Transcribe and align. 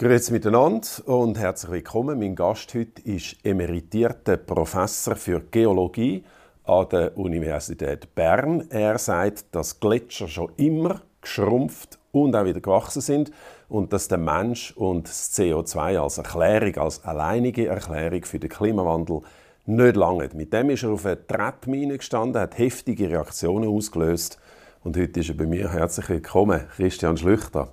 Grüezi 0.00 0.32
miteinander 0.32 0.88
und 1.04 1.38
herzlich 1.38 1.70
willkommen. 1.72 2.18
Mein 2.18 2.34
Gast 2.34 2.72
heute 2.72 3.02
ist 3.02 3.36
emeritierter 3.44 4.38
Professor 4.38 5.14
für 5.14 5.42
Geologie 5.50 6.24
an 6.64 6.88
der 6.88 7.18
Universität 7.18 8.14
Bern. 8.14 8.64
Er 8.70 8.96
sagt, 8.96 9.54
dass 9.54 9.78
Gletscher 9.78 10.26
schon 10.26 10.52
immer 10.56 11.02
geschrumpft 11.20 11.98
und 12.12 12.34
auch 12.34 12.46
wieder 12.46 12.62
gewachsen 12.62 13.02
sind 13.02 13.30
und 13.68 13.92
dass 13.92 14.08
der 14.08 14.16
Mensch 14.16 14.72
und 14.74 15.06
das 15.06 15.38
CO2 15.38 15.98
als 15.98 16.16
Erklärung, 16.16 16.78
als 16.78 17.04
alleinige 17.04 17.66
Erklärung 17.66 18.24
für 18.24 18.38
den 18.38 18.48
Klimawandel 18.48 19.20
nicht 19.66 19.96
lange. 19.96 20.30
Mit 20.32 20.54
dem 20.54 20.70
ist 20.70 20.82
er 20.82 20.92
auf 20.92 21.04
einer 21.04 21.26
Treppmine 21.26 21.98
gestanden, 21.98 22.40
hat 22.40 22.56
heftige 22.56 23.10
Reaktionen 23.10 23.68
ausgelöst 23.68 24.38
und 24.82 24.96
heute 24.96 25.20
ist 25.20 25.28
er 25.28 25.34
bei 25.34 25.44
mir. 25.44 25.70
Herzlich 25.70 26.08
willkommen, 26.08 26.62
Christian 26.74 27.18
Schlüchter. 27.18 27.68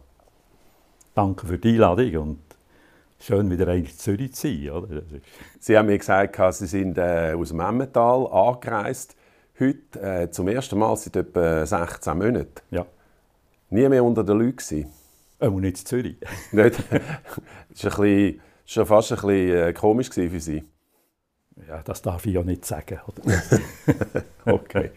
Danke 1.17 1.47
für 1.47 1.57
die 1.57 1.69
Einladung 1.69 2.15
und 2.17 2.39
schön 3.19 3.49
wieder 3.49 3.73
in 3.73 3.87
Zürich 3.87 4.35
zu 4.35 4.47
sein. 4.49 4.69
Oder? 4.69 5.01
Sie 5.59 5.75
haben 5.75 5.87
mir 5.87 5.97
gesagt, 5.97 6.37
Sie 6.53 6.67
sind 6.67 6.95
äh, 6.99 7.33
aus 7.35 7.49
dem 7.49 7.59
Emmental 7.59 8.27
angereist. 8.27 9.15
Heute 9.59 9.99
äh, 9.99 10.29
zum 10.29 10.47
ersten 10.47 10.77
Mal 10.77 10.95
seit 10.95 11.15
etwa 11.15 11.65
16 11.65 12.15
Monaten. 12.15 12.61
Ja. 12.69 12.85
Nie 13.71 13.89
mehr 13.89 14.03
unter 14.03 14.23
den 14.23 14.37
Leuten 14.37 14.85
Äh, 15.39 15.47
und 15.47 15.61
nicht 15.61 15.79
in 15.79 15.85
Zürich. 15.87 16.17
nicht? 16.51 16.83
Das 17.81 17.97
war 17.97 18.05
schon 18.65 18.85
fast 18.85 19.11
ein 19.11 19.15
bisschen 19.15 19.57
äh, 19.57 19.73
komisch 19.73 20.09
für 20.11 20.39
Sie. 20.39 20.63
Ja, 21.67 21.81
das 21.83 22.03
darf 22.03 22.27
ich 22.27 22.33
ja 22.35 22.43
nicht 22.43 22.63
sagen. 22.63 22.99
okay. 24.45 24.91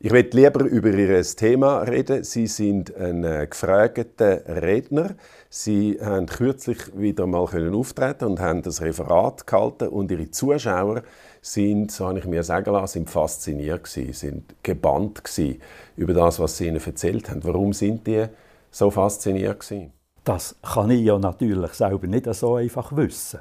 Ich 0.00 0.10
möchte 0.10 0.36
lieber 0.36 0.64
über 0.64 0.88
Ihr 0.88 1.22
Thema 1.22 1.82
reden. 1.82 2.24
Sie 2.24 2.48
sind 2.48 2.92
ein 2.96 3.22
äh, 3.22 3.46
gefragter 3.48 4.42
Redner. 4.60 5.14
Sie 5.54 5.98
haben 6.00 6.24
kürzlich 6.24 6.78
wieder 6.98 7.26
mal 7.26 7.44
können 7.44 7.74
auftreten 7.74 8.24
und 8.24 8.40
haben 8.40 8.62
das 8.62 8.80
Referat 8.80 9.46
gehalten 9.46 9.88
und 9.88 10.10
Ihre 10.10 10.30
Zuschauer 10.30 11.02
sind, 11.42 11.92
so 11.92 12.06
habe 12.06 12.20
ich 12.20 12.24
mir 12.24 12.42
sagen 12.42 12.72
lassen, 12.72 12.94
sind 12.94 13.10
fasziniert 13.10 13.84
gewesen, 13.84 14.14
sind 14.14 14.54
gebannt 14.62 15.22
gewesen 15.22 15.60
über 15.94 16.14
das, 16.14 16.40
was 16.40 16.56
Sie 16.56 16.68
ihnen 16.68 16.80
erzählt 16.82 17.28
haben. 17.28 17.44
Warum 17.44 17.74
sind 17.74 18.06
die 18.06 18.24
so 18.70 18.90
fasziniert 18.90 19.60
gewesen? 19.60 19.92
Das 20.24 20.56
kann 20.62 20.90
ich 20.90 21.02
ja 21.02 21.18
natürlich 21.18 21.74
selber 21.74 22.06
nicht 22.06 22.32
so 22.34 22.54
einfach 22.54 22.96
wissen. 22.96 23.40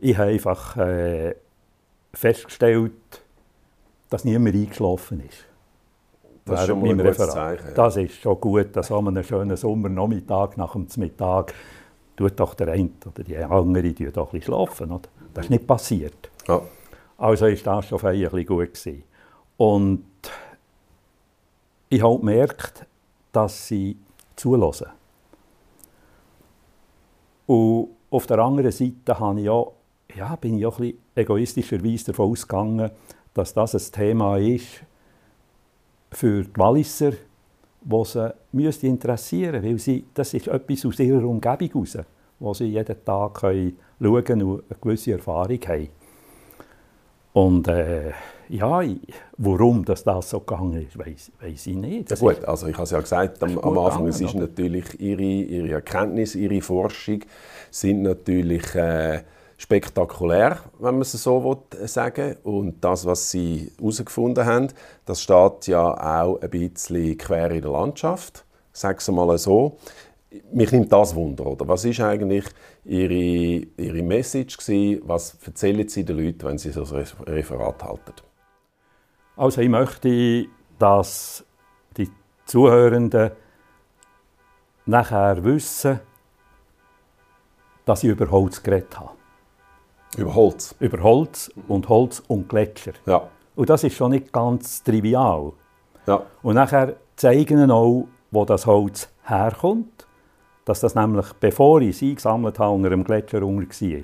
Ich 0.00 0.18
habe 0.18 0.30
einfach 0.30 0.76
äh, 0.76 1.36
festgestellt, 2.14 2.90
dass 4.10 4.24
niemand 4.24 4.56
eingeschlafen 4.56 5.20
ist. 5.20 5.44
Das 6.48 6.62
ist 6.62 6.66
schon 6.68 6.80
mal 6.80 6.90
ein 6.90 6.98
gutes 6.98 7.28
Zeichen. 7.30 7.74
Das 7.74 7.96
ist 7.96 8.14
schon 8.14 8.40
gut, 8.40 8.76
dass 8.76 8.90
an 8.92 9.08
einem 9.08 9.24
schönen 9.24 9.56
Sommernachmittag 9.56 10.56
nach 10.56 10.72
dem 10.72 10.86
Mittag 10.96 11.54
tut 12.16 12.38
doch 12.40 12.54
der 12.54 12.68
eine 12.68 12.90
oder 13.06 13.22
die 13.22 13.36
andere 13.36 13.92
die 13.92 14.10
doch 14.10 14.32
ein 14.32 14.42
schlafen. 14.42 14.90
Oder? 14.90 15.08
Das 15.34 15.46
ist 15.46 15.50
nicht 15.50 15.66
passiert. 15.66 16.30
Ja. 16.46 16.60
Also 17.16 17.46
ist 17.46 17.66
das 17.66 17.86
schon 17.86 18.00
bisschen 18.00 18.46
gut 18.46 18.74
gewesen. 18.74 19.02
Und 19.56 20.04
ich 21.88 22.02
habe 22.02 22.18
gemerkt, 22.18 22.86
dass 23.32 23.66
sie 23.66 23.96
zulassen. 24.36 24.88
Und 27.46 27.88
auf 28.10 28.26
der 28.26 28.38
anderen 28.38 28.72
Seite 28.72 29.18
habe 29.18 29.40
ich 29.40 29.48
auch, 29.48 29.72
ja, 30.14 30.36
bin 30.36 30.58
ich 30.58 30.66
auch 30.66 30.78
ein 30.78 30.92
bisschen 30.92 31.02
egoistischerweise 31.14 32.06
davon 32.06 32.30
ausgegangen, 32.30 32.90
dass 33.34 33.54
das 33.54 33.74
ein 33.74 33.92
Thema 33.92 34.38
ist 34.38 34.82
für 36.10 36.44
die 36.44 36.56
Walliser, 36.56 37.12
das 37.80 38.12
sie 38.12 38.34
müsste 38.52 38.86
interessieren 38.86 39.62
weil 39.62 39.78
sie, 39.78 40.04
das 40.14 40.34
ist 40.34 40.48
etwas 40.48 40.86
aus 40.86 40.98
ihrer 40.98 41.24
Umgebung 41.24 41.68
heraus, 41.68 41.98
wo 42.38 42.54
sie 42.54 42.66
jeden 42.66 43.04
Tag 43.04 43.34
können 43.34 43.76
schauen 44.00 44.42
und 44.42 44.64
eine 44.68 44.80
gewisse 44.80 45.12
Erfahrung 45.12 45.60
haben. 45.66 45.88
Und 47.32 47.68
äh, 47.68 48.12
ja, 48.48 48.82
warum 49.36 49.84
das, 49.84 50.02
das 50.02 50.30
so 50.30 50.40
gegangen 50.40 50.86
ist, 50.86 50.98
weiß, 50.98 51.32
weiß 51.40 51.66
ich 51.66 51.76
nicht. 51.76 52.10
Das 52.10 52.20
ja 52.20 52.32
gut, 52.32 52.44
also 52.44 52.66
ich 52.66 52.74
habe 52.74 52.84
es 52.84 52.90
ja 52.90 53.00
gesagt, 53.00 53.42
am, 53.42 53.58
am 53.58 53.78
Anfang, 53.78 54.04
gegangen, 54.04 54.08
es 54.08 54.20
ist 54.20 54.34
natürlich 54.34 55.00
ihre, 55.00 55.22
ihre 55.22 55.70
Erkenntnis, 55.70 56.34
ihre 56.34 56.60
Forschung 56.60 57.20
sind 57.70 58.02
natürlich 58.02 58.74
äh, 58.74 59.22
spektakulär, 59.58 60.60
wenn 60.78 60.94
man 60.94 61.02
es 61.02 61.12
so 61.12 61.64
sagen 61.84 62.28
will. 62.28 62.38
Und 62.44 62.82
das, 62.82 63.04
was 63.04 63.30
sie 63.30 63.70
herausgefunden 63.78 64.46
haben, 64.46 64.68
das 65.04 65.20
steht 65.20 65.66
ja 65.66 66.22
auch 66.22 66.40
ein 66.40 66.48
bisschen 66.48 67.18
quer 67.18 67.50
in 67.50 67.62
der 67.62 67.72
Landschaft, 67.72 68.44
sagen 68.72 68.98
wir 69.06 69.26
mal 69.26 69.36
so. 69.36 69.76
Mich 70.52 70.70
nimmt 70.70 70.92
das 70.92 71.14
Wunder, 71.14 71.46
oder? 71.46 71.66
Was 71.66 71.84
ist 71.84 72.00
eigentlich 72.00 72.44
Ihre, 72.84 73.66
Ihre 73.76 74.02
Message 74.02 74.56
gewesen? 74.58 75.02
Was 75.06 75.36
erzählen 75.44 75.88
Sie 75.88 76.04
den 76.04 76.18
Leuten, 76.18 76.46
wenn 76.46 76.58
Sie 76.58 76.70
so 76.70 76.82
ein 76.82 77.04
Referat 77.26 77.82
halten? 77.82 78.12
Also 79.36 79.60
ich 79.60 79.68
möchte, 79.68 80.46
dass 80.78 81.44
die 81.96 82.10
Zuhörenden 82.44 83.32
nachher 84.86 85.42
wissen, 85.42 86.00
dass 87.84 88.04
ich 88.04 88.10
über 88.10 88.30
Holz 88.30 88.62
geredet 88.62 88.98
habe. 88.98 89.17
Über 90.16 90.34
Holz? 90.34 90.74
Über 90.80 91.02
Holz 91.02 91.50
und 91.68 91.88
Holz 91.88 92.22
und 92.28 92.48
Gletscher. 92.48 92.92
Ja. 93.06 93.28
Und 93.54 93.68
das 93.68 93.84
ist 93.84 93.96
schon 93.96 94.12
nicht 94.12 94.32
ganz 94.32 94.82
trivial. 94.82 95.52
Ja. 96.06 96.22
Und 96.42 96.54
nachher 96.54 96.96
zeigen 97.16 97.58
ihnen 97.58 97.70
auch, 97.70 98.06
wo 98.30 98.44
das 98.44 98.66
Holz 98.66 99.08
herkommt, 99.24 100.06
dass 100.64 100.80
das 100.80 100.94
nämlich, 100.94 101.32
bevor 101.40 101.80
ich 101.80 101.96
es 101.96 102.02
eingesammelt 102.02 102.58
habe, 102.58 102.74
unter 102.74 102.88
einem 102.88 103.04
Gletscher 103.04 103.42
unter 103.42 103.68
war. 103.68 104.02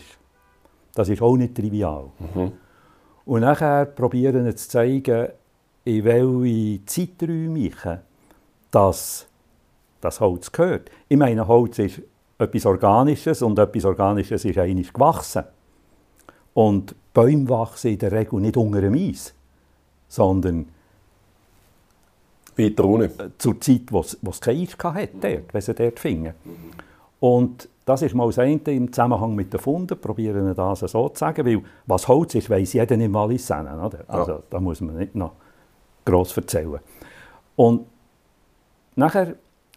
Das 0.95 1.09
ist 1.09 1.23
auch 1.23 1.37
nicht 1.37 1.55
trivial. 1.55 2.11
Mhm. 2.19 2.53
Und 3.27 3.41
nachher 3.41 3.87
probieren 3.87 4.45
sie 4.45 4.55
zu 4.55 4.69
zeigen, 4.69 5.29
in 5.85 6.05
welche 6.05 6.85
Zeiträume 6.87 7.59
ich 7.59 7.77
das, 8.71 9.27
das 10.01 10.21
Holz 10.21 10.51
gehört. 10.51 10.91
Ich 11.09 11.17
meine, 11.17 11.47
Holz 11.47 11.79
ist 11.79 12.03
etwas 12.39 12.67
Organisches 12.67 13.43
und 13.43 13.59
etwas 13.59 13.85
Organisches 13.85 14.45
ist 14.45 14.59
eigentlich 14.59 14.93
gewachsen. 14.93 15.45
Und 16.55 16.95
Bäume 17.13 17.49
wachsen 17.49 17.93
in 17.93 17.99
der 17.99 18.13
Regel 18.13 18.41
nicht 18.41 18.57
unter 18.57 18.81
dem 18.81 18.95
Eis, 18.95 19.35
sondern 20.09 20.67
weiter 22.57 22.85
unten. 22.85 23.33
Zur 23.39 23.61
Zeit, 23.61 23.83
wo 23.91 24.01
es 24.01 24.41
kein 24.41 24.61
Eis 24.61 24.77
hatte, 24.83 25.09
dort, 25.21 25.55
wenn 25.55 25.61
sie 25.61 25.75
dort 25.75 25.99
fingen. 25.99 26.35
Und 27.21 27.69
das 27.85 28.03
ist 28.03 28.15
mal 28.15 28.27
das 28.27 28.39
eine 28.39 28.61
im 28.67 28.93
Zusammenhang 28.93 29.35
mit 29.35 29.53
den 29.53 29.61
Funden, 29.61 29.99
probieren 29.99 30.55
das 30.55 30.81
so 30.81 31.09
zu 31.09 31.19
sagen, 31.19 31.45
weil 31.45 31.63
was 31.87 32.09
Holz 32.09 32.35
ist, 32.35 32.49
weiss 32.49 32.73
jeder 32.73 32.95
im 32.95 33.13
Wallis 33.13 33.51
oder? 33.51 34.05
Also 34.07 34.33
ja. 34.33 34.43
da 34.49 34.61
muss 34.61 34.81
man 34.81 34.97
nicht 34.97 35.15
noch 35.15 35.33
gross 36.05 36.37
erzählen. 36.37 36.79
Und 37.57 37.87
nachher, 38.97 39.35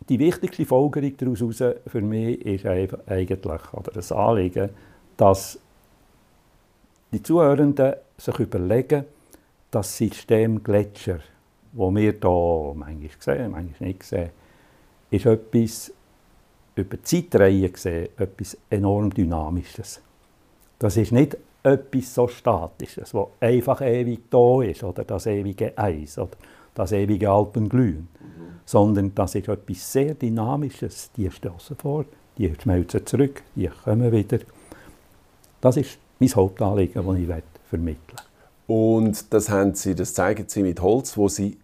die 0.07 0.19
wichtigste 0.19 0.65
Folgerung 0.65 1.17
daraus 1.17 1.63
für 1.87 2.01
mich 2.01 2.45
ist 2.45 2.65
eigentlich, 2.65 3.73
oder 3.73 3.91
das 3.93 4.11
Anliegen, 4.11 4.69
dass 5.17 5.59
die 7.11 7.23
Zuhörenden 7.23 7.93
sich 8.17 8.39
überlegen, 8.39 9.05
das 9.71 9.97
System 9.97 10.63
Gletscher, 10.63 11.19
das 11.73 11.95
wir 11.95 12.11
hier 12.11 12.73
manchmal 12.75 13.09
sehen, 13.19 13.51
manchmal 13.51 13.89
nicht 13.89 14.03
sehen, 14.03 14.29
ist 15.09 15.25
etwas 15.25 15.93
über 16.75 17.01
Zeitreihen 17.01 17.71
gesehen 17.71 18.09
etwas 18.17 18.57
enorm 18.69 19.13
Dynamisches. 19.13 20.01
Das 20.79 20.95
ist 20.97 21.11
nicht 21.11 21.37
etwas 21.63 22.13
so 22.13 22.27
Statisches, 22.27 23.11
das 23.11 23.27
einfach 23.39 23.81
ewig 23.81 24.29
da 24.29 24.61
ist, 24.61 24.83
oder 24.83 25.03
das 25.03 25.25
ewige 25.25 25.77
Eis, 25.77 26.17
oder 26.17 26.37
das 26.75 26.91
ewige 26.91 27.29
Alpenglühen, 27.29 28.07
mhm. 28.19 28.59
sondern 28.63 29.15
das 29.15 29.35
ist 29.35 29.47
etwas 29.47 29.91
sehr 29.91 30.13
Dynamisches. 30.13 31.11
Die 31.17 31.29
stoßen 31.29 31.75
vor, 31.75 32.05
die 32.37 32.53
schmelzen 32.61 33.05
zurück, 33.05 33.41
die 33.55 33.67
kommen 33.67 34.11
wieder. 34.11 34.39
Das 35.59 35.77
ist 35.77 35.97
mein 36.19 36.35
Hauptanliegen, 36.35 37.05
das 37.05 37.17
ich 37.17 37.43
vermitteln 37.69 38.17
Und 38.67 39.33
das, 39.33 39.49
haben 39.49 39.75
Sie, 39.75 39.95
das 39.95 40.13
zeigen 40.13 40.45
Sie 40.47 40.63
mit 40.63 40.81
Holz, 40.81 41.17
wo 41.17 41.27
Sie 41.27 41.57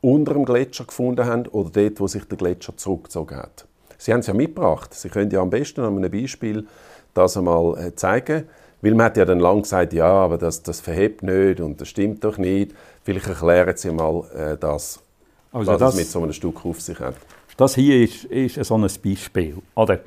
unter 0.00 0.34
dem 0.34 0.44
Gletscher 0.44 0.84
gefunden 0.84 1.24
haben 1.24 1.46
oder 1.48 1.70
dort, 1.70 2.00
wo 2.00 2.06
sich 2.06 2.24
der 2.24 2.38
Gletscher 2.38 2.76
zurückgezogen 2.76 3.36
hat. 3.36 3.66
Sie 3.98 4.12
haben 4.12 4.20
es 4.20 4.28
ja 4.28 4.34
mitgebracht. 4.34 4.94
Sie 4.94 5.08
können 5.08 5.30
ja 5.30 5.40
am 5.40 5.50
besten 5.50 5.80
an 5.80 5.96
einem 5.96 6.10
Beispiel 6.10 6.66
das 7.14 7.36
einmal 7.36 7.76
äh, 7.78 7.94
zeigen. 7.94 8.44
Weil 8.80 8.94
man 8.94 9.06
hat 9.06 9.16
ja 9.16 9.24
dann 9.24 9.40
lange 9.40 9.62
gesagt, 9.62 9.92
ja, 9.92 10.06
aber 10.08 10.38
das, 10.38 10.62
das 10.62 10.80
verhebt 10.80 11.24
nicht 11.24 11.60
und 11.60 11.80
das 11.80 11.88
stimmt 11.88 12.22
doch 12.22 12.38
nicht. 12.38 12.72
Vielleicht 13.02 13.26
erklären 13.26 13.76
Sie 13.76 13.90
mal 13.90 14.22
äh, 14.32 14.56
das, 14.56 15.00
also 15.50 15.72
was 15.72 15.78
das, 15.80 15.94
es 15.94 16.00
mit 16.00 16.06
so 16.06 16.22
einem 16.22 16.32
Stück 16.32 16.64
auf 16.64 16.80
sich 16.80 17.00
hat. 17.00 17.16
Das 17.56 17.74
hier 17.74 18.04
ist, 18.04 18.24
ist 18.26 18.64
so 18.64 18.76
ein 18.76 18.88
Beispiel. 19.02 19.56
Oder, 19.74 19.98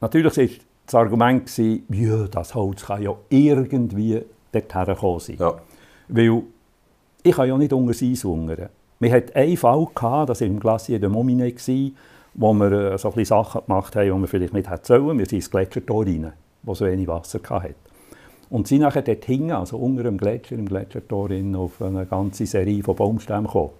natürlich 0.00 0.36
ist 0.36 0.60
das 0.86 0.94
Argument, 0.94 1.46
gewesen, 1.46 1.84
ja, 1.90 2.28
das 2.28 2.54
Holz 2.54 2.86
kann 2.86 3.02
ja 3.02 3.14
irgendwie 3.28 4.22
dorthin 4.52 4.84
gekommen 4.84 5.20
sein. 5.20 5.36
Ja. 5.38 5.54
Weil 6.08 6.42
ich 7.22 7.34
kann 7.34 7.48
ja 7.48 7.58
nicht 7.58 7.72
unter 7.72 7.90
Eis 7.90 8.24
hungern. 8.24 8.68
Wir 8.98 9.12
hatten 9.12 9.34
einen 9.34 9.56
Fall, 9.56 9.86
gehabt, 9.94 10.30
das 10.30 10.40
war 10.40 10.46
im 10.46 10.60
Glacier 10.60 10.98
de 10.98 11.08
Momine, 11.08 11.52
wo 12.34 12.52
wir 12.54 12.72
äh, 12.72 12.98
so 12.98 13.12
ein 13.12 13.24
Sachen 13.24 13.62
gemacht 13.66 13.96
haben, 13.96 14.04
die 14.04 14.20
wir 14.20 14.28
vielleicht 14.28 14.54
nicht 14.54 14.70
hätten 14.70 14.84
sollen. 14.84 15.18
Wir 15.18 15.26
sind 15.26 15.38
ins 15.38 15.50
Gletschertor 15.50 16.06
rein, 16.06 16.32
wo 16.62 16.74
so 16.74 16.86
wenig 16.86 17.08
Wasser 17.08 17.40
hatte. 17.50 17.74
Und 18.48 18.68
sind 18.68 18.82
nachher 18.82 19.02
dort 19.02 19.24
hinten, 19.24 19.50
also 19.50 19.76
unter 19.76 20.04
dem 20.04 20.18
Gletscher, 20.18 20.54
im 20.54 20.66
Gletschertor, 20.66 21.30
auf 21.56 21.82
eine 21.82 22.06
ganze 22.06 22.46
Serie 22.46 22.82
von 22.82 22.94
Baumstämmen 22.94 23.46
gekommen. 23.46 23.70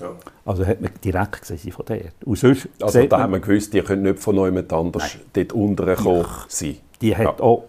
Ja. 0.00 0.12
Also 0.44 0.66
hat 0.66 0.80
man 0.80 0.90
direkt 1.02 1.42
gesehen 1.42 1.72
von 1.72 1.84
dort. 1.86 2.12
Und 2.24 2.36
sonst 2.36 2.68
also 2.80 3.06
da 3.06 3.20
haben 3.20 3.32
wir 3.32 3.40
gewusst, 3.40 3.72
die 3.72 3.82
können 3.82 4.02
nicht 4.02 4.18
von 4.18 4.36
jemand 4.36 4.72
anders 4.72 5.14
Nein. 5.14 5.24
dort 5.32 5.52
unten 5.52 5.96
kommen 5.96 6.26
sein. 6.48 6.76
Die 7.00 7.16
hat 7.16 7.38
ja. 7.38 7.44
auch 7.44 7.64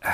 äh, 0.00 0.06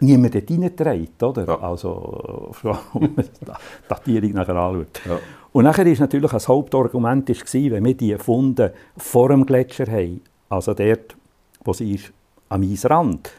niemand 0.00 0.34
dort 0.34 0.50
reingetragen, 0.50 1.08
oder? 1.20 1.46
Ja. 1.46 1.60
Also, 1.60 2.52
wenn 2.62 3.14
man 3.14 3.24
die 3.24 3.88
Datierung 3.88 4.30
nachher 4.32 4.56
anschaut. 4.56 5.00
Ja. 5.06 5.18
Und 5.52 5.64
nachher 5.64 5.86
ist 5.86 6.00
natürlich 6.00 6.32
ein 6.32 6.40
Hauptargument 6.40 7.30
ist 7.30 7.46
gewesen, 7.46 7.72
wenn 7.72 7.84
wir 7.84 7.96
die 7.96 8.16
Funde 8.16 8.74
vor 8.96 9.28
dem 9.28 9.46
Gletscher 9.46 9.86
haben, 9.86 10.20
also 10.48 10.74
dort, 10.74 11.16
wo 11.64 11.72
sie 11.72 11.94
ist, 11.94 12.12
am 12.48 12.62
Eisrand, 12.62 13.30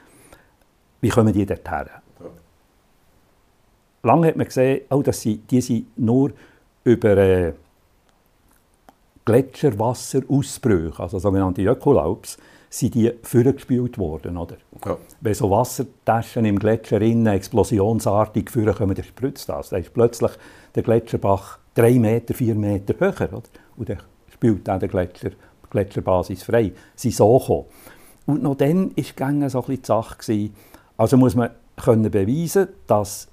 wie 1.02 1.10
kommen 1.10 1.34
die 1.34 1.46
dort 1.46 1.70
her? 1.70 1.88
Lange 4.02 4.28
hat 4.28 4.36
man 4.36 4.46
gesehen, 4.46 4.82
oh, 4.92 5.02
dass 5.02 5.22
sie, 5.22 5.38
die 5.38 5.62
sind 5.62 5.98
nur 5.98 6.32
über 6.86 7.18
äh, 7.18 7.54
Gletscherwasserausbrüche, 9.26 11.02
also 11.02 11.20
sogenannte 11.20 11.64
Ökolaubs, 11.64 12.38
sind 12.70 12.96
die 12.96 13.12
vorgespült 13.24 13.98
worden. 13.98 14.38
Oder? 14.38 14.58
Ja. 14.86 14.98
Wenn 15.22 15.34
so 15.34 15.50
Wassertaschen 15.50 16.46
im 16.46 16.60
Gletscher 16.60 17.02
innen 17.02 17.28
explosionsartig 17.28 18.46
kommen, 18.46 18.96
dann 18.96 19.04
spritzt 19.04 19.50
das. 19.50 19.70
Dann 19.70 19.82
ist 19.82 19.94
plötzlich 19.94 20.32
der 20.76 20.84
Gletscherbach 20.84 21.60
drei 21.74 21.94
Meter, 21.94 22.34
vier 22.34 22.56
Meter 22.56 22.94
höher. 23.00 23.34
Oder? 23.34 23.50
Und 23.78 23.90
dann 23.90 24.00
spült 24.32 24.68
dann 24.68 24.80
der 24.80 24.90
Gletscher, 24.90 25.32
die 25.32 25.70
Gletscherbasis 25.70 26.44
frei. 26.44 26.74
Sie 26.96 27.12
so 27.12 27.40
gekommen. 27.40 27.66
Und 28.26 28.44
noch 28.44 28.56
dann 28.56 28.96
war 28.96 29.50
so 29.50 29.62
ein 29.62 29.66
bisschen 29.66 29.76
die 29.76 29.86
Sache. 29.86 30.50
Also 30.98 31.18
muss 31.18 31.36
man 31.36 31.50
können 31.78 32.12
beweisen, 32.12 32.68
dass 32.88 33.28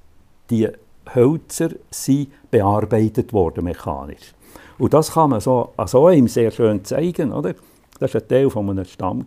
die 0.50 0.68
Hölzer 1.14 1.70
sind 1.90 2.28
bearbeitet 2.50 3.32
wurden 3.32 3.64
mechanisch. 3.64 4.34
Und 4.78 4.94
das 4.94 5.12
kann 5.12 5.30
man 5.30 5.40
so 5.40 5.72
an 5.76 5.86
so 5.86 6.06
einem 6.06 6.28
sehr 6.28 6.50
schön 6.50 6.84
zeigen, 6.84 7.32
oder? 7.32 7.54
Das 7.98 8.14
war 8.14 8.20
ein 8.20 8.26
Teil 8.28 8.50
von 8.50 8.68
einem 8.68 8.84
Stamm. 8.84 9.26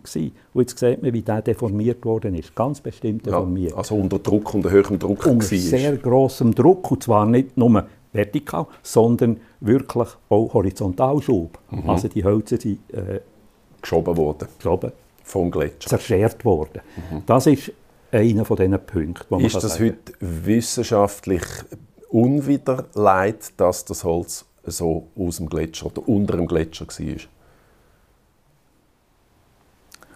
Und 0.52 0.60
jetzt 0.60 0.78
sieht 0.78 1.02
man, 1.02 1.12
wie 1.14 1.22
der 1.22 1.40
deformiert 1.40 2.04
worden 2.04 2.34
ist. 2.34 2.54
Ganz 2.54 2.80
bestimmt 2.80 3.24
deformiert. 3.24 3.70
Ja, 3.72 3.78
also 3.78 3.94
unter 3.94 4.18
Druck, 4.18 4.52
unter 4.52 4.70
höherem 4.70 4.98
Druck. 4.98 5.24
Unter 5.24 5.46
sehr 5.46 5.96
grossem 5.96 6.54
Druck. 6.54 6.90
Und 6.90 7.02
zwar 7.02 7.24
nicht 7.24 7.56
nur 7.56 7.86
vertikal, 8.12 8.66
sondern 8.82 9.40
wirklich 9.60 10.08
auch 10.28 10.52
Horizontalschub. 10.52 11.58
Mhm. 11.70 11.88
Also 11.88 12.08
die 12.08 12.22
Hölzer 12.22 12.58
sind 12.58 12.80
äh, 12.92 13.20
geschoben 13.80 14.14
worden. 14.14 14.48
Geschoben. 14.58 14.92
Vom 15.22 15.50
Gletscher. 15.50 15.88
Zerschert 15.88 16.44
worden. 16.44 16.82
Mhm. 17.10 17.22
Das 17.24 17.46
ist 17.46 17.72
einer 18.16 18.44
von 18.44 18.56
diesen 18.56 18.78
Punkten. 18.84 19.40
Ist 19.40 19.56
das 19.56 19.74
sagen. 19.74 19.84
heute 19.84 20.12
wissenschaftlich 20.20 21.42
unwiderlegt, 22.10 23.58
dass 23.58 23.84
das 23.84 24.04
Holz 24.04 24.44
so 24.64 25.08
aus 25.16 25.36
dem 25.36 25.48
Gletscher 25.48 25.86
oder 25.86 26.08
unter 26.08 26.36
dem 26.36 26.46
Gletscher 26.46 26.86
war? 26.86 27.16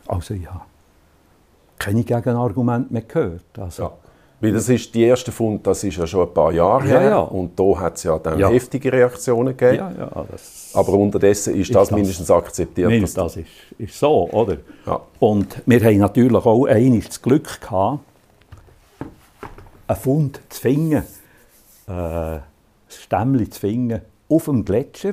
Also 0.06 0.35
ja, 0.35 0.67
keine 1.79 2.05
Gegenargumente 2.05 2.93
mehr 2.93 3.02
gehört. 3.02 3.58
Also, 3.58 3.82
ja. 3.82 3.93
Weil 4.41 4.53
das 4.53 4.69
ist 4.71 4.95
die 4.95 5.03
erste 5.03 5.31
Fund, 5.33 5.67
das 5.67 5.85
ist 5.85 5.99
ja 5.99 6.07
schon 6.07 6.27
ein 6.27 6.33
paar 6.33 6.51
Jahre 6.53 6.89
ja, 6.89 6.99
her 6.99 7.11
ja. 7.11 7.19
und 7.19 7.59
da 7.59 7.79
hat 7.79 7.97
es 7.97 8.05
ja 8.05 8.19
dann 8.19 8.39
ja. 8.39 8.49
heftige 8.49 8.91
Reaktionen 8.91 9.55
gegeben. 9.55 9.97
Aber 10.73 10.93
unterdessen 10.95 11.55
ist, 11.55 11.69
ist 11.69 11.75
das, 11.75 11.89
das, 11.89 11.97
mindestens 11.97 12.31
akzeptiert. 12.31 12.89
Mindestens 12.89 13.23
das 13.23 13.37
ist, 13.37 13.49
ist 13.77 13.99
so, 13.99 14.31
oder? 14.31 14.57
Und 15.19 15.61
wir 15.67 15.85
haben 15.85 15.99
natürlich 15.99 16.47
auch 16.47 16.67
einmal 16.67 17.01
das 17.01 17.21
Glück 17.21 17.61
gehabt, 17.61 18.01
einen 19.87 19.99
Fund 19.99 20.41
zu 20.49 20.61
finden, 20.61 21.05
äh, 21.87 21.93
ein 21.93 22.43
Stämmchen 22.89 23.53
zu 23.53 23.61
finden 23.61 24.01
auf 24.29 24.45
dem 24.47 24.65
Gletscher, 24.65 25.13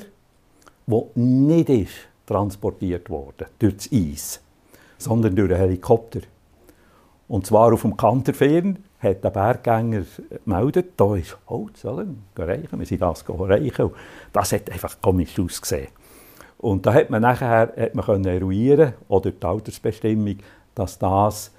der 0.85 1.03
nicht 1.15 1.69
ist 1.69 1.91
transportiert 2.27 3.09
wurde 3.09 3.47
durch 3.57 3.77
das 3.77 3.89
Eis, 3.91 4.41
sondern 4.97 5.35
durch 5.35 5.49
einen 5.49 5.59
Helikopter. 5.59 6.19
Und 7.27 7.45
zwar 7.45 7.73
auf 7.73 7.81
dem 7.81 7.97
Kanterfern 7.97 8.77
hat 8.99 9.23
der 9.23 9.29
Berggänger 9.29 10.03
gemeldet, 10.43 10.93
da 10.97 11.15
ist 11.15 11.37
Holz, 11.47 11.81
sollen 11.81 12.23
wir 12.35 12.47
reichen, 12.47 12.79
wir 12.79 12.85
sind 12.85 13.01
das 13.01 13.23
reichen. 13.27 13.91
Das 14.33 14.51
hat 14.51 14.71
einfach 14.71 14.95
komisch 15.01 15.39
ausgesehen. 15.39 15.89
Und 16.57 16.85
da 16.85 16.93
hat 16.93 17.09
man 17.09 17.21
nachher 17.21 17.73
hat 17.77 17.93
man 17.93 18.05
können 18.05 18.25
eruieren 18.25 18.93
oder 19.07 19.31
die 19.31 19.45
Altersbestimmung, 19.45 20.37
dass 20.73 20.97
das 20.97 21.51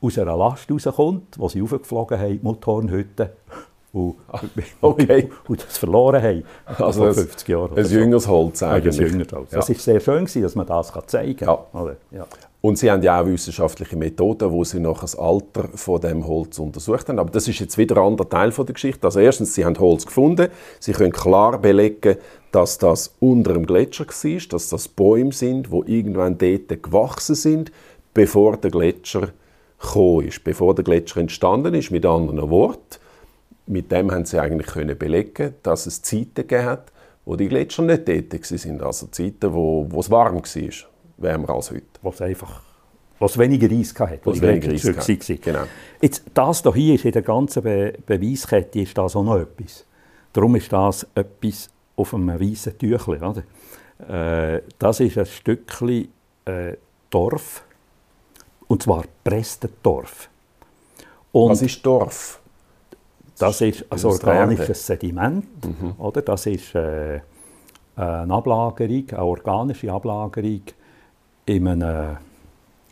aus 0.00 0.18
einer 0.18 0.36
Last 0.36 0.68
rauskommt, 0.70 1.36
die 1.40 1.48
sie 1.48 1.62
aufgeflogen 1.62 2.18
haben, 2.18 2.38
die 2.38 2.40
Motornhütte, 2.42 3.36
und, 3.92 4.16
okay. 4.80 5.30
und, 5.46 5.62
das 5.62 5.76
verloren 5.78 6.22
haben. 6.22 6.44
Also 6.64 7.04
vor 7.04 7.14
50 7.14 7.48
Jahren. 7.48 7.76
Ein 7.76 7.86
jüngeres 7.86 8.26
Holz 8.26 8.62
eigentlich. 8.62 8.98
Ein 8.98 9.06
jüngeres 9.06 9.32
Holz. 9.32 9.50
Ja. 9.52 9.58
Das 9.58 9.68
war 9.68 9.76
sehr 9.76 10.00
schön, 10.00 10.42
dass 10.42 10.54
man 10.54 10.66
das 10.66 10.92
zeigen 11.06 11.36
kann. 11.36 11.58
Ja. 11.74 11.96
Ja. 12.10 12.26
Und 12.62 12.78
Sie 12.78 12.88
haben 12.92 13.02
ja 13.02 13.20
auch 13.20 13.26
wissenschaftliche 13.26 13.96
Methoden, 13.96 14.52
wo 14.52 14.62
Sie 14.62 14.78
noch 14.78 15.00
das 15.00 15.18
Alter 15.18 15.68
von 15.74 16.00
dem 16.00 16.24
Holz 16.28 16.60
untersucht 16.60 17.08
haben. 17.08 17.18
Aber 17.18 17.30
das 17.30 17.48
ist 17.48 17.58
jetzt 17.58 17.76
wieder 17.76 17.96
ein 17.96 18.04
anderer 18.04 18.28
Teil 18.28 18.50
der 18.50 18.64
Geschichte. 18.66 19.04
Also 19.04 19.18
erstens, 19.18 19.54
Sie 19.54 19.64
haben 19.64 19.76
Holz 19.80 20.06
gefunden. 20.06 20.48
Sie 20.78 20.92
können 20.92 21.10
klar 21.10 21.58
belegen, 21.58 22.18
dass 22.52 22.78
das 22.78 23.16
unter 23.18 23.54
dem 23.54 23.66
Gletscher 23.66 24.06
war, 24.06 24.40
dass 24.50 24.68
das 24.68 24.86
Bäume 24.86 25.32
sind, 25.32 25.72
wo 25.72 25.82
irgendwann 25.82 26.38
dort 26.38 26.82
gewachsen 26.84 27.34
sind, 27.34 27.72
bevor 28.14 28.56
der 28.56 28.70
Gletscher 28.70 29.32
gekommen 29.80 30.28
ist, 30.28 30.44
bevor 30.44 30.76
der 30.76 30.84
Gletscher 30.84 31.20
entstanden 31.20 31.74
ist. 31.74 31.90
Mit 31.90 32.06
anderen 32.06 32.48
Worten, 32.48 33.00
mit 33.66 33.90
dem 33.90 34.12
haben 34.12 34.24
sie 34.24 34.38
eigentlich 34.38 34.68
können 34.68 34.96
belegen, 34.96 35.54
dass 35.64 35.86
es 35.86 36.00
Zeiten 36.02 36.46
gegeben 36.46 36.66
hat, 36.66 36.92
wo 37.24 37.34
die 37.34 37.48
Gletscher 37.48 37.82
nicht 37.82 38.06
tätig 38.06 38.44
sind. 38.44 38.84
Also 38.84 39.08
Zeiten, 39.08 39.52
wo, 39.52 39.84
wo 39.90 39.98
es 39.98 40.12
warm 40.12 40.36
war, 40.36 40.72
wärmer 41.16 41.50
als 41.50 41.72
heute. 41.72 41.91
Wo 42.02 42.10
es 42.10 42.20
einfach 42.20 42.62
was 43.22 43.38
weniger 43.38 43.70
Eis 43.70 43.94
hatte, 43.98 44.32
die 44.32 44.40
Gletscher 44.40 44.98
zurück 44.98 45.28
waren. 45.28 45.40
Genau. 45.40 45.62
Jetzt, 46.00 46.24
das 46.34 46.62
hier 46.74 46.94
ist 46.96 47.04
in 47.04 47.12
der 47.12 47.22
ganzen 47.22 47.62
Be 47.62 47.94
Beweiskette 48.04 48.80
ist 48.80 48.98
das 48.98 49.14
auch 49.14 49.22
noch 49.22 49.38
etwas. 49.38 49.86
Darum 50.32 50.56
ist 50.56 50.72
das 50.72 51.06
etwas 51.14 51.70
auf 51.94 52.14
einem 52.14 52.40
weißen 52.40 52.76
Tüchlein. 52.76 53.22
Oder? 53.22 54.56
Äh, 54.56 54.62
das 54.78 54.98
ist 55.00 55.18
ein 55.18 55.26
Stückchen 55.26 56.08
äh, 56.44 56.76
Dorf, 57.10 57.64
und 58.66 58.82
zwar 58.82 59.04
Prestendorf. 59.22 60.28
Was 61.32 61.62
ist 61.62 61.84
Dorf? 61.86 62.40
Das 63.38 63.60
ist 63.60 63.84
ein 63.90 64.04
organisches 64.04 64.86
Sediment. 64.86 65.46
Mhm. 65.64 65.94
Oder? 65.98 66.22
Das 66.22 66.46
ist 66.46 66.74
äh, 66.74 67.20
eine 67.96 68.34
Ablagerung, 68.34 69.04
eine 69.10 69.24
organische 69.24 69.92
Ablagerung 69.92 70.62
in 71.46 71.68
einem 71.68 72.16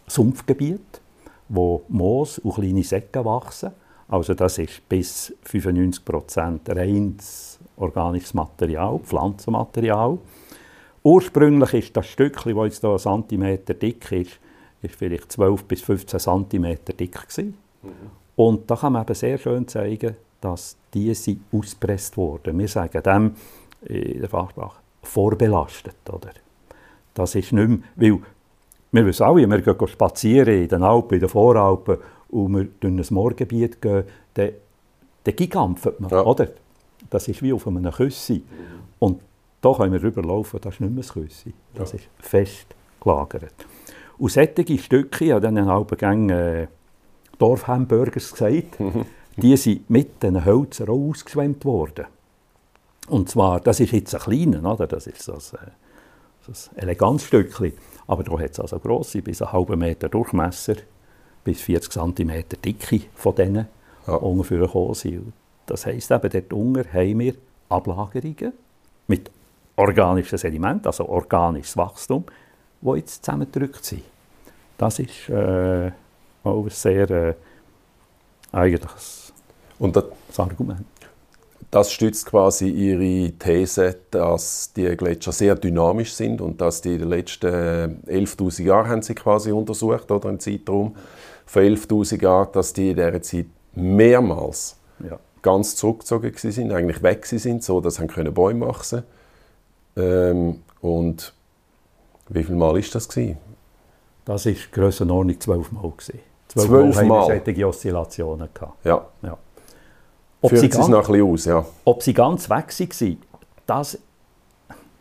Sumpfgebiet, 0.07 1.01
wo 1.49 1.83
Moos 1.89 2.39
und 2.39 2.55
kleine 2.55 2.83
Säcke 2.83 3.25
wachsen. 3.25 3.71
Also 4.09 4.35
das 4.35 4.59
ist 4.59 4.89
bis 4.89 5.33
95% 5.47 6.75
reines 6.75 7.59
organisches 7.77 8.35
Material, 8.35 8.99
Pflanzenmaterial. 8.99 10.19
Ursprünglich 11.03 11.75
ist 11.75 11.97
das 11.97 12.07
Stückchen, 12.07 12.57
das 12.57 12.65
jetzt 12.65 12.81
hier 12.81 12.91
einen 12.91 12.99
Zentimeter 12.99 13.75
dick 13.75 14.11
ist, 14.13 14.39
ist 14.83 14.97
vielleicht 14.97 15.33
12 15.33 15.65
bis 15.65 15.83
15 15.83 16.21
cm 16.21 16.79
dick 16.99 17.13
gewesen. 17.13 17.55
Mhm. 17.83 17.91
Und 18.37 18.71
da 18.71 18.77
kann 18.77 18.95
man 18.95 19.03
eben 19.03 19.15
sehr 19.15 19.39
schön 19.39 19.69
zeigen, 19.69 20.17
dass 20.41 20.77
diese 20.93 21.37
ausgepresst 21.53 22.17
wurden. 22.17 22.59
Wir 22.59 22.69
sagen 22.69 23.03
dem 23.03 23.35
in 23.83 24.21
der 24.21 24.29
Fachsprache 24.29 24.81
vorbelastet. 25.03 25.97
Oder? 26.09 26.31
Das 27.15 27.35
ist 27.35 27.53
nicht 27.53 27.69
mehr, 27.69 27.79
weil 27.97 28.21
wir 28.93 29.07
wissen 29.07 29.23
alle, 29.23 29.49
wir 29.49 29.61
gehen 29.61 29.89
spazieren 29.89 30.63
in 30.63 30.69
den 30.69 30.83
Alpen, 30.83 31.15
in 31.15 31.21
den 31.21 31.29
Voralpen 31.29 31.99
und 32.29 32.57
wir 32.57 32.69
durch 32.81 33.11
ein 33.11 33.15
Moorgebiet 33.15 33.81
gehen, 33.81 34.05
dann, 34.35 34.51
dann 35.25 35.37
gigampft 35.37 36.01
man, 36.01 36.11
ja. 36.11 36.23
oder? 36.25 36.49
Das 37.09 37.29
ist 37.29 37.43
wie 37.43 37.53
auf 37.53 37.67
einem 37.67 37.91
Küssi. 37.91 38.43
Und 38.99 39.21
da 39.61 39.73
können 39.73 39.93
wir 39.93 40.03
rüberlaufen, 40.03 40.61
das 40.61 40.75
ist 40.75 40.81
nicht 40.81 40.93
mehr 40.93 41.05
ein 41.05 41.09
Küssi. 41.09 41.53
Das 41.75 41.93
ja. 41.93 41.99
ist 41.99 42.09
fest 42.19 42.67
gelagert. 43.01 43.67
Und 44.19 44.31
solche 44.31 44.79
Stücke, 44.79 45.25
ich 45.25 45.31
habe 45.33 45.41
dann 45.41 45.57
in 45.57 45.65
den 45.65 45.71
Alpengängen 45.71 46.31
äh, 46.31 46.67
Dorfhamburgers 47.39 48.33
gesagt, 48.33 48.79
die 49.37 49.57
sind 49.57 49.89
mit 49.89 50.23
den 50.23 50.45
Hölzern 50.45 50.91
auch 50.91 51.09
ausgeschwemmt 51.11 51.65
worden. 51.65 52.07
Und 53.09 53.29
zwar, 53.29 53.61
das 53.61 53.81
ist 53.81 53.93
jetzt 53.93 54.15
ein 54.15 54.21
kleiner, 54.21 54.73
oder? 54.73 54.87
das 54.87 55.07
ist 55.07 55.23
so 55.23 55.33
ein, 55.33 55.73
so 56.43 56.53
ein 56.53 56.79
Eleganzstückchen, 56.83 57.73
aber 58.07 58.25
da 58.25 58.39
hat 58.39 58.53
es 58.53 58.61
also 58.61 58.79
grosse, 58.79 59.23
bis 59.23 59.43
einen 59.43 59.53
halben 59.53 59.79
Meter 59.79 60.09
Durchmesser, 60.09 60.77
bis 61.45 61.61
40 61.63 61.93
cm 61.93 62.45
Dicke 62.65 63.03
von 63.15 63.35
denen 63.35 63.69
ja. 64.07 64.15
ungefähr 64.15 64.59
gekommen 64.59 64.95
sind. 64.95 65.33
Das 65.67 65.87
heisst 65.87 66.11
eben, 66.11 66.31
dort 66.31 66.53
unten 66.53 66.93
haben 66.93 67.19
wir 67.19 67.35
Ablagerungen 67.69 68.53
mit 69.07 69.31
organisches 69.77 70.41
Sediment, 70.41 70.87
also 70.87 71.09
organisches 71.09 71.77
Wachstum, 71.77 72.25
wo 72.81 72.95
jetzt 72.95 73.25
zusammengedrückt 73.25 73.85
sind. 73.85 74.03
Das 74.77 74.99
ist 74.99 75.29
äh, 75.29 75.93
auch 76.43 76.65
ein 76.65 76.71
sehr 76.71 77.11
äh, 77.11 77.35
eigentlich 78.53 79.33
Und 79.79 79.97
das, 79.97 80.05
Argument. 80.39 80.87
Das 81.71 81.93
stützt 81.93 82.27
quasi 82.27 82.69
Ihre 82.69 83.31
These, 83.33 83.97
dass 84.11 84.73
die 84.73 84.97
Gletscher 84.97 85.31
sehr 85.31 85.55
dynamisch 85.55 86.15
sind 86.15 86.41
und 86.41 86.61
dass 86.61 86.81
die 86.81 86.95
in 86.95 86.99
den 87.01 87.09
letzten 87.11 88.03
11.000 88.07 88.65
Jahren 88.65 88.89
haben 88.89 89.03
Sie 89.03 89.15
quasi 89.15 89.53
untersucht, 89.53 90.11
oder 90.11 90.29
einen 90.29 90.41
Zeitraum 90.41 90.97
von 91.47 91.63
11.000 91.63 92.23
Jahren, 92.23 92.49
dass 92.53 92.73
die 92.73 92.91
in 92.91 92.97
dieser 92.97 93.23
Zeit 93.23 93.47
mehrmals 93.75 94.77
ja. 95.09 95.19
ganz 95.43 95.77
zurückgezogen 95.77 96.33
sind, 96.37 96.73
eigentlich 96.73 97.03
weg 97.05 97.25
sind, 97.25 97.63
so 97.63 97.81
dass 97.81 97.97
sie 97.97 98.07
Bäume 98.07 98.67
wachsen 98.67 99.05
ähm, 99.97 100.63
Und 100.81 101.33
wie 102.29 102.43
viele 102.43 102.59
Mal 102.59 102.79
ist 102.79 102.95
das 102.95 103.09
gewesen? 103.09 103.39
Das 104.25 104.47
war 104.47 104.53
Grössenordnung 104.73 105.41
zwölfmal. 105.41 105.93
Zwölf, 106.49 106.67
zwölf 106.67 106.97
Mal, 106.97 107.05
Mal. 107.05 107.29
haben 107.29 107.43
solche 107.45 107.69
Oszillationen 107.69 108.49
gehabt. 108.53 108.85
Ja. 108.85 109.07
ja. 109.23 109.39
Ob 110.43 110.51
Führt 110.51 110.63
sie 110.63 110.69
ganz, 110.69 110.89
noch 110.89 111.09
ein 111.09 111.13
bisschen 111.13 111.33
aus, 111.33 111.45
ja. 111.45 111.67
Ob 111.85 112.03
sie 112.03 112.15
ganz 112.15 112.49
weg 112.49 112.67
waren, 112.79 113.19
das 113.67 113.99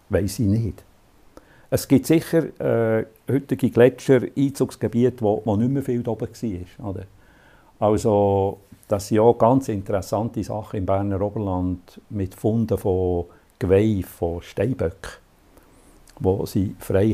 weiß 0.10 0.39
ich 0.39 0.46
nicht. 0.48 0.84
Es 1.69 1.88
gibt 1.88 2.08
sicher 2.08 2.60
äh, 2.60 3.05
heutige 3.29 3.69
Gletscher, 3.69 4.22
Einzugsgebiete, 4.36 5.22
wo, 5.22 5.41
wo 5.46 5.55
nicht 5.55 5.72
mehr 5.72 5.84
viel 5.84 6.08
oben 6.08 6.27
war. 6.27 6.89
Oder? 6.89 7.03
Also, 7.79 8.58
das 8.88 9.08
sind 9.08 9.17
ja 9.17 9.31
ganz 9.34 9.69
interessante 9.69 10.43
Sachen 10.43 10.77
im 10.77 10.86
Berner 10.86 11.22
Oberland 11.22 12.01
mit 12.10 12.34
Funden 12.34 12.77
von 12.77 13.25
Geweih, 13.60 14.03
von 14.03 14.41
Steinböcken, 14.41 15.12
wo 16.19 16.46
sie 16.46 16.75
frei 16.79 17.13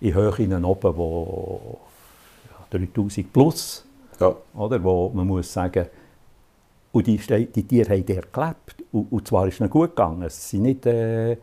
in 0.00 0.14
Höhen 0.14 0.64
oben, 0.64 0.96
wo 0.96 1.78
3000 2.70 3.32
plus, 3.32 3.84
ja. 4.20 4.34
oder, 4.54 4.82
wo 4.82 5.10
man 5.12 5.26
muss 5.26 5.52
sagen, 5.52 5.86
und 6.92 7.06
die, 7.06 7.18
die 7.18 7.62
Tiere 7.62 7.90
haben 7.90 8.06
dort 8.06 8.32
gelebt. 8.32 8.84
Und, 8.92 9.12
und 9.12 9.28
zwar 9.28 9.46
ist 9.46 9.54
es 9.54 9.60
ihnen 9.60 9.70
gut 9.70 9.90
gegangen. 9.90 10.22
Es 10.22 10.52
waren 10.52 10.62
nicht 10.62 10.86
äh, 10.86 11.36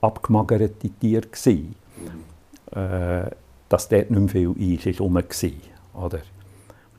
abgemagerte 0.00 0.88
Tiere. 0.90 1.26
Gewesen. 1.26 1.74
Mhm. 1.96 2.78
Äh, 2.78 3.30
dass 3.68 3.88
dort 3.88 4.10
nicht 4.10 4.34
mehr 4.34 4.54
viel 4.54 4.78
Eis 4.78 4.98
war, 4.98 5.14
war. 5.14 6.04
Oder? 6.04 6.20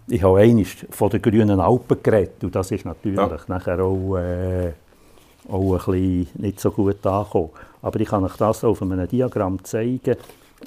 Ich 0.08 0.24
habe 0.24 0.40
einmal 0.40 0.66
von 0.66 1.10
den 1.10 1.22
grünen 1.22 1.60
Alpen 1.60 1.98
geredet. 2.02 2.44
Und 2.44 2.56
das 2.56 2.72
ist 2.72 2.86
natürlich 2.86 3.18
ja. 3.18 3.40
nachher 3.48 3.80
auch, 3.80 4.18
äh, 4.18 4.74
auch 5.50 5.74
ein 5.74 5.78
bisschen 5.78 6.28
nicht 6.36 6.60
so 6.60 6.72
gut 6.72 7.06
angekommen. 7.06 7.50
Aber 7.82 8.00
ich 8.00 8.08
kann 8.08 8.24
euch 8.24 8.36
das 8.36 8.64
auf 8.64 8.82
einem 8.82 9.08
Diagramm 9.08 9.64
zeigen, 9.64 10.18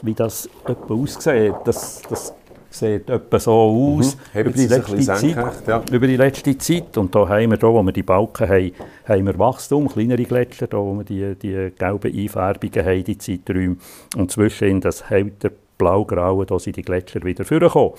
wie 0.03 0.15
das 0.15 0.49
aussieht. 0.89 1.55
Das, 1.65 2.03
das 2.09 2.35
sieht 2.73 3.11
etwa 3.11 3.39
so 3.39 3.53
aus 3.53 4.17
mhm. 4.35 4.41
über, 4.41 4.51
die 4.51 4.67
letzte 4.67 4.99
Zeit, 5.01 5.67
ja. 5.67 5.83
über 5.91 6.07
die 6.07 6.17
letzte 6.17 6.59
Zeit. 6.59 6.97
Und 6.97 7.15
da 7.15 7.29
haben 7.29 7.51
wir, 7.51 7.59
da, 7.59 7.67
wo 7.69 7.83
wir 7.83 7.93
die 7.93 8.03
Balken 8.03 8.49
haben, 8.49 8.73
haben 9.07 9.27
wir 9.27 9.39
Wachstum, 9.39 9.89
kleinere 9.89 10.25
Gletscher, 10.25 10.67
da, 10.67 10.79
wo 10.79 10.95
wir 10.95 11.05
die, 11.05 11.35
die 11.35 11.73
gelben 11.77 12.19
Einfärbungen 12.19 12.85
haben, 12.85 13.05
die 13.05 13.19
Zeiträume. 13.19 13.77
Und 14.17 14.31
zwischen 14.31 14.81
das 14.81 15.09
hält 15.09 15.43
der 15.43 15.53
blau-graue, 15.79 16.47
da 16.47 16.59
sind 16.59 16.77
die 16.77 16.83
Gletscher 16.83 17.23
wieder 17.23 17.45
vorgekommen. 17.45 17.93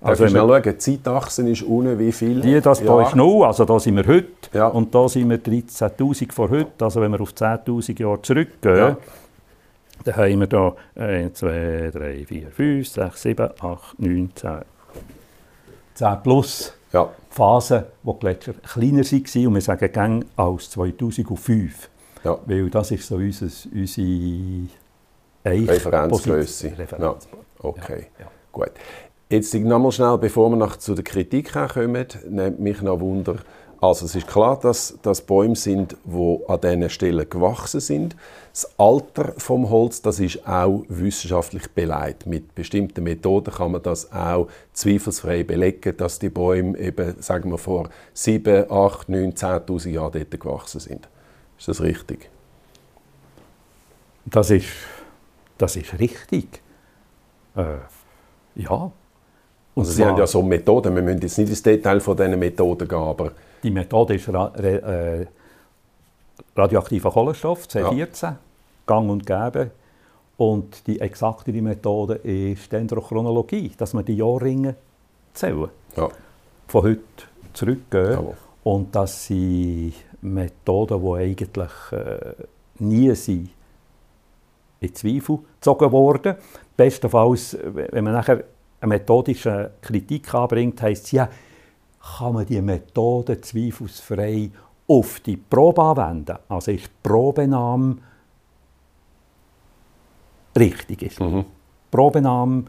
Also 0.00 0.24
wenn 0.24 0.34
wir 0.34 0.40
schauen, 0.40 0.62
die 0.62 0.78
Zeitachse 0.78 1.48
ist 1.48 1.62
unten 1.62 1.98
wie 1.98 2.12
viel? 2.12 2.40
Die, 2.42 2.60
das 2.60 2.80
hier 2.80 3.00
ist 3.00 3.16
null, 3.16 3.44
also 3.46 3.64
da 3.64 3.80
sind 3.80 3.96
wir 3.96 4.06
heute. 4.06 4.26
Ja. 4.52 4.66
Und 4.66 4.94
da 4.94 5.08
sind 5.08 5.30
wir 5.30 5.38
13'000 5.38 6.30
vor 6.30 6.50
heute. 6.50 6.84
Also 6.84 7.00
wenn 7.00 7.12
wir 7.12 7.20
auf 7.22 7.30
10'000 7.30 8.00
Jahre 8.00 8.20
zurückgehen, 8.20 8.76
ja 8.76 8.96
dann 10.04 10.16
haben 10.16 10.40
wir 10.40 10.74
hier 10.94 11.02
1, 11.02 11.38
2, 11.38 11.90
3, 11.92 12.24
4, 12.26 12.50
5, 12.50 12.88
6, 12.88 13.22
7, 13.22 13.50
8, 13.60 13.98
9, 13.98 14.30
10. 14.34 14.50
10 15.94 16.22
plus 16.22 16.74
ja. 16.92 17.10
Phasen, 17.30 17.84
wo 18.02 18.12
die 18.12 18.18
Gletscher 18.20 18.54
kleiner 18.54 19.04
waren 19.04 19.46
und 19.46 19.54
wir 19.54 19.60
sagen 19.60 19.92
gang 19.92 20.26
als 20.36 20.70
2005. 20.70 21.90
Ja. 22.24 22.38
Weil 22.46 22.70
das 22.70 22.90
ist 22.90 23.06
so 23.06 23.16
unser, 23.16 23.46
unsere 23.72 24.68
Referenzgröße. 25.44 26.72
Ja. 26.98 27.16
Okay, 27.58 28.06
ja. 28.18 28.26
gut. 28.52 28.72
Jetzt 29.30 29.54
nochmal 29.54 29.90
schnell, 29.90 30.18
bevor 30.18 30.50
wir 30.50 30.56
noch 30.56 30.76
zu 30.76 30.94
der 30.94 31.04
Kritik 31.04 31.52
kommen, 31.52 32.06
nimmt 32.28 32.60
mich 32.60 32.80
noch 32.82 33.00
Wunder, 33.00 33.36
also 33.88 34.06
es 34.06 34.14
ist 34.14 34.26
klar, 34.26 34.58
dass 34.58 34.98
das 35.02 35.20
Bäume 35.20 35.56
sind, 35.56 35.96
wo 36.04 36.44
an 36.46 36.60
diesen 36.60 36.88
Stellen 36.90 37.28
gewachsen 37.28 37.80
sind. 37.80 38.16
Das 38.52 38.78
Alter 38.78 39.34
vom 39.36 39.68
Holz, 39.68 40.00
das 40.00 40.20
ist 40.20 40.46
auch 40.46 40.84
wissenschaftlich 40.88 41.70
beleidigt. 41.72 42.26
Mit 42.26 42.54
bestimmten 42.54 43.04
Methoden 43.04 43.52
kann 43.52 43.72
man 43.72 43.82
das 43.82 44.12
auch 44.12 44.48
zweifelsfrei 44.72 45.42
belegen, 45.42 45.96
dass 45.96 46.18
die 46.18 46.28
Bäume 46.28 46.78
eben, 46.78 47.20
sagen 47.20 47.50
wir, 47.50 47.58
vor 47.58 47.88
7, 48.12 48.70
8, 48.70 49.08
9, 49.08 49.32
10'000 49.32 49.88
Jahren 49.90 50.12
dort 50.12 50.40
gewachsen 50.40 50.80
sind. 50.80 51.08
Ist 51.58 51.68
das 51.68 51.80
richtig? 51.80 52.30
Das 54.24 54.50
ist, 54.50 54.68
das 55.58 55.76
ist 55.76 55.98
richtig. 55.98 56.62
Äh, 57.56 57.76
ja. 58.54 58.92
Und 59.74 59.82
also 59.82 59.92
Sie 59.92 60.04
haben 60.04 60.16
ja 60.16 60.26
so 60.26 60.42
Methoden, 60.42 60.94
wir 60.94 61.02
müssen 61.02 61.20
jetzt 61.20 61.38
nicht 61.38 61.50
ins 61.50 61.62
Detail 61.62 62.00
von 62.00 62.16
diesen 62.16 62.38
Methoden 62.38 62.86
gehen, 62.86 62.98
aber 62.98 63.32
die 63.64 63.70
Methode 63.70 64.14
ist 64.14 64.28
ra 64.28 64.52
äh, 64.56 65.26
radioaktiver 66.54 67.10
Kohlenstoff, 67.10 67.66
C14, 67.66 68.22
ja. 68.22 68.38
gang 68.86 69.10
und 69.10 69.26
gäbe. 69.26 69.70
Und 70.36 70.86
die 70.86 71.00
exaktere 71.00 71.62
Methode 71.62 72.14
ist 72.16 72.70
Dendrochronologie, 72.70 73.72
dass 73.76 73.94
wir 73.94 74.02
die 74.02 74.16
Jahrringe 74.16 74.74
zählen. 75.32 75.68
Ja. 75.96 76.08
Von 76.68 76.82
heute 76.82 77.02
zurückgehen. 77.52 78.12
Ja. 78.12 78.34
Und 78.64 78.94
das 78.94 79.26
sind 79.26 79.94
Methoden, 80.20 81.00
die 81.00 81.22
eigentlich 81.22 81.92
äh, 81.92 82.34
nie 82.78 83.14
sind 83.14 83.50
in 84.80 84.94
Zweifel 84.94 85.38
gezogen 85.54 85.92
wurden. 85.92 86.34
Bestenfalls, 86.76 87.56
wenn 87.62 88.04
man 88.04 88.14
nachher 88.14 88.44
eine 88.80 88.88
methodische 88.88 89.70
Kritik 89.80 90.34
anbringt, 90.34 90.82
heisst 90.82 91.04
es 91.06 91.12
ja, 91.12 91.28
kann 92.18 92.34
man 92.34 92.46
die 92.46 92.60
Methode 92.60 93.40
zweifelsfrei 93.40 94.50
auf 94.86 95.20
die 95.20 95.36
Probe 95.36 95.82
anwenden. 95.82 96.36
Also 96.48 96.70
ist 96.70 96.86
die 96.86 96.90
Probenahme 97.02 97.96
richtig 100.56 101.02
ist. 101.02 101.20
Mhm. 101.20 101.44
Probenahme 101.90 102.64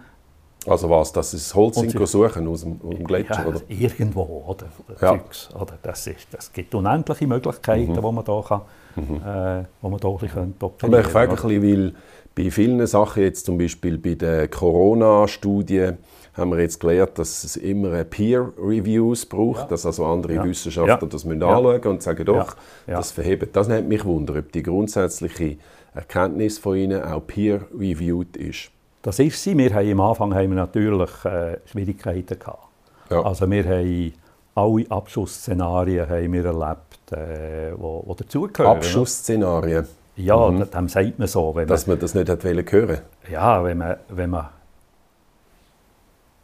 also 0.68 0.90
was, 0.90 1.12
dass 1.12 1.32
sie 1.32 1.38
das 1.38 1.54
Holz 1.54 1.76
suchen 1.76 2.48
aus 2.48 2.62
dem, 2.62 2.82
aus 2.82 2.96
dem 2.96 3.06
Gletscher? 3.06 3.44
Ja, 3.44 3.46
oder? 3.46 3.62
Irgendwo, 3.68 4.44
oder? 4.48 4.66
Ja. 5.00 5.12
Zeugs, 5.12 5.54
oder? 5.54 5.78
Das, 5.82 6.08
ist, 6.08 6.28
das 6.32 6.52
gibt 6.52 6.74
unendliche 6.74 7.28
Möglichkeiten, 7.28 7.92
mhm. 7.92 8.02
wo 8.04 8.12
man 8.12 8.26
da 8.26 8.42
kann, 8.42 8.62
mhm. 8.96 9.16
äh, 9.18 9.66
wo 9.82 9.90
man 9.90 10.00
da 10.00 10.08
ein 10.08 10.18
bisschen 10.18 10.56
Aber 10.60 11.00
ich 11.00 11.08
frage 11.08 11.32
ein 11.32 11.36
bisschen, 11.36 11.62
weil 11.62 11.96
bei 12.36 12.52
vielen 12.52 12.86
Sachen, 12.86 13.24
jetzt 13.24 13.46
zum 13.46 13.58
Beispiel 13.58 13.98
bei 13.98 14.16
der 14.16 14.48
Corona-Studie, 14.50 15.92
haben 16.34 16.52
wir 16.52 16.60
jetzt 16.60 16.82
gelernt, 16.82 17.18
dass 17.18 17.46
es 17.46 17.56
immer 17.56 18.04
Peer-Reviews 18.04 19.26
braucht, 19.26 19.62
ja. 19.62 19.68
dass 19.68 19.86
also 19.86 20.06
andere 20.06 20.34
ja. 20.34 20.44
Wissenschaftler 20.44 21.00
ja. 21.02 21.08
das 21.08 21.24
müssen 21.24 21.42
anschauen 21.42 21.84
und 21.86 22.04
sagen, 22.04 22.26
doch, 22.26 22.58
das 22.86 23.12
verhebt. 23.12 23.56
Das 23.56 23.70
nimmt 23.70 23.88
mich 23.88 24.04
wunder, 24.04 24.36
ob 24.38 24.52
die 24.52 24.62
grundsätzliche 24.62 25.58
Erkenntnis 25.94 26.58
von 26.58 26.76
Ihnen 26.76 27.02
auch 27.04 27.26
peer-reviewed 27.26 28.36
ist. 28.36 28.70
Das 29.02 29.20
ist 29.20 29.42
sie. 29.42 29.58
Wir 29.58 29.74
haben 29.74 29.92
am 29.92 30.02
Anfang 30.02 30.34
haben 30.34 30.50
wir 30.50 30.56
natürlich 30.56 31.12
äh, 31.24 31.58
Schwierigkeiten 31.66 32.38
gehabt. 32.38 32.68
Also 33.10 33.50
wir 33.50 33.64
haben 33.64 34.14
alle 34.56 34.86
Abschussszenarien 34.90 36.10
haben 36.10 36.34
wir 36.34 36.46
erlebt, 36.46 37.12
äh, 37.12 37.72
wo, 37.78 38.04
wo 38.06 38.14
dazugehören. 38.14 38.78
Abschussszenarien? 38.78 39.86
Ja, 40.18 40.50
mhm. 40.50 40.70
dem 40.70 40.88
sagt 40.88 41.20
man 41.20 41.28
so. 41.28 41.54
Dass 41.66 41.88
man, 41.88 41.96
man 41.96 42.02
das 42.02 42.16
nicht 42.16 42.30
hat 42.30 42.44
hören 42.44 43.02
Ja, 43.30 43.64
wenn 43.64 43.78
man, 43.78 43.98
wenn 44.10 44.30
man 44.30 44.50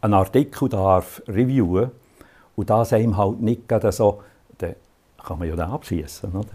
einen 0.01 0.13
Artikel 0.13 0.68
darf 0.68 1.22
reviewen 1.28 1.92
und 2.56 2.70
das 2.70 2.94
einem 2.94 3.16
halt 3.18 3.42
nicht 3.42 3.68
gerade 3.68 3.92
so, 3.92 4.22
dann 4.58 4.75
kann 5.24 5.40
man 5.40 5.48
ja 5.48 5.56
den 5.56 5.66
abschießen. 5.66 6.32
Oder? 6.32 6.48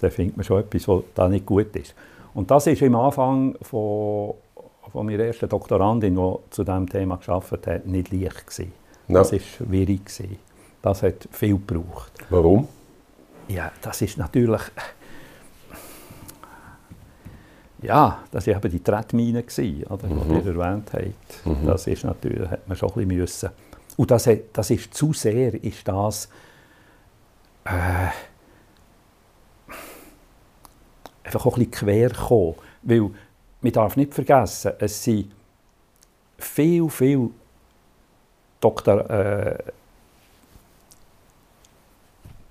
Dann 0.00 0.10
findet 0.10 0.36
man 0.36 0.44
schon 0.44 0.60
etwas, 0.60 0.88
was 0.88 1.02
da 1.14 1.28
nicht 1.28 1.46
gut 1.46 1.74
ist. 1.76 1.94
Und 2.34 2.50
das 2.50 2.66
ist 2.66 2.82
am 2.82 2.96
Anfang 2.96 3.54
von, 3.62 4.34
von 4.90 5.06
meiner 5.06 5.24
ersten 5.24 5.48
Doktorandin, 5.48 6.16
die 6.16 6.34
zu 6.50 6.64
diesem 6.64 6.88
Thema 6.88 7.16
gearbeitet 7.16 7.66
hat, 7.66 7.86
nicht 7.86 8.12
leicht 8.12 8.46
gewesen. 8.46 8.72
No. 9.08 9.18
Das 9.20 9.32
war 9.32 9.40
schwierig. 9.40 10.06
Gewesen. 10.06 10.38
Das 10.80 11.02
hat 11.02 11.28
viel 11.30 11.54
gebraucht. 11.54 12.12
Warum? 12.30 12.66
Ja, 13.48 13.70
das 13.82 14.02
ist 14.02 14.18
natürlich 14.18 14.62
ja, 17.82 18.22
das 18.30 18.46
war 18.46 18.56
eben 18.56 18.70
die 18.70 18.82
Tretmine, 18.82 19.44
oder, 19.88 20.06
mhm. 20.06 20.28
die 20.28 20.34
ihr 20.34 20.56
erwähnt 20.56 20.90
habt. 20.92 21.46
Mhm. 21.46 21.66
Das 21.66 21.86
ist 21.86 22.04
natürlich, 22.04 22.48
hat 22.48 22.66
man 22.68 22.76
schon 22.76 22.90
ein 22.90 22.94
bisschen 22.94 23.16
müssen. 23.16 23.50
Und 23.96 24.10
das, 24.10 24.28
das 24.52 24.70
ist 24.70 24.94
zu 24.94 25.12
sehr, 25.12 25.62
ist 25.62 25.86
das 25.86 26.28
äh, 27.64 28.08
einfach 31.24 31.46
auch 31.46 31.56
ein 31.56 31.66
bisschen 31.66 31.86
quer 31.86 32.08
gekommen. 32.08 32.54
Weil 32.82 33.10
man 33.60 33.72
darf 33.72 33.96
nicht 33.96 34.14
vergessen, 34.14 34.72
es 34.78 35.02
sind 35.04 35.30
viel, 36.38 36.88
viel 36.88 37.30
Doktor, 38.60 39.10
äh, 39.10 39.58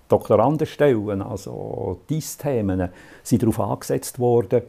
Doktorandenstellen, 0.08 1.22
also 1.22 2.02
diese 2.10 2.38
Themen, 2.38 2.90
sind 3.24 3.44
darauf 3.44 3.60
angesetzt 3.62 4.20
worden, 4.20 4.62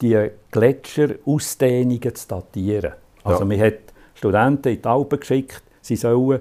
die 0.00 0.30
Gletscher-Ausdehnungen 0.50 2.14
zu 2.14 2.28
datieren. 2.28 2.92
Also 3.24 3.40
ja. 3.40 3.44
man 3.44 3.60
hat 3.60 3.78
Studenten 4.14 4.68
in 4.68 4.82
die 4.82 4.88
Alpen 4.88 5.20
geschickt, 5.20 5.62
sie 5.80 5.96
sollen 5.96 6.40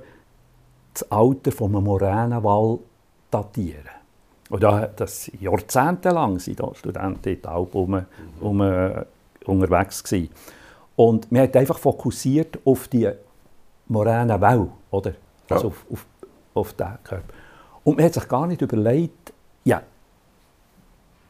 das 0.93 1.11
Alter 1.11 1.51
von 1.51 1.75
einem 1.75 1.85
Moränenwall 1.85 2.79
datieren. 3.31 3.89
Und 4.49 4.63
das 4.63 5.31
jahrzehntelang 5.39 6.39
sind 6.39 6.59
da 6.59 6.73
Studenten 6.75 7.29
in 7.29 7.41
den 7.41 7.45
Alpen 7.45 7.77
um, 7.81 8.05
um, 8.39 8.61
uh, 8.61 9.03
unterwegs 9.45 10.03
gewesen. 10.03 10.29
Und 10.95 11.31
man 11.31 11.43
hat 11.43 11.55
einfach 11.57 11.77
fokussiert 11.77 12.59
auf 12.63 12.87
die 12.87 13.09
Moränenwelle, 13.87 14.69
oder? 14.91 15.11
Ja. 15.49 15.55
Also 15.55 15.67
auf, 15.67 15.85
auf, 15.91 16.05
auf 16.53 16.73
den 16.73 16.87
Körper. 17.03 17.33
Und 17.83 17.97
man 17.97 18.05
hat 18.05 18.13
sich 18.13 18.27
gar 18.27 18.47
nicht 18.47 18.61
überlegt, 18.61 19.33
ja, 19.63 19.81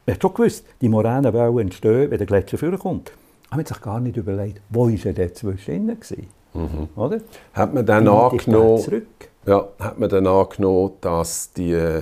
man 0.06 0.14
hat 0.14 0.22
schon 0.22 0.34
gewusst, 0.34 0.64
die 0.80 0.88
Moränenwellen 0.88 1.58
entstehen, 1.58 2.10
wenn 2.10 2.18
der 2.18 2.26
Gletscher 2.26 2.58
vorkommt. 2.58 3.10
Aber 3.48 3.56
man 3.56 3.60
hat 3.60 3.68
sich 3.68 3.80
gar 3.80 4.00
nicht 4.00 4.16
überlegt, 4.16 4.60
wo 4.70 4.88
war 4.88 5.06
er 5.06 5.12
dazwischen 5.12 5.86
gewesen? 5.86 6.26
Mhm. 6.54 6.88
Oder? 6.96 7.20
Hat 7.52 7.74
man 7.74 7.84
dann 7.84 8.08
angenommen, 8.08 9.02
ja, 9.46 9.68
hat 9.78 9.98
man 9.98 10.08
dann 10.08 10.26
angenommen, 10.26 10.92
dass 11.00 11.52
die 11.52 12.00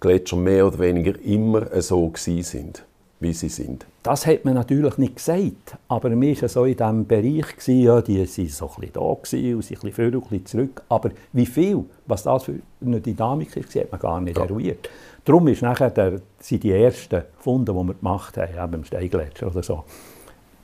Gletscher 0.00 0.36
mehr 0.36 0.66
oder 0.66 0.78
weniger 0.78 1.18
immer 1.22 1.66
so 1.80 2.12
sind, 2.14 2.84
wie 3.20 3.32
sie 3.32 3.48
sind? 3.48 3.86
Das 4.02 4.26
hat 4.26 4.46
man 4.46 4.54
natürlich 4.54 4.96
nicht 4.96 5.16
gesagt, 5.16 5.76
aber 5.88 6.08
mir 6.10 6.40
war 6.40 6.48
so 6.48 6.64
in 6.64 6.76
diesem 6.76 7.06
Bereich, 7.06 7.44
ja, 7.66 8.00
die 8.00 8.18
waren 8.18 8.26
so 8.26 8.66
ein 8.66 8.80
bisschen 8.80 8.92
da 8.94 9.00
und 9.00 9.26
sind 9.26 9.44
ein 9.44 9.58
bisschen 9.58 10.14
und 10.14 10.14
ein 10.14 10.20
bisschen 10.20 10.46
zurück. 10.46 10.82
Aber 10.88 11.10
wie 11.34 11.44
viel, 11.44 11.84
was 12.06 12.22
das 12.22 12.44
für 12.44 12.54
eine 12.84 13.00
Dynamik 13.00 13.54
ist, 13.56 13.74
hat 13.74 13.92
man 13.92 14.00
gar 14.00 14.20
nicht 14.20 14.38
ja. 14.38 14.44
eruiert. 14.44 14.88
Darum 15.24 15.48
ist 15.48 15.62
nachher 15.62 15.90
der, 15.90 16.20
sind 16.38 16.62
die 16.62 16.72
ersten 16.72 17.22
Funde, 17.38 17.72
die 17.72 17.78
wir 17.78 17.94
gemacht 17.94 18.36
haben, 18.36 18.64
eben 18.64 18.74
im 18.74 18.84
Steingletscher 18.84 19.48
oder 19.48 19.62
so, 19.62 19.84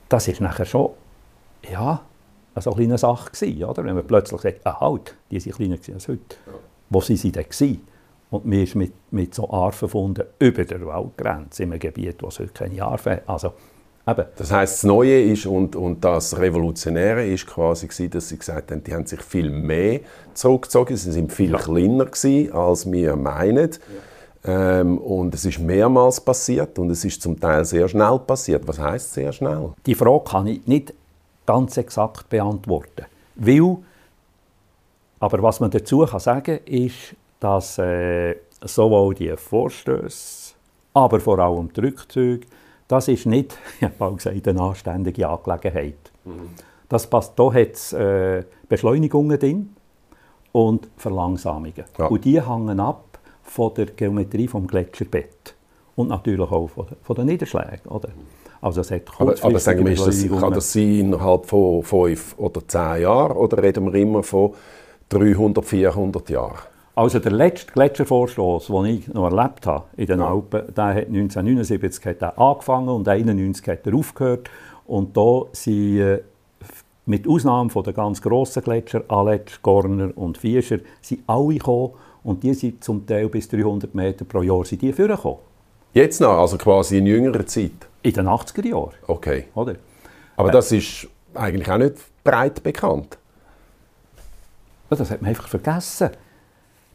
das 0.09 0.27
ist 0.27 0.41
nachher 0.41 0.65
schon, 0.65 0.91
ja, 1.69 2.01
so 2.55 2.71
eine 2.71 2.77
kleine 2.77 2.97
Sache 2.97 3.31
gewesen, 3.31 3.63
oder? 3.65 3.83
Wenn 3.83 3.95
man 3.95 4.07
plötzlich 4.07 4.41
sagt, 4.41 4.65
ah, 4.65 4.79
halt, 4.79 5.15
die 5.29 5.39
sind 5.39 5.55
kleiner 5.55 5.77
als 5.93 6.07
heute. 6.07 6.35
Ja. 6.45 6.53
Wo 6.89 7.01
sind 7.01 7.17
sie 7.17 7.31
denn 7.31 7.43
gewesen? 7.43 7.87
Und 8.29 8.45
mir 8.45 8.63
ist 8.63 8.75
mit, 8.75 8.93
mit 9.11 9.33
so 9.33 9.49
Artenfunden 9.49 10.25
über 10.39 10.65
der 10.65 10.85
Waldgrenze 10.85 11.63
in 11.63 11.71
einem 11.71 11.79
Gebiet, 11.79 12.21
wo 12.21 12.27
es 12.27 12.39
heute 12.39 12.51
keine 12.51 12.83
Arten 12.83 13.11
hat. 13.11 13.23
Also, 13.29 13.53
eben. 14.07 14.25
Das 14.35 14.51
heisst, 14.51 14.73
das 14.75 14.83
Neue 14.83 15.21
ist 15.21 15.45
und, 15.45 15.75
und 15.75 16.03
das 16.03 16.37
Revolutionäre 16.37 17.25
ist 17.25 17.47
quasi 17.47 17.87
gewesen, 17.87 18.09
dass 18.09 18.29
sie 18.29 18.37
gesagt 18.37 18.71
haben, 18.71 18.83
die 18.83 18.93
haben 18.93 19.05
sich 19.05 19.21
viel 19.21 19.49
mehr 19.49 20.01
zurückgezogen, 20.33 20.97
sie 20.97 21.11
sind 21.11 21.31
viel 21.31 21.51
ja. 21.51 21.57
kleiner 21.57 22.05
gewesen, 22.05 22.51
als 22.51 22.91
wir 22.91 23.15
meinen. 23.15 23.71
Ja. 23.71 23.77
Ähm, 24.47 24.97
und 24.97 25.33
es 25.35 25.45
ist 25.45 25.59
mehrmals 25.59 26.21
passiert 26.21 26.79
und 26.79 26.89
es 26.89 27.03
ist 27.03 27.21
zum 27.21 27.39
Teil 27.39 27.65
sehr 27.65 27.87
schnell 27.87 28.19
passiert. 28.19 28.67
Was 28.67 28.79
heißt 28.79 29.13
sehr 29.13 29.31
schnell? 29.33 29.73
Die 29.85 29.95
Frage 29.95 30.23
kann 30.23 30.47
ich 30.47 30.65
nicht 30.65 30.93
ganz 31.45 31.77
exakt 31.77 32.29
beantworten, 32.29 33.05
weil 33.35 33.77
aber 35.19 35.41
was 35.41 35.59
man 35.59 35.71
dazu 35.71 36.05
kann 36.05 36.19
sagen 36.19 36.59
ist, 36.65 37.15
dass 37.39 37.77
äh, 37.79 38.35
sowohl 38.61 39.15
die 39.15 39.35
Vorstöße, 39.35 40.53
aber 40.93 41.19
vor 41.19 41.39
allem 41.39 41.71
die 41.73 41.81
Rückzüge, 41.81 42.45
das 42.87 43.07
ist 43.07 43.25
nicht, 43.25 43.57
ich 43.79 43.87
habe 43.99 44.15
gesagt, 44.15 44.47
eine 44.47 44.61
anständige 44.61 45.27
Angelegenheit. 45.27 46.11
Mhm. 46.25 46.49
Das 46.89 47.07
passt, 47.07 47.37
da 47.37 47.51
hat 47.53 47.73
es 47.73 47.93
äh, 47.93 48.43
Beschleunigungen 48.69 49.37
drin 49.37 49.75
und 50.51 50.87
Verlangsamungen. 50.97 51.73
Ja. 51.97 52.05
Und 52.05 52.23
die 52.23 52.41
hängen 52.41 52.79
ab 52.79 53.03
von 53.49 53.73
der 53.73 53.87
Geometrie 53.87 54.47
des 54.47 54.67
Gletscherbett 54.67 55.55
und 55.95 56.09
natürlich 56.09 56.51
auch 56.51 56.67
von, 56.67 56.85
von 57.01 57.15
den 57.15 57.25
Niederschlägen. 57.25 57.89
Oder? 57.89 58.09
Also 58.61 58.81
es 58.81 58.91
hat 58.91 59.03
aber, 59.19 59.35
aber 59.41 59.59
sagen 59.59 59.85
wir, 59.85 59.95
das, 59.95 60.27
kann 60.27 60.53
das 60.53 60.73
sein 60.73 60.99
innerhalb 60.99 61.45
von 61.45 61.83
fünf 61.83 62.35
oder 62.37 62.67
zehn 62.67 63.01
Jahren 63.03 63.37
oder 63.37 63.61
reden 63.61 63.85
wir 63.85 63.95
immer 63.95 64.23
von 64.23 64.53
300, 65.09 65.63
400 65.63 66.29
Jahren? 66.29 66.57
Also 66.95 67.19
der 67.19 67.31
letzte 67.31 67.71
Gletschervorstoß, 67.73 68.67
den 68.67 68.85
ich 68.85 69.07
noch 69.09 69.31
erlebt 69.31 69.67
habe 69.67 69.85
in 69.97 70.07
den 70.07 70.19
ja. 70.19 70.29
Alpen, 70.29 70.73
der 70.73 70.85
hat 70.85 71.07
1979 71.07 72.05
hat 72.05 72.21
er 72.21 72.39
angefangen 72.39 72.89
und 72.89 73.07
1991 73.07 73.67
hat 73.67 73.85
er 73.85 73.93
aufgehört. 73.93 74.49
Und 74.87 75.15
da 75.15 75.43
sind 75.51 75.99
äh, 75.99 76.21
mit 77.05 77.27
Ausnahme 77.27 77.69
von 77.69 77.83
der 77.83 77.93
ganz 77.93 78.21
grossen 78.21 78.63
Gletscher, 78.63 79.03
Aletsch, 79.09 79.61
Gorner 79.61 80.09
und 80.15 80.39
Fiescher, 80.39 80.79
sind 81.01 81.21
alle 81.27 81.53
gekommen 81.53 81.93
und 82.27 82.43
die 82.43 82.53
sind 82.53 82.83
zum 82.83 83.07
Teil 83.07 83.29
bis 83.29 83.47
300 83.47 83.95
Meter 83.95 84.25
pro 84.25 84.41
Jahr 84.41 84.65
sind 84.65 84.81
die 84.81 84.91
vorgekommen. 84.91 85.39
Jetzt 85.93 86.19
noch, 86.19 86.37
also 86.37 86.57
quasi 86.57 86.97
in 86.97 87.07
jüngerer 87.07 87.45
Zeit? 87.45 87.71
In 88.03 88.13
den 88.13 88.27
80er 88.27 88.67
Jahren. 88.67 88.93
Okay. 89.07 89.45
Oder? 89.55 89.75
Aber 90.35 90.49
äh, 90.49 90.51
das 90.51 90.73
ist 90.73 91.07
eigentlich 91.33 91.71
auch 91.71 91.77
nicht 91.77 91.95
breit 92.25 92.61
bekannt. 92.61 93.17
Das 94.89 95.09
hat 95.09 95.21
man 95.21 95.29
einfach 95.29 95.47
vergessen. 95.47 96.09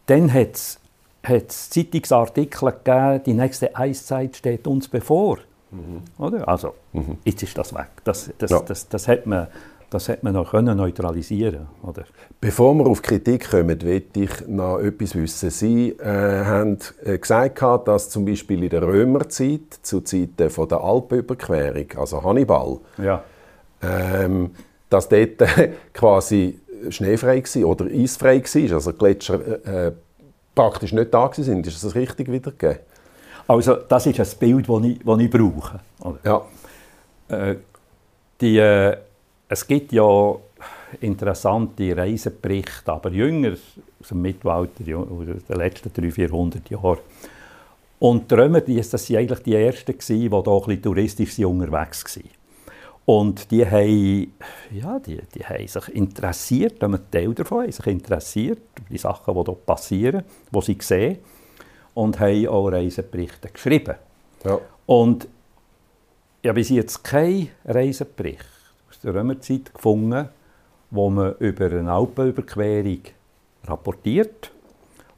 Dann 0.05 0.31
hat 0.33 0.55
es 0.55 1.71
Zeitungsartikel 1.71 2.71
gegeben, 2.71 3.23
die 3.25 3.33
nächste 3.33 3.75
Eiszeit 3.75 4.37
steht 4.37 4.66
uns 4.66 4.87
bevor. 4.87 5.38
Mhm. 5.71 6.03
Oder? 6.18 6.47
Also, 6.47 6.75
mhm. 6.92 7.16
jetzt 7.25 7.42
ist 7.42 7.57
das 7.57 7.75
weg. 7.75 7.88
Das, 8.05 8.31
das, 8.37 8.51
ja. 8.51 8.61
das, 8.61 8.87
das, 8.87 9.09
hat 9.09 9.27
man, 9.27 9.47
das 9.92 10.09
hat 10.09 10.22
man 10.22 10.33
noch 10.33 10.50
können 10.50 10.76
neutralisieren 10.76 11.66
oder? 11.83 12.05
Bevor 12.40 12.74
wir 12.74 12.87
auf 12.87 13.02
Kritik 13.02 13.50
kommen, 13.50 13.78
möchte 13.83 14.20
ich 14.20 14.48
noch 14.48 14.78
etwas 14.78 15.14
wissen. 15.14 15.50
Sie 15.50 15.90
äh, 15.90 16.44
haben 16.44 16.78
äh, 17.05 17.18
gesagt, 17.18 17.61
dass 17.87 18.09
zum 18.09 18.24
Beispiel 18.24 18.62
in 18.64 18.70
der 18.70 18.83
Römerzeit, 18.83 19.81
zu 19.83 20.00
Zeiten 20.00 20.48
von 20.48 20.68
der 20.68 20.81
Alpenüberquerung, 20.81 21.87
also 21.96 22.22
Hannibal, 22.24 22.78
ja. 22.96 23.22
ähm, 23.83 24.50
dass 24.88 25.09
dort 25.09 25.42
quasi 25.92 26.59
schneefrei 26.88 27.42
war 27.42 27.68
oder 27.68 27.87
eisfrei 27.87 28.42
war, 28.42 28.74
also 28.74 28.92
Gletscher 28.94 29.66
äh, 29.66 29.87
äh, 29.88 29.92
praktisch 30.55 30.92
nicht 30.92 31.12
da 31.12 31.24
waren. 31.24 31.64
Ist 31.64 31.85
das 31.85 31.94
richtig 31.94 32.31
wiedergegeben? 32.33 32.78
Also 33.46 33.74
das 33.74 34.07
ist 34.07 34.18
ein 34.18 34.38
Bild, 34.38 34.68
das 34.68 34.85
ich, 34.85 34.98
das 35.05 35.20
ich 35.20 35.31
brauche. 35.31 35.81
Ja. 36.24 36.42
Äh, 37.28 37.57
die, 38.40 38.59
äh, 38.59 38.96
es 39.53 39.67
gibt 39.67 39.93
ja 39.93 40.35
interessante 41.03 41.95
Reiseberichte, 41.95 42.91
aber 42.91 43.11
jünger, 43.11 43.53
aus 44.01 44.09
dem 44.09 44.23
Mittelalter, 44.23 44.83
den 44.83 45.43
letzten 45.49 45.93
300, 45.93 46.15
400 46.15 46.71
Jahren. 46.71 46.99
Und 47.99 48.31
die 48.31 48.35
Römer, 48.35 48.62
das 48.62 48.93
waren 48.93 49.19
eigentlich 49.19 49.38
die 49.41 49.55
Ersten, 49.55 49.95
die 49.99 50.19
hier 50.19 50.33
ein 50.33 50.43
bisschen 50.43 50.83
touristisch 50.83 51.38
unterwegs 51.41 52.17
waren. 52.17 52.31
Und 53.05 53.51
die 53.51 53.67
haben, 53.67 54.33
ja, 54.71 54.99
die, 54.99 55.21
die 55.35 55.45
haben 55.45 55.69
sich 55.69 55.88
interessiert, 55.88 56.83
ein 56.83 56.99
Teil 57.11 57.35
davon 57.35 57.65
haben 57.65 57.73
sich 57.73 57.87
interessiert 57.87 58.62
die 58.88 58.97
Sachen, 58.97 59.35
die 59.35 59.45
hier 59.45 59.55
passieren, 59.55 60.23
die 60.51 60.61
sie 60.62 60.79
sehen 60.81 61.19
und 61.95 62.19
haben 62.19 62.49
auch 62.49 62.69
Reiseberichte 62.69 63.49
geschrieben. 63.49 63.97
Ja. 64.45 64.59
Und 64.87 65.29
ich 66.41 66.49
habe 66.49 66.59
bis 66.59 66.71
jetzt 66.71 67.05
keinen 67.05 67.51
Reisebericht 67.65 68.62
der 69.05 69.15
Römerzeit 69.15 69.73
gefunden, 69.75 70.29
wo 70.91 71.11
man 71.11 71.35
über 71.38 71.67
eine 71.67 71.91
Alpenüberquerung 71.91 73.01
rapportiert, 73.65 74.51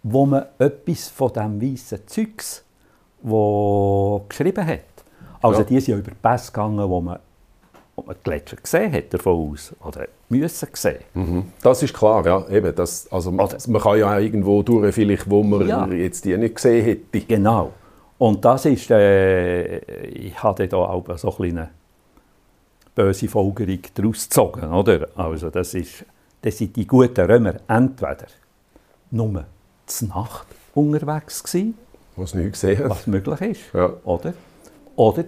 wo 0.03 0.27
man 0.27 0.47
etwas 0.59 1.09
von 1.09 1.33
diesem 1.33 1.61
weißen 1.61 2.07
Zeugs 2.07 2.64
geschrieben 4.29 4.66
hat. 4.66 4.81
Also 5.40 5.61
ja. 5.61 5.66
die 5.66 5.81
sind 5.81 5.94
ja 5.94 5.99
über 5.99 6.12
Pässe 6.20 6.53
gegangen, 6.53 6.88
wo 6.88 7.01
man 7.01 7.18
ob 7.97 8.09
man 8.09 8.16
die 8.16 8.23
Gletscher 8.25 8.57
gesehen 8.57 8.92
hat 8.92 9.14
davon 9.14 9.53
aus 9.53 9.73
oder 9.85 10.07
müssen 10.29 10.68
sehen. 10.73 10.99
Mhm. 11.14 11.44
Das 11.62 11.83
ist 11.83 11.94
klar, 11.94 12.27
ja. 12.27 12.49
Eben, 12.49 12.75
das, 12.75 13.11
also, 13.11 13.31
oder, 13.31 13.57
man 13.68 13.81
kann 13.81 13.99
ja 13.99 14.14
auch 14.14 14.18
irgendwo 14.18 14.62
durch, 14.62 14.94
vielleicht, 14.94 15.31
wo 15.31 15.42
man 15.42 15.66
ja. 15.66 15.87
jetzt 15.87 16.25
die 16.25 16.37
nicht 16.37 16.57
gesehen 16.57 16.85
hätte. 16.85 17.20
Genau. 17.20 17.73
Und 18.18 18.44
das 18.44 18.64
ist, 18.66 18.90
äh, 18.90 19.79
ich 20.09 20.42
hatte 20.42 20.66
da 20.66 20.77
auch 20.77 21.05
so 21.16 21.37
eine 21.38 21.70
böse 22.94 23.28
Folgerung 23.28 23.80
daraus 23.94 24.28
gezogen, 24.28 24.72
oder? 24.72 25.09
Also 25.16 25.50
das 25.50 25.74
ist, 25.74 26.04
das 26.42 26.59
sind 26.59 26.76
die 26.76 26.87
guten 26.87 27.24
Römer 27.24 27.54
entweder 27.68 28.26
nur 29.11 29.44
zur 29.87 30.09
Nacht 30.09 30.46
unterwegs 30.74 31.42
gewesen, 31.42 31.74
was 32.16 32.35
nicht 32.35 32.52
gesehen 32.52 32.78
hat. 32.78 32.90
was 32.90 33.07
möglich 33.07 33.40
ist, 33.40 33.74
ja. 33.74 33.92
oder? 34.04 34.35
Oder 34.96 35.24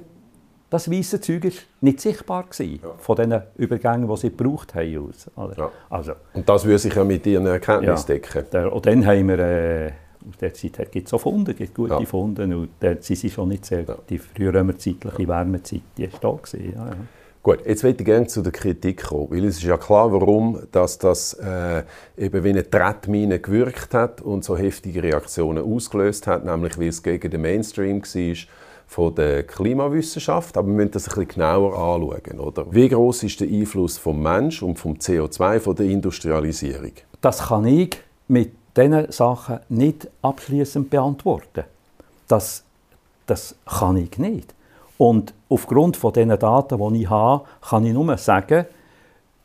das 0.70 0.90
weiße 0.90 1.20
Zeug 1.20 1.44
war 1.44 1.52
nicht 1.80 2.00
sichtbar 2.00 2.44
gewesen, 2.44 2.80
ja. 2.82 2.90
von 2.98 3.16
den 3.16 3.40
Übergängen, 3.56 4.08
die 4.08 4.16
sie 4.16 4.30
gebraucht 4.30 4.74
haben. 4.74 5.12
Ja. 5.56 5.70
Also, 5.88 6.12
und 6.34 6.48
das 6.48 6.64
würde 6.64 6.78
sich 6.78 6.94
ja 6.94 7.04
mit 7.04 7.24
Ihren 7.26 7.46
Erkenntnissen 7.46 8.06
decken. 8.06 8.44
Der, 8.52 8.72
und 8.72 8.84
dann 8.84 9.06
haben 9.06 9.28
wir, 9.28 9.38
äh, 9.38 9.92
Aus 10.28 10.38
der 10.38 10.52
Zeit 10.54 10.90
gibt 10.90 11.06
es 11.06 11.14
auch 11.14 11.20
Funde, 11.20 11.54
gibt 11.54 11.74
gute 11.74 11.94
ja. 11.94 12.04
Funde. 12.04 12.44
Und 12.44 12.70
dort 12.80 13.04
sind 13.04 13.16
sie 13.16 13.30
schon 13.30 13.48
nicht 13.48 13.64
sehr, 13.64 13.84
die 14.08 14.18
frührömerzeitliche 14.18 15.22
ja. 15.22 15.28
Wärmezeit, 15.28 15.82
die 15.96 16.04
ist 16.04 16.18
da 16.20 16.30
gewesen. 16.32 16.74
Gut, 17.46 17.64
jetzt 17.64 17.84
möchte 17.84 18.02
ich 18.02 18.06
gerne 18.06 18.26
zu 18.26 18.42
der 18.42 18.50
Kritik 18.50 19.04
kommen, 19.04 19.30
weil 19.30 19.44
es 19.44 19.58
ist 19.58 19.62
ja 19.62 19.76
klar, 19.76 20.10
warum 20.10 20.66
dass 20.72 20.98
das 20.98 21.32
äh, 21.34 21.84
eben 22.18 22.42
wie 22.42 22.48
eine 22.48 22.68
Tretmine 22.68 23.38
gewirkt 23.38 23.94
hat 23.94 24.20
und 24.20 24.42
so 24.42 24.56
heftige 24.56 25.00
Reaktionen 25.00 25.62
ausgelöst 25.62 26.26
hat, 26.26 26.44
nämlich 26.44 26.76
weil 26.76 26.88
es 26.88 27.04
gegen 27.04 27.30
den 27.30 27.42
Mainstream 27.42 28.02
war 28.02 28.36
von 28.88 29.14
der 29.14 29.44
Klimawissenschaft, 29.44 30.56
aber 30.56 30.66
wir 30.66 30.74
müssen 30.74 30.90
das 30.90 31.04
ein 31.04 31.14
bisschen 31.14 31.28
genauer 31.28 31.74
anschauen. 31.74 32.40
Oder? 32.40 32.66
Wie 32.68 32.88
groß 32.88 33.22
ist 33.22 33.38
der 33.38 33.46
Einfluss 33.46 33.96
vom 33.96 34.20
Mensch 34.20 34.60
und 34.60 34.76
vom 34.76 34.94
CO2 34.94 35.60
von 35.60 35.76
der 35.76 35.86
Industrialisierung? 35.86 36.94
Das 37.20 37.46
kann 37.46 37.64
ich 37.64 37.96
mit 38.26 38.54
diesen 38.76 39.12
Sachen 39.12 39.60
nicht 39.68 40.08
abschließend 40.20 40.90
beantworten. 40.90 41.62
Das, 42.26 42.64
das 43.24 43.54
kann 43.66 43.98
ich 43.98 44.18
nicht. 44.18 44.52
Und 44.98 45.34
aufgrund 45.48 45.96
von 45.96 46.12
den 46.12 46.30
Daten, 46.38 46.94
die 46.94 47.02
ich 47.02 47.10
habe, 47.10 47.44
kann 47.60 47.84
ich 47.84 47.92
nur 47.92 48.16
sagen, 48.16 48.66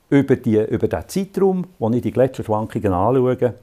über, 0.10 0.36
die, 0.36 0.58
über 0.58 0.88
den 0.88 1.08
Zeitraum, 1.08 1.66
wo 1.80 1.90
ich 1.90 2.02
die 2.02 2.12
Gletscherschwankungen 2.12 2.94
anschaue, 2.94 3.54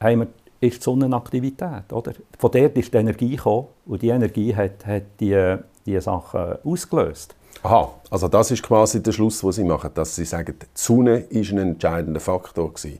haben 0.00 0.20
wir, 0.20 0.26
ist 0.60 0.78
die 0.78 0.82
Sonnenaktivität. 0.82 1.92
Oder? 1.92 2.12
Von 2.38 2.50
dort 2.50 2.76
ist 2.76 2.92
die 2.92 2.98
Energie 2.98 3.36
gekommen 3.36 3.66
und 3.86 4.02
die 4.02 4.08
Energie 4.08 4.54
hat, 4.54 4.86
hat 4.86 5.02
die, 5.20 5.56
die 5.86 6.00
Sachen 6.00 6.56
ausgelöst. 6.64 7.34
Aha, 7.62 7.90
also 8.10 8.28
das 8.28 8.50
ist 8.50 8.62
quasi 8.62 9.02
der 9.02 9.12
Schluss, 9.12 9.40
den 9.40 9.52
Sie 9.52 9.64
machen, 9.64 9.90
dass 9.94 10.16
Sie 10.16 10.24
sagen, 10.24 10.56
die 10.58 10.66
Sonne 10.74 11.18
ist 11.18 11.50
ein 11.50 11.58
entscheidender 11.58 12.20
Faktor 12.20 12.72
gewesen. 12.72 12.98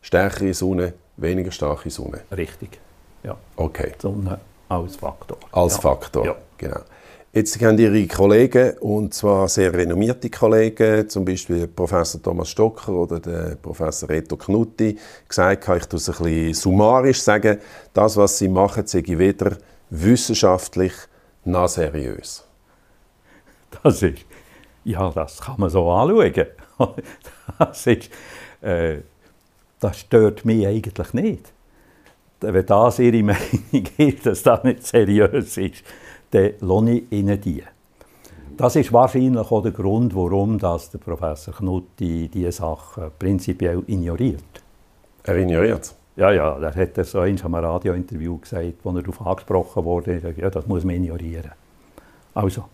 Stärkere 0.00 0.54
Sonne, 0.54 0.94
weniger 1.16 1.50
starke 1.50 1.90
Sonne. 1.90 2.20
Richtig, 2.34 2.80
ja. 3.22 3.36
Okay. 3.56 3.92
Die 3.96 4.02
Sonne 4.02 4.40
als 4.68 4.96
Faktor. 4.96 5.36
Als 5.52 5.74
ja. 5.74 5.80
Faktor, 5.80 6.24
ja. 6.24 6.34
Genau. 6.60 6.80
Jetzt 7.32 7.60
haben 7.62 7.78
Ihre 7.78 8.06
Kollegen, 8.08 8.76
und 8.78 9.14
zwar 9.14 9.48
sehr 9.48 9.72
renommierte 9.72 10.28
Kollegen, 10.28 11.08
zum 11.08 11.24
Beispiel 11.24 11.68
Professor 11.68 12.20
Thomas 12.20 12.50
Stocker 12.50 12.92
oder 12.92 13.20
der 13.20 13.54
Professor 13.54 14.08
Reto 14.08 14.36
Knutti, 14.36 14.98
gesagt, 15.28 15.68
ich 15.68 15.84
das 15.86 16.08
ein 16.08 16.24
bisschen 16.24 16.54
summarisch 16.54 17.22
sagen, 17.22 17.58
das, 17.94 18.16
was 18.16 18.36
sie 18.36 18.48
machen, 18.48 18.86
sei 18.86 19.04
weder 19.06 19.56
wissenschaftlich 19.90 20.92
noch 21.44 21.68
seriös. 21.68 22.44
Das 23.82 24.02
ist, 24.02 24.18
ja, 24.82 25.10
das 25.10 25.40
kann 25.40 25.54
man 25.58 25.70
so 25.70 25.90
anschauen. 25.90 26.46
Das, 27.58 27.86
ist, 27.86 28.08
äh, 28.62 28.98
das 29.80 29.98
stört 29.98 30.44
mich 30.44 30.66
eigentlich 30.66 31.12
nicht 31.12 31.52
wenn 32.40 32.66
das 32.66 32.98
Ihre 32.98 33.22
Meinung 33.22 33.86
ist, 33.96 34.26
dass 34.26 34.42
das 34.42 34.64
nicht 34.64 34.86
seriös 34.86 35.56
ist, 35.56 35.84
dann 36.30 36.52
lohne 36.60 36.98
ich 36.98 37.12
Ihnen 37.12 37.40
die. 37.40 37.62
Das 38.56 38.76
ist 38.76 38.92
wahrscheinlich 38.92 39.50
auch 39.50 39.62
der 39.62 39.72
Grund, 39.72 40.14
warum 40.14 40.58
das 40.58 40.90
der 40.90 40.98
Professor 40.98 41.54
Knutti 41.54 42.28
diese 42.28 42.52
Sachen 42.52 43.10
prinzipiell 43.18 43.82
ignoriert. 43.86 44.62
Er 45.24 45.36
ignoriert 45.36 45.94
Ja, 46.16 46.30
ja, 46.30 46.58
er 46.58 46.74
hat 46.74 46.98
das 46.98 47.12
so 47.12 47.22
in 47.22 47.40
einem 47.40 47.54
Radiointerview 47.54 48.38
gesagt, 48.38 48.74
wo 48.82 48.90
er 48.90 49.02
darauf 49.02 49.26
angesprochen 49.26 49.84
wurde, 49.84 50.34
ja, 50.36 50.50
das 50.50 50.66
muss 50.66 50.84
man 50.84 50.96
ignorieren. 50.96 51.52
Also, 52.34 52.64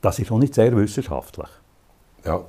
das 0.00 0.18
ist 0.18 0.32
auch 0.32 0.38
nicht 0.38 0.54
sehr 0.54 0.76
wissenschaftlich. 0.76 1.48
Ja. 2.24 2.40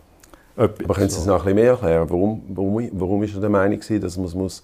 Etwas 0.55 0.85
Aber 0.85 0.93
können 0.95 1.09
Sie 1.09 1.19
es 1.19 1.25
noch 1.25 1.35
ein 1.35 1.43
bisschen 1.43 1.55
mehr 1.55 1.71
erklären? 1.71 2.09
Warum, 2.09 2.41
warum, 2.49 2.89
warum 2.93 3.23
ist 3.23 3.35
er 3.35 3.41
der 3.41 3.49
Meinung, 3.49 3.79
dass 3.79 4.17
man 4.17 4.45
es 4.45 4.63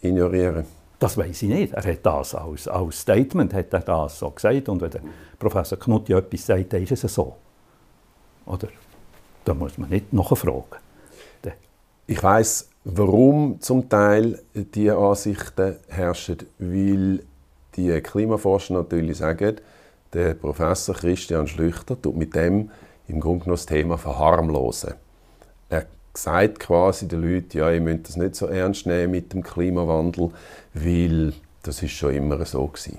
ignorieren 0.00 0.56
muss? 0.56 0.79
Das 1.00 1.16
weiß 1.16 1.42
ich 1.42 1.48
nicht. 1.48 1.72
Er 1.72 1.82
hat 1.82 2.04
das 2.04 2.34
als, 2.34 2.68
als 2.68 3.00
Statement 3.00 3.52
hat 3.54 3.72
er 3.72 3.80
das 3.80 4.18
so 4.18 4.30
gesagt. 4.30 4.68
Und 4.68 4.82
wenn 4.82 4.90
der 4.90 5.00
Professor 5.38 5.78
Knutti 5.78 6.12
etwas 6.12 6.46
sagt, 6.46 6.72
dann 6.72 6.82
ist 6.82 6.92
es 6.92 7.14
so. 7.14 7.36
Oder? 8.44 8.68
Da 9.44 9.54
muss 9.54 9.78
man 9.78 9.88
nicht 9.88 10.12
nachfragen. 10.12 10.78
Ich 12.06 12.22
weiß, 12.22 12.68
warum 12.84 13.60
zum 13.60 13.88
Teil 13.88 14.40
diese 14.54 14.96
Ansichten 14.96 15.76
herrschen. 15.88 16.38
Weil 16.58 17.22
die 17.76 18.00
Klimaforscher 18.00 18.74
natürlich 18.74 19.18
sagen, 19.18 19.56
der 20.12 20.34
Professor 20.34 20.94
Christian 20.94 21.46
Schlüchter 21.46 22.00
tut 22.00 22.16
mit 22.16 22.34
dem 22.34 22.70
im 23.06 23.20
Grunde 23.20 23.44
genommen 23.44 23.56
das 23.56 23.66
Thema 23.66 23.96
verharmlosen. 23.96 24.94
Er 25.68 25.86
sagt 26.14 26.58
quasi 26.60 27.06
den 27.06 27.22
Leuten, 27.22 27.58
ja, 27.58 27.70
ihr 27.70 27.80
müsst 27.80 28.08
das 28.08 28.16
nicht 28.16 28.34
so 28.34 28.46
ernst 28.46 28.86
nehmen 28.86 29.12
mit 29.12 29.32
dem 29.32 29.42
Klimawandel, 29.42 30.30
weil 30.74 31.32
das 31.62 31.82
ist 31.82 31.92
schon 31.92 32.14
immer 32.14 32.44
so 32.44 32.66
gewesen. 32.66 32.98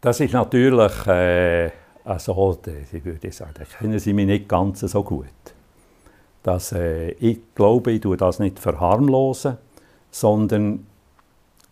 Das 0.00 0.20
ist 0.20 0.32
natürlich, 0.32 1.06
äh, 1.06 1.70
also, 2.04 2.58
ich 2.92 3.04
würde 3.04 3.32
sagen, 3.32 3.66
kennen 3.78 3.98
Sie 3.98 4.12
mich 4.12 4.26
nicht 4.26 4.48
ganz 4.48 4.80
so 4.80 5.02
gut. 5.02 5.26
Dass, 6.42 6.72
äh, 6.72 7.10
ich 7.12 7.38
glaube, 7.54 7.92
ich 7.92 8.00
tue 8.00 8.16
das 8.16 8.38
nicht 8.38 8.58
verharmlosen, 8.58 9.58
sondern 10.10 10.86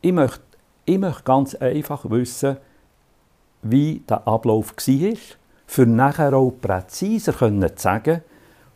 ich 0.01 0.13
möchte, 0.13 0.43
ich 0.85 0.99
möchte 0.99 1.23
ganz 1.23 1.55
einfach 1.55 2.11
wissen, 2.11 2.57
wie 3.63 4.03
der 4.09 4.27
Ablauf 4.27 4.73
war, 4.77 5.17
für 5.67 5.87
nachher 5.87 6.35
auch 6.35 6.53
präziser 6.61 7.33
können 7.33 7.77
zu 7.77 7.83
sagen, 7.83 8.23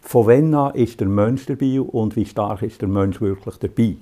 von 0.00 0.26
wann 0.26 0.54
an 0.54 0.74
ist 0.74 1.00
der 1.00 1.08
Mensch 1.08 1.46
dabei 1.46 1.80
und 1.80 2.16
wie 2.16 2.24
stark 2.24 2.62
ist 2.62 2.80
der 2.80 2.88
Mensch 2.88 3.20
wirklich 3.20 3.56
dabei. 3.58 3.96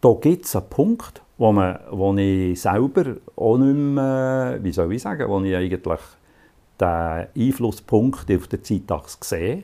Da 0.00 0.14
gibt 0.20 0.44
es 0.44 0.54
einen 0.54 0.68
Punkt, 0.68 1.22
wo, 1.38 1.52
man, 1.52 1.78
wo 1.90 2.14
ich 2.14 2.60
selber 2.60 3.16
auch 3.36 3.58
nicht 3.58 3.74
mehr, 3.74 4.58
wie 4.60 4.72
soll 4.72 4.92
ich 4.92 5.02
sagen, 5.02 5.28
wo 5.28 5.40
ich 5.40 5.56
eigentlich 5.56 5.82
den 6.80 7.26
Einflusspunkt 7.36 8.30
auf 8.30 8.46
der 8.48 8.62
Zeitachse 8.62 9.18
sehe. 9.22 9.62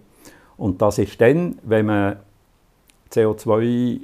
Und 0.57 0.81
das 0.83 0.99
ist 0.99 1.21
dann, 1.21 1.59
wenn 1.63 1.87
man 1.87 2.17
CO2 3.13 4.01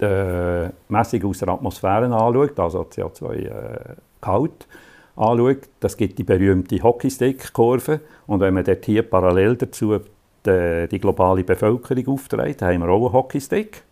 äh, 0.00 0.68
Messung 0.88 1.24
aus 1.24 1.38
der 1.38 1.48
Atmosphäre 1.48 2.04
anschaut, 2.04 2.58
also 2.58 2.82
CO2-Gehalt, 2.82 4.66
äh, 4.68 5.20
anschaut, 5.20 5.68
das 5.80 5.96
gibt 5.96 6.18
die 6.18 6.24
berühmte 6.24 6.82
Hockeystick-Kurve. 6.82 8.00
Und 8.26 8.40
wenn 8.40 8.54
man 8.54 8.64
dort 8.64 8.84
hier 8.84 9.02
parallel 9.02 9.56
dazu 9.56 9.98
die, 10.44 10.88
die 10.90 10.98
globale 10.98 11.44
Bevölkerung 11.44 12.08
aufträgt, 12.08 12.62
haben 12.62 12.82
wir 12.82 12.88
auch 12.88 13.06
einen 13.06 13.12
Hockeystick. 13.12 13.82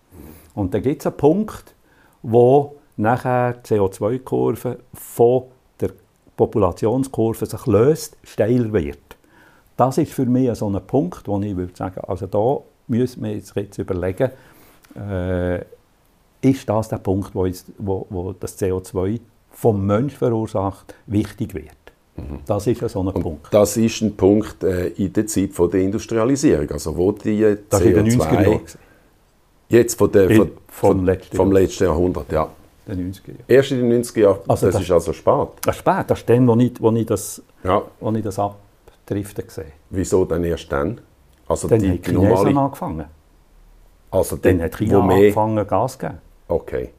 Und 0.54 0.74
dann 0.74 0.82
gibt 0.82 1.02
es 1.02 1.06
einen 1.06 1.16
Punkt, 1.16 1.74
wo 2.22 2.76
nachher 2.96 3.54
die 3.54 3.74
CO2-Kurve 3.74 4.78
von 4.92 5.44
der 5.80 5.90
Populationskurve 6.36 7.46
sich 7.46 7.66
löst, 7.66 8.16
steiler 8.22 8.72
wird. 8.72 8.98
Das 9.76 9.98
ist 9.98 10.12
für 10.12 10.26
mich 10.26 10.54
so 10.56 10.68
ein 10.68 10.86
Punkt, 10.86 11.26
wo 11.26 11.40
ich 11.40 11.56
würde 11.56 11.74
sagen, 11.74 12.00
also 12.06 12.26
da 12.26 12.58
müssen 12.86 13.24
wir 13.24 13.34
jetzt 13.34 13.78
überlegen, 13.78 14.30
äh, 14.96 15.60
ist 16.40 16.68
das 16.68 16.88
der 16.88 16.98
Punkt, 16.98 17.34
wo, 17.34 17.46
ist, 17.46 17.66
wo, 17.78 18.06
wo 18.10 18.32
das 18.32 18.60
CO2 18.60 19.20
vom 19.50 19.86
Mensch 19.86 20.14
verursacht, 20.14 20.94
wichtig 21.06 21.54
wird. 21.54 21.68
Mhm. 22.16 22.40
Das 22.46 22.66
ist 22.66 22.88
so 22.88 23.00
ein 23.00 23.08
Und 23.08 23.22
Punkt. 23.22 23.46
Das 23.52 23.76
ist 23.76 24.00
ein 24.02 24.16
Punkt 24.16 24.62
äh, 24.62 24.88
in 24.88 25.12
der 25.12 25.26
Zeit 25.26 25.52
von 25.52 25.70
der 25.70 25.80
Industrialisierung, 25.80 26.70
also 26.70 26.96
wo 26.96 27.12
die 27.12 27.56
das 27.68 27.80
CO2... 27.80 27.84
in 27.84 27.94
den 27.94 28.20
90er 28.20 28.42
Jahren. 28.42 28.60
Jetzt 29.68 29.98
von 29.98 30.12
der, 30.12 30.30
von, 30.30 30.50
vom, 30.68 31.04
letzten, 31.04 31.36
vom 31.36 31.52
letzten 31.52 31.84
Jahrhundert, 31.84 32.30
ja. 32.32 32.48
Den 32.86 33.12
90er 33.12 33.28
Jahren. 33.28 33.44
Erst 33.48 33.70
in 33.72 33.90
den 33.90 34.02
90er 34.02 34.20
Jahren, 34.20 34.38
also 34.46 34.66
das, 34.66 34.74
das, 34.74 34.82
ist 34.82 34.90
also 34.90 35.12
spät. 35.12 35.48
Das 35.62 35.76
ist 35.76 35.80
spät, 35.80 36.04
das 36.08 36.18
ist 36.18 36.28
dann, 36.28 36.46
wo 36.46 36.56
ich, 36.56 36.72
wo 36.80 36.92
ich 36.92 37.06
das, 37.06 37.42
ja. 37.62 37.82
wo 37.98 38.12
ich 38.12 38.22
das 38.22 38.38
abdriften 38.38 39.44
sehe. 39.48 39.72
Wieso 39.90 40.24
dann 40.24 40.44
erst 40.44 40.70
dann? 40.70 41.00
Also 41.48 41.68
dann 41.68 41.80
die, 41.80 42.00
Chinesen 42.02 42.14
normale... 42.14 42.58
angefangen. 42.58 43.04
Also 44.10 44.36
dann, 44.36 44.58
dann 44.58 44.66
hat 44.66 44.76
China 44.76 45.02
mehr... 45.02 45.16
angefangen 45.16 45.66
Gas 45.66 45.92
zu 45.92 45.98
geben. 45.98 46.18
Okay. 46.48 46.90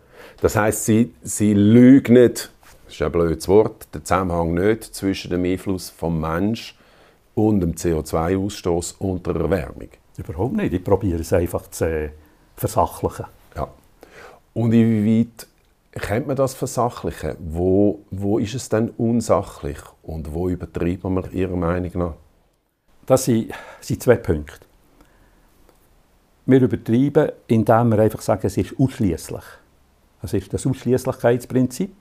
Das 0.41 0.55
heißt, 0.55 0.85
sie, 0.85 1.13
sie 1.21 1.53
lügen, 1.53 2.15
das 2.15 2.49
ist 2.89 3.01
ein 3.01 3.11
blödes 3.11 3.47
Wort, 3.47 3.87
den 3.93 4.03
Zusammenhang 4.03 4.53
nicht 4.53 4.83
zwischen 4.83 5.31
dem 5.31 5.45
Einfluss 5.45 5.89
vom 5.89 6.19
Mensch 6.19 6.77
und 7.35 7.59
dem 7.59 7.73
CO2-Ausstoß 7.73 8.95
und 8.99 9.25
der 9.27 9.35
Erwärmung. 9.35 9.89
Überhaupt 10.17 10.55
nicht. 10.55 10.73
Ich 10.73 10.83
probiere 10.83 11.19
es 11.19 11.31
einfach 11.33 11.69
zu 11.69 12.11
versachlichen. 12.55 13.25
Ja. 13.55 13.67
Und 14.53 14.73
inwieweit 14.73 15.47
kennt 15.91 16.27
man 16.27 16.35
das 16.35 16.53
Versachlichen? 16.53 17.35
Wo, 17.39 17.99
wo 18.11 18.37
ist 18.37 18.55
es 18.55 18.69
denn 18.69 18.89
unsachlich 18.97 19.77
und 20.03 20.33
wo 20.33 20.49
übertreibt 20.49 21.03
man 21.03 21.31
Ihrer 21.31 21.55
Meinung 21.55 21.91
nach? 21.95 22.13
Das 23.05 23.25
sind, 23.25 23.51
sind 23.81 24.01
zwei 24.01 24.15
Punkte. 24.15 24.65
Wir 26.45 26.61
übertreiben, 26.61 27.31
indem 27.47 27.89
wir 27.89 27.99
einfach 27.99 28.21
sagen, 28.21 28.45
es 28.45 28.57
ist 28.57 28.79
ausschließlich. 28.79 29.43
Das 30.21 30.33
ist 30.33 30.53
das 30.53 30.65
Ausschließlichkeitsprinzip. 30.65 31.93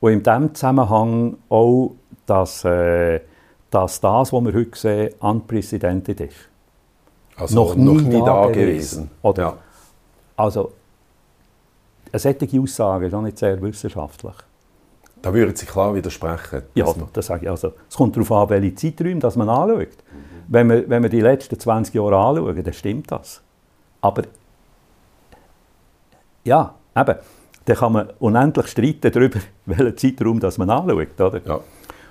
Und 0.00 0.12
in 0.12 0.22
diesem 0.22 0.54
Zusammenhang 0.54 1.36
auch, 1.48 1.92
dass, 2.26 2.64
äh, 2.64 3.20
dass 3.70 4.00
das, 4.00 4.32
was 4.32 4.44
wir 4.44 4.52
heute 4.52 4.78
sehen, 4.78 5.14
unprecedented 5.20 6.20
ist. 6.20 6.36
Also 7.36 7.54
noch 7.54 7.74
nie, 7.74 7.84
noch 7.84 8.00
nie 8.02 8.24
da 8.24 8.46
gewesen. 8.46 9.10
Oder? 9.22 9.42
Ja. 9.42 9.58
Also, 10.36 10.72
eine 12.12 12.18
solche 12.18 12.60
Aussage 12.60 13.06
ist 13.06 13.14
auch 13.14 13.22
nicht 13.22 13.38
sehr 13.38 13.60
wissenschaftlich. 13.60 14.34
Da 15.22 15.32
würden 15.32 15.56
Sie 15.56 15.66
klar 15.66 15.94
widersprechen. 15.94 16.62
Ja, 16.74 16.92
das 17.12 17.26
sage 17.26 17.44
ich. 17.44 17.50
Also, 17.50 17.72
es 17.88 17.96
kommt 17.96 18.16
darauf 18.16 18.30
an, 18.32 18.50
welche 18.50 18.74
Zeiträume 18.74 19.18
das 19.18 19.36
man 19.36 19.48
anschaut. 19.48 19.88
Mhm. 19.88 20.44
Wenn, 20.48 20.68
wir, 20.68 20.88
wenn 20.88 21.02
wir 21.02 21.10
die 21.10 21.20
letzten 21.20 21.58
20 21.58 21.94
Jahre 21.94 22.16
anschauen, 22.16 22.62
dann 22.62 22.74
stimmt 22.74 23.10
das. 23.10 23.42
Aber 24.00 24.22
ja, 26.44 26.74
eben, 26.96 27.14
dann 27.64 27.76
kann 27.76 27.92
man 27.92 28.10
unendlich 28.20 28.68
streiten 28.68 29.10
darüber, 29.10 29.40
welchen 29.66 29.96
Zeitraum 29.96 30.38
das 30.38 30.58
man 30.58 30.70
anschaut. 30.70 31.20
Oder? 31.20 31.40
Ja. 31.44 31.60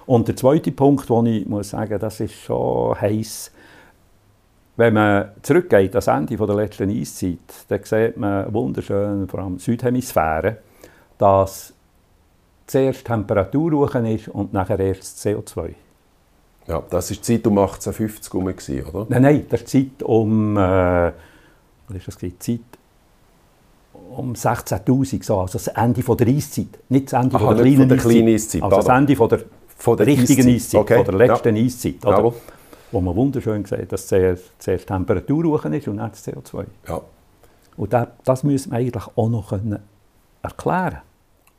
Und 0.06 0.28
der 0.28 0.36
zweite 0.36 0.72
Punkt, 0.72 1.10
den 1.10 1.26
ich 1.26 1.46
muss 1.46 1.70
sagen, 1.70 1.98
das 2.00 2.20
ist 2.20 2.34
schon 2.34 3.00
heiß. 3.00 3.52
Wenn 4.78 4.94
man 4.94 5.30
zurückgeht 5.42 5.96
ans 5.96 6.08
Ende 6.08 6.36
der 6.36 6.56
letzten 6.56 6.90
Eiszeit, 6.90 7.40
dann 7.70 7.84
sieht 7.84 8.18
man 8.18 8.54
wunderschön, 8.54 9.28
vor 9.28 9.40
allem 9.40 9.58
Südhemisphäre, 9.58 10.58
dass 11.18 11.74
zuerst 12.68 13.06
Temperatur 13.06 13.72
hoch 13.72 13.96
ist 13.96 14.28
und 14.28 14.54
nachher 14.54 14.80
erst 14.80 15.26
CO2. 15.26 15.76
Ja, 16.68 16.84
das 16.90 17.10
war 17.10 17.16
die 17.16 17.22
Zeit 17.22 17.48
um 17.48 17.58
1850 17.58 18.78
herum, 18.78 18.96
oder? 18.96 19.06
Nein, 19.10 19.22
nein, 19.22 19.46
das 19.50 19.62
ist 19.62 19.74
die 19.74 19.90
Zeit 19.90 20.04
um, 20.04 20.58
äh, 20.58 21.12
was 21.88 21.98
ist 21.98 22.08
das, 22.08 22.18
die 22.18 22.40
Zeit 22.40 22.60
um 24.10 24.34
16'000, 24.34 25.24
so, 25.24 25.40
also 25.40 25.54
das 25.54 25.68
Ende 25.68 26.02
von 26.02 26.18
der 26.18 26.28
Eiszeit, 26.28 26.68
nicht 26.90 27.12
das 27.12 27.22
Ende 27.22 27.36
Aha, 27.36 27.46
von 27.46 27.58
der 27.58 27.98
kleinen 27.98 28.28
Eiszeit, 28.34 28.64
also 28.64 28.78
das 28.78 28.88
Ende 28.88 29.16
von 29.16 29.30
der, 29.30 29.40
von 29.78 29.98
der 29.98 30.08
richtigen 30.08 30.48
Eiszeit, 30.48 30.82
okay. 30.82 30.96
von 30.96 31.06
der 31.06 31.28
letzten 31.28 31.56
ja. 31.56 31.64
Eiszeit, 31.64 32.06
oder? 32.06 32.34
Wo 32.92 33.02
man 33.02 33.16
wunderschön 33.16 33.66
sieht, 33.66 33.92
dass 33.92 34.08
zuerst, 34.08 34.52
zuerst 34.60 34.88
Temperatur 34.88 35.44
hoch 35.46 35.66
ist 35.66 35.88
und 35.88 35.98
dann 35.98 36.12
das 36.12 36.28
CO2. 36.28 36.66
Ja. 36.88 37.02
Und 37.78 37.94
das, 37.94 38.08
das 38.24 38.44
müssen 38.44 38.72
wir 38.72 38.80
eigentlich 38.80 39.08
auch 39.16 39.30
noch 39.30 39.50
können 39.50 39.80
erklären 40.42 41.02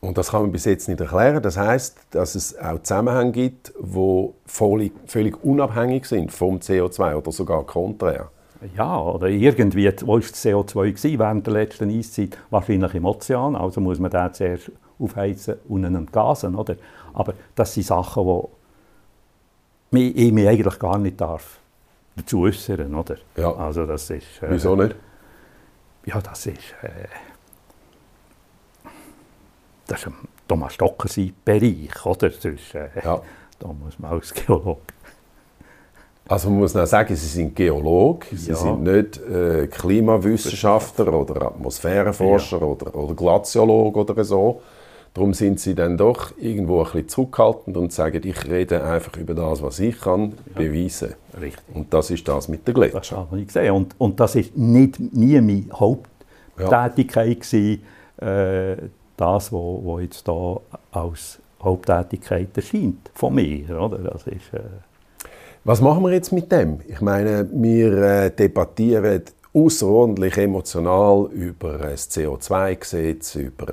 Und 0.00 0.16
das 0.16 0.30
kann 0.30 0.42
man 0.42 0.52
bis 0.52 0.64
jetzt 0.64 0.88
nicht 0.88 1.00
erklären. 1.00 1.42
Das 1.42 1.56
heißt, 1.56 1.98
dass 2.10 2.34
es 2.34 2.58
auch 2.58 2.80
Zusammenhänge 2.82 3.32
gibt, 3.32 3.72
die 3.78 4.28
völlig, 4.46 4.92
völlig 5.06 5.42
unabhängig 5.44 6.06
sind 6.06 6.32
vom 6.32 6.58
CO2 6.58 7.16
oder 7.16 7.32
sogar 7.32 7.64
konträr. 7.64 8.30
Ja, 8.76 9.00
oder 9.00 9.28
irgendwie, 9.28 9.92
wo 10.04 10.14
war 10.14 10.20
das 10.20 10.44
CO2 10.44 10.92
gewesen, 10.92 11.18
während 11.18 11.46
der 11.46 11.54
letzten 11.54 11.90
Eiszeit? 11.90 12.38
Wahrscheinlich 12.50 12.94
im 12.94 13.04
Ozean, 13.04 13.54
also 13.54 13.80
muss 13.80 13.98
man 13.98 14.10
den 14.10 14.32
zuerst 14.32 14.70
aufheizen 14.98 15.56
und 15.68 15.84
ihn 15.84 15.94
entgasen, 15.94 16.54
oder? 16.54 16.76
Aber 17.12 17.34
das 17.54 17.74
sind 17.74 17.84
Sachen, 17.84 18.24
die 18.26 18.42
ich 19.96 20.32
mich 20.32 20.48
eigentlich 20.48 20.78
gar 20.78 20.98
nicht 20.98 21.20
darf 21.20 21.58
dazu 22.16 22.40
äußern, 22.42 22.94
oder? 22.94 23.16
Ja. 23.36 23.52
Also 23.54 23.86
das 23.86 24.08
ist... 24.10 24.42
Äh, 24.42 24.46
Wieso 24.50 24.74
nicht? 24.76 24.94
Ja, 26.04 26.20
das 26.20 26.46
ist... 26.46 26.74
Äh, 26.82 26.88
das 29.86 30.00
ist 30.00 30.06
ein 30.08 30.14
Thomas 30.48 30.74
Stocker 30.74 31.08
sein 31.08 31.32
Bereich, 31.44 32.04
oder? 32.06 32.30
Sonst, 32.30 32.74
äh, 32.74 32.88
Ja. 33.04 33.20
Da 33.58 33.68
muss 33.68 33.98
man 33.98 34.12
als 34.12 34.32
Geolog... 34.34 34.80
Also 36.28 36.50
man 36.50 36.58
muss 36.58 36.74
noch 36.74 36.86
sagen, 36.86 37.14
Sie 37.14 37.26
sind 37.28 37.54
Geolog, 37.54 38.24
Sie 38.32 38.50
Ja. 38.50 38.56
sind 38.56 38.82
nicht 38.82 39.16
äh, 39.18 39.68
Klimawissenschaftler 39.68 41.12
oder 41.14 41.40
Atmosphärenforscher 41.46 42.60
oder, 42.62 42.92
oder 42.96 43.14
Glaziolog 43.14 43.96
oder 43.96 44.24
so. 44.24 44.60
Darum 45.16 45.32
sind 45.32 45.58
Sie 45.60 45.74
dann 45.74 45.96
doch 45.96 46.36
irgendwo 46.36 46.80
ein 46.80 46.84
bisschen 46.84 47.08
zurückhaltend 47.08 47.74
und 47.78 47.90
sagen, 47.90 48.20
ich 48.22 48.44
rede 48.44 48.84
einfach 48.84 49.16
über 49.16 49.32
das, 49.32 49.62
was 49.62 49.80
ich 49.80 49.98
kann 49.98 50.34
beweisen. 50.54 51.14
Richtig. 51.40 51.64
Und 51.74 51.94
das 51.94 52.10
ist 52.10 52.28
das 52.28 52.48
mit 52.48 52.68
der 52.68 52.74
Das 52.74 52.90
Gletscher. 52.92 53.16
habe 53.16 53.40
ich 53.40 53.46
gesehen. 53.46 53.72
Und, 53.72 53.94
und 53.96 54.20
das 54.20 54.36
war 54.36 54.42
nicht, 54.54 55.00
nie 55.14 55.40
meine 55.40 55.64
Haupttätigkeit, 55.72 57.40
gewesen, 57.40 57.82
äh, 58.18 58.76
das, 59.16 59.44
was 59.44 59.52
wo, 59.52 59.80
wo 59.84 59.98
jetzt 60.00 60.26
hier 60.26 60.60
als 60.92 61.38
Haupttätigkeit 61.62 62.54
erscheint 62.54 63.10
von 63.14 63.34
mir. 63.36 63.70
Oder? 63.80 63.96
Das 63.96 64.26
ist, 64.26 64.52
äh, 64.52 64.60
Was 65.64 65.80
machen 65.80 66.04
wir 66.04 66.12
jetzt 66.12 66.30
mit 66.30 66.52
dem? 66.52 66.80
Ich 66.86 67.00
meine, 67.00 67.48
wir 67.54 67.92
äh, 68.02 68.30
debattieren 68.30 69.22
außerordentlich 69.56 70.36
emotional 70.36 71.30
über 71.32 71.78
das 71.78 72.10
CO2-Gesetz, 72.10 73.36
über 73.36 73.72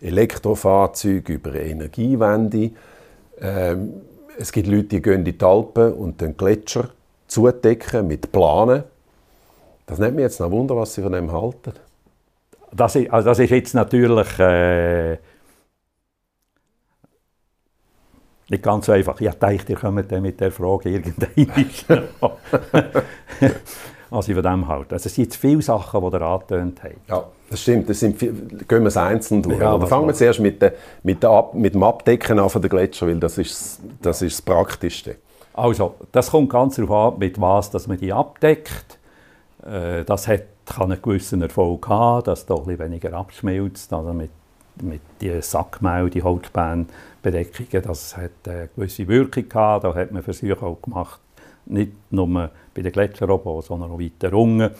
Elektrofahrzeuge, 0.00 1.32
über 1.32 1.54
Energiewende. 1.54 2.70
Ähm, 3.40 3.94
es 4.38 4.52
gibt 4.52 4.68
Leute, 4.68 4.84
die 4.84 5.02
gehen 5.02 5.24
in 5.26 5.36
die 5.36 5.44
Alpen 5.44 5.92
und 5.94 6.20
den 6.20 6.36
Gletscher 6.36 6.90
zudecken 7.26 8.06
mit 8.06 8.30
Planen. 8.30 8.84
Das 9.86 9.98
nimmt 9.98 10.14
mich 10.14 10.22
jetzt 10.22 10.38
noch 10.38 10.52
Wunder, 10.52 10.76
was 10.76 10.94
Sie 10.94 11.02
von 11.02 11.12
dem 11.12 11.32
halten. 11.32 11.72
das, 12.70 12.94
ist, 12.94 13.10
also 13.10 13.28
das 13.30 13.40
ist 13.40 13.50
jetzt 13.50 13.74
natürlich 13.74 14.38
äh, 14.38 15.18
nicht 18.48 18.62
ganz 18.62 18.86
so 18.86 18.92
einfach. 18.92 19.20
Ich 19.20 19.28
dachte, 19.28 19.72
ihr 19.72 19.76
kommt 19.76 20.12
mit 20.22 20.40
der 20.40 20.52
Frage 20.52 20.90
irgendwann. 20.90 22.08
was 24.12 24.28
ich 24.28 24.34
von 24.34 24.42
dem 24.42 24.68
halte. 24.68 24.94
Also 24.94 25.06
es 25.06 25.14
sind 25.14 25.34
viele 25.34 25.62
Sachen, 25.62 26.00
die 26.00 26.16
ihr 26.16 26.22
angetönt 26.22 26.82
habt. 26.82 27.08
Ja, 27.08 27.24
das 27.50 27.60
stimmt. 27.60 27.88
Das 27.88 28.00
sind 28.00 28.18
gehen 28.18 28.68
wir 28.68 28.86
es 28.86 28.96
einzeln 28.96 29.42
durch. 29.42 29.58
Ja, 29.58 29.78
fangen 29.86 30.06
wir 30.06 30.14
zuerst 30.14 30.40
mit, 30.40 30.60
der, 30.60 30.74
mit, 31.02 31.22
der 31.22 31.30
Ab, 31.30 31.54
mit 31.54 31.74
dem 31.74 31.82
Abdecken 31.82 32.38
an 32.38 32.50
von 32.50 32.62
der 32.62 32.70
Gletscher, 32.70 33.06
weil 33.06 33.18
das 33.18 33.38
ist, 33.38 33.80
das 34.00 34.22
ist 34.22 34.38
das 34.38 34.42
Praktischste. 34.42 35.16
Also, 35.54 35.94
das 36.12 36.30
kommt 36.30 36.50
ganz 36.50 36.76
darauf 36.76 37.14
an, 37.14 37.18
mit 37.18 37.40
was 37.40 37.70
dass 37.70 37.86
man 37.86 37.98
die 37.98 38.12
abdeckt. 38.12 38.98
Äh, 39.64 40.04
das 40.04 40.28
hat, 40.28 40.42
kann 40.66 40.92
einen 40.92 41.02
gewissen 41.02 41.42
Erfolg 41.42 41.88
haben, 41.88 42.24
dass 42.24 42.46
da 42.46 42.54
ein 42.54 42.64
bisschen 42.64 42.78
weniger 42.78 43.12
abschmilzt. 43.14 43.92
Also 43.92 44.12
mit, 44.12 44.30
mit 44.80 45.00
den 45.20 45.42
Sackmehl, 45.42 46.08
die 46.08 46.22
Holzspänebedeckungen, 46.22 47.82
das 47.82 48.16
hat 48.16 48.30
eine 48.46 48.68
gewisse 48.74 49.06
Wirkung 49.08 49.48
gehabt. 49.48 49.84
Da 49.84 49.94
hat 49.94 50.12
man 50.12 50.22
Versuche 50.22 50.62
auch 50.62 50.80
gemacht, 50.80 51.20
nicht 51.66 51.92
nur 52.10 52.50
bei 52.74 52.82
den 52.82 52.92
Gletscherrobots, 52.92 53.68
sondern 53.68 53.90
auch 53.90 53.98
weiter 54.00 54.32
unten. 54.36 54.70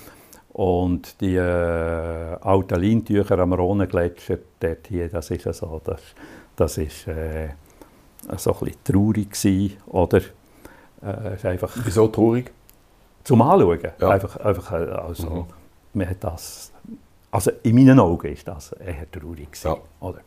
Und 0.53 1.21
die 1.21 1.37
äh, 1.37 1.40
alten 1.40 2.81
Leintücher 2.83 3.38
am 3.38 3.55
Rhone-Gletscher, 3.55 4.38
dort 4.61 4.87
hier, 4.88 5.09
das 5.09 5.31
ist 5.31 5.45
so, 5.55 5.81
das, 5.83 6.01
das 6.57 6.77
ist 6.79 7.07
äh, 7.09 7.49
so 8.37 8.53
ein 8.53 8.59
bisschen 8.61 8.85
traurig 8.85 9.31
gewesen, 9.31 9.77
oder? 9.87 10.21
Äh, 11.03 11.35
ist 11.37 11.47
einfach 11.47 11.73
Wieso 11.85 12.09
traurig? 12.09 12.53
zum 13.25 13.40
Anschauen. 13.40 13.79
Ja. 14.01 14.09
Einfach, 14.11 14.37
einfach, 14.37 14.73
äh, 14.73 14.75
also, 14.90 15.31
Mhm. 15.31 15.45
man 15.95 16.11
hat 16.11 16.16
das, 16.25 16.71
also 17.31 17.51
in 17.62 17.75
meinen 17.77 17.99
Augen 17.99 18.27
ist 18.33 18.47
das 18.47 18.73
eher 18.73 19.11
traurig 19.11 19.53
gewesen, 19.53 19.68
Ja. 19.68 19.77
oder? 20.07 20.18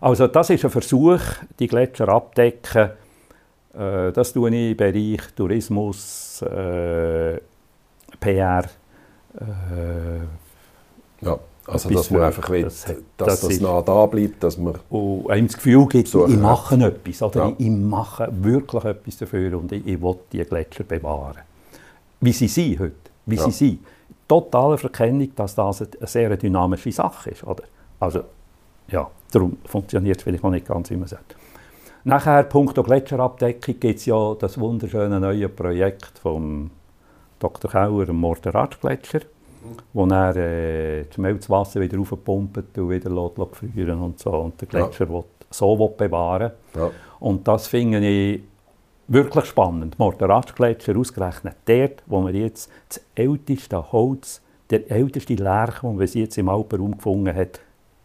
Also 0.00 0.26
das 0.26 0.50
ist 0.50 0.62
ein 0.64 0.70
Versuch, 0.70 1.20
die 1.58 1.66
Gletscher 1.68 2.08
abdecken. 2.10 2.90
Äh, 3.78 4.12
das 4.12 4.32
tue 4.32 4.50
ich 4.50 4.70
im 4.72 4.76
Bereich 4.76 5.20
Tourismus, 5.34 6.42
äh, 6.42 7.38
PR. 8.20 8.64
Äh, 9.34 10.20
Ja, 11.24 11.38
also 11.66 11.88
dass 11.88 12.10
man 12.10 12.22
einfach 12.22 12.50
will, 12.50 12.62
das 12.64 12.84
dass 13.16 13.40
das 13.40 13.48
das, 13.48 13.60
nah 13.60 13.80
da 13.80 14.04
bleibt, 14.06 14.42
dass 14.42 14.58
man... 14.58 14.74
und 14.90 15.30
einem 15.30 15.46
das 15.46 15.56
Gefühl 15.56 15.86
gibt, 15.86 16.08
ich 16.08 16.36
mache 16.36 16.74
etwas. 16.76 17.22
Oder? 17.22 17.40
Ja. 17.46 17.48
Ich, 17.56 17.66
ich 17.66 17.70
mache 17.70 18.28
wirklich 18.30 18.84
etwas 18.84 19.16
dafür 19.16 19.58
und 19.58 19.72
ich, 19.72 19.86
ich 19.86 20.00
will 20.02 20.16
die 20.32 20.44
Gletscher 20.44 20.84
bewahren. 20.84 21.38
Wie 22.20 22.32
sie 22.32 22.48
sind 22.48 22.80
heute. 22.80 22.92
Wie 23.26 23.36
Ja. 23.36 23.44
sie 23.44 23.50
sind. 23.50 23.78
Totale 24.28 24.76
Verkennung, 24.78 25.34
dass 25.34 25.54
das 25.54 25.82
eine 25.82 26.06
sehr 26.06 26.36
dynamische 26.36 26.92
Sache 26.92 27.30
ist. 27.30 27.44
Oder? 27.44 27.64
Also, 28.00 28.24
ja, 28.88 29.10
darum 29.30 29.56
funktioniert 29.64 30.18
es 30.18 30.22
vielleicht 30.22 30.44
auch 30.44 30.50
nicht 30.50 30.66
ganz, 30.66 30.90
wie 30.90 30.96
man 30.96 31.08
sagt. 31.08 31.36
Nachher, 32.06 32.42
punkto 32.44 32.82
Gletscherabdeckung, 32.82 33.80
gibt 33.80 33.98
es 33.98 34.04
ja 34.04 34.34
das 34.34 34.60
wunderschöne 34.60 35.18
neue 35.18 35.48
Projekt 35.48 36.18
vom 36.18 36.70
Dr. 37.38 37.70
Kauer, 37.70 38.04
dem 38.04 38.16
Morteratsch-Gletscher, 38.16 39.20
wo 39.94 40.06
er 40.08 40.36
äh, 40.36 41.04
das 41.04 41.16
Melzwasser 41.16 41.80
wieder 41.80 41.98
aufpumpt 41.98 42.76
und 42.76 42.90
wieder 42.90 43.10
frieren 43.52 44.02
und 44.02 44.18
so. 44.18 44.32
Und 44.32 44.60
Ja. 44.60 44.68
Gletscher 44.68 45.08
will, 45.08 45.24
so 45.50 45.78
will 45.78 45.94
bewahren 45.96 46.52
Ja. 46.74 46.90
Und 47.20 47.48
das 47.48 47.68
finde 47.68 48.06
ich 48.06 48.42
wirklich 49.08 49.46
spannend. 49.46 49.98
Morteratsch-Gletscher 49.98 50.98
ausgerechnet 50.98 51.56
dort, 51.64 52.02
wo 52.04 52.26
wir 52.26 52.34
jetzt 52.34 52.70
das 52.86 53.00
älteste 53.14 53.92
Holz, 53.92 54.42
der 54.68 54.90
älteste 54.90 55.36
Lärch, 55.36 55.80
den 55.80 55.98
wir 55.98 56.06
jetzt 56.06 56.36
im 56.36 56.50
Alpenraum 56.50 56.98
gefunden 56.98 57.34
haben, 57.34 57.50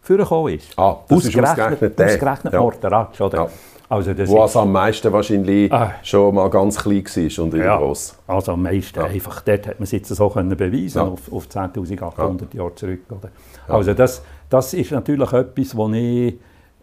vorgekommen 0.00 0.54
ist. 0.54 0.78
Ah, 0.78 0.96
das 1.08 1.24
ist 1.24 1.36
ausgerechnet 1.38 1.98
der. 1.98 2.06
ausgerechnet 2.06 2.52
Ja. 2.54 2.60
Morteratsch, 2.60 3.20
oder? 3.20 3.38
Ja. 3.38 3.48
Also 3.88 4.14
das 4.14 4.28
ist- 4.30 4.36
also 4.36 4.60
am 4.60 4.70
meisten 4.72 5.12
wahrscheinlich 5.12 5.72
Ah. 5.72 5.94
schon 6.02 6.34
mal 6.34 6.48
ganz 6.48 6.78
klein 6.78 7.04
war 7.04 7.44
und 7.44 7.54
ja, 7.54 7.76
gross. 7.76 8.14
also 8.28 8.52
am 8.52 8.62
meisten 8.62 8.98
Ja. 9.00 9.06
einfach, 9.06 9.40
dort 9.42 9.66
hat 9.66 9.80
man 9.80 9.84
es 9.84 9.90
jetzt 9.90 10.08
so 10.08 10.28
können 10.30 10.56
beweisen 10.56 10.98
Ja. 10.98 11.04
auf, 11.08 11.32
auf 11.32 11.48
10'800 11.48 12.54
Jahre 12.54 12.74
zurück. 12.76 13.00
Oder? 13.10 13.30
Also 13.66 13.92
das, 13.94 14.22
das 14.48 14.74
ist 14.74 14.92
natürlich 14.92 15.32
etwas, 15.32 15.76
was 15.76 15.92
ich 15.92 16.34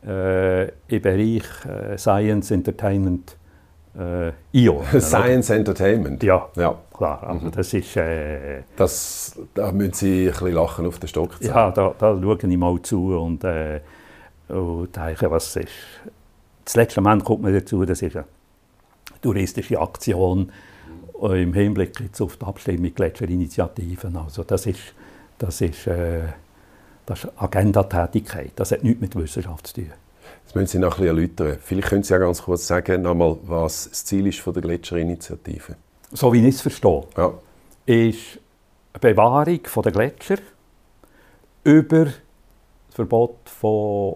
äh, 0.05 0.65
im 0.89 1.01
Bereich 1.01 1.43
äh, 1.65 1.97
Science, 1.97 2.51
Entertainment 2.51 3.35
äh, 3.97 4.31
einordnen. 4.53 5.01
Science 5.01 5.49
oder? 5.49 5.59
Entertainment. 5.59 6.23
Ja, 6.23 6.49
ja. 6.55 6.75
klar. 6.95 7.23
Also 7.23 7.47
mhm. 7.47 7.51
das 7.51 7.73
ist... 7.73 7.95
Äh, 7.95 8.63
das, 8.75 9.39
da 9.53 9.71
müssen 9.71 9.93
Sie 9.93 10.27
ein 10.27 10.31
bisschen 10.31 10.53
lachen 10.53 10.85
auf 10.85 10.99
den 10.99 11.07
Stock 11.07 11.33
zeigen. 11.41 11.53
Ja, 11.53 11.71
da, 11.71 11.93
da 11.97 12.19
schaue 12.21 12.37
ich 12.41 12.57
mal 12.57 12.81
zu 12.81 13.17
und, 13.17 13.43
äh, 13.43 13.81
und 14.49 14.95
denke, 14.95 15.31
was 15.31 15.55
ist... 15.55 15.69
Das 16.65 16.75
letzte 16.75 17.01
Moment 17.01 17.23
kommt 17.23 17.43
mir 17.43 17.53
dazu, 17.53 17.85
das 17.85 18.01
ist 18.01 18.15
eine 18.15 18.25
touristische 19.21 19.79
Aktion 19.79 20.51
im 21.21 21.53
Hinblick 21.53 21.99
jetzt 21.99 22.21
auf 22.21 22.37
die 22.37 22.45
Abstimmung 22.45 22.93
Gletscherinitiativen. 22.93 24.15
Also 24.17 24.43
das 24.43 24.65
ist, 24.65 24.79
das 25.37 25.61
ist, 25.61 25.87
äh, 25.87 26.21
das 27.05 27.23
ist 27.23 27.31
Agendatätigkeit. 27.37 28.51
Das 28.55 28.71
hat 28.71 28.83
nichts 28.83 29.01
mit 29.01 29.15
Wissenschaft 29.15 29.67
zu 29.67 29.75
tun. 29.75 29.91
Müssen 30.57 30.67
Sie 30.67 30.79
noch 30.79 30.97
ein 30.97 31.03
bisschen 31.03 31.17
erläutern. 31.17 31.57
Vielleicht 31.61 31.87
können 31.89 32.03
Sie 32.03 32.13
ja 32.13 32.19
ganz 32.19 32.41
kurz 32.41 32.67
sagen, 32.67 33.01
nochmal, 33.03 33.37
was 33.43 33.89
das 33.89 34.05
Ziel 34.05 34.27
ist 34.27 34.39
von 34.39 34.53
der 34.53 34.61
Gletscherinitiative. 34.61 35.75
So 36.11 36.33
wie 36.33 36.47
ich 36.47 36.55
es 36.55 36.61
verstehe, 36.61 37.03
ja. 37.15 37.33
ist 37.85 38.39
eine 38.93 38.99
Bewahrung 38.99 39.59
der 39.83 39.91
Gletscher 39.91 40.37
über 41.63 42.05
das 42.05 42.15
Verbot 42.95 43.37
von, 43.45 44.15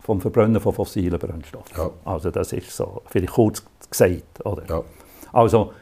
vom 0.00 0.20
Verbrennen 0.20 0.60
von 0.60 0.72
fossilen 0.72 1.18
Brennstoffen. 1.18 1.76
Ja. 1.76 1.90
Also 2.04 2.30
das 2.30 2.52
ist 2.52 2.70
so, 2.70 3.02
vielleicht 3.06 3.32
kurz 3.32 3.62
gesagt. 3.90 4.44
Oder? 4.44 4.64
Ja. 4.68 4.82
Also, 5.32 5.72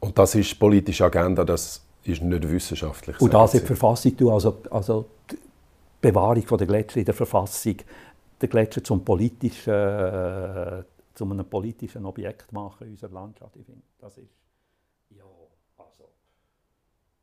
Und 0.00 0.18
das 0.18 0.34
ist 0.34 0.58
politische 0.58 1.04
Agenda, 1.04 1.44
das 1.44 1.82
ist 2.04 2.22
nicht 2.22 2.50
wissenschaftlich. 2.50 3.20
Und 3.20 3.34
das 3.34 3.54
in 3.54 3.60
der 3.60 3.66
Verfassung, 3.66 4.30
also, 4.30 4.58
also 4.70 5.06
die 5.30 5.38
Bewahrung 6.00 6.44
der 6.58 6.66
Gletscher 6.66 7.00
in 7.00 7.04
der 7.04 7.14
Verfassung 7.14 7.76
den 8.40 8.50
Gletscher 8.50 8.82
zum 8.82 9.04
politischen, 9.04 9.72
äh, 9.72 10.84
zu 11.14 11.24
einem 11.24 11.48
politischen 11.48 12.04
Objekt 12.04 12.52
machen 12.52 12.86
in 12.86 12.92
unserer 12.92 13.12
Landschaft. 13.12 13.56
Ich 13.56 13.66
finde, 13.66 13.82
das 13.98 14.18
ist, 14.18 14.36
ja, 15.10 15.24
also, 15.76 16.10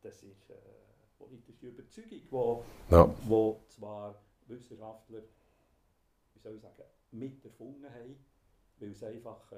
das 0.02 0.24
ist 0.24 0.52
eine 0.52 0.60
politische 1.18 1.68
Überzeugung, 1.68 2.22
wo, 2.30 2.66
ja. 2.90 3.10
wo 3.28 3.62
zwar 3.70 4.16
Wissenschaftler, 4.48 5.22
wie 6.34 6.40
soll 6.40 6.56
ich 6.56 6.62
sagen, 6.62 6.84
mit 7.12 7.44
erfunden 7.46 7.86
haben, 7.86 8.16
weil 8.80 8.92
es 8.92 9.04
einfach 9.04 9.52
äh, 9.52 9.56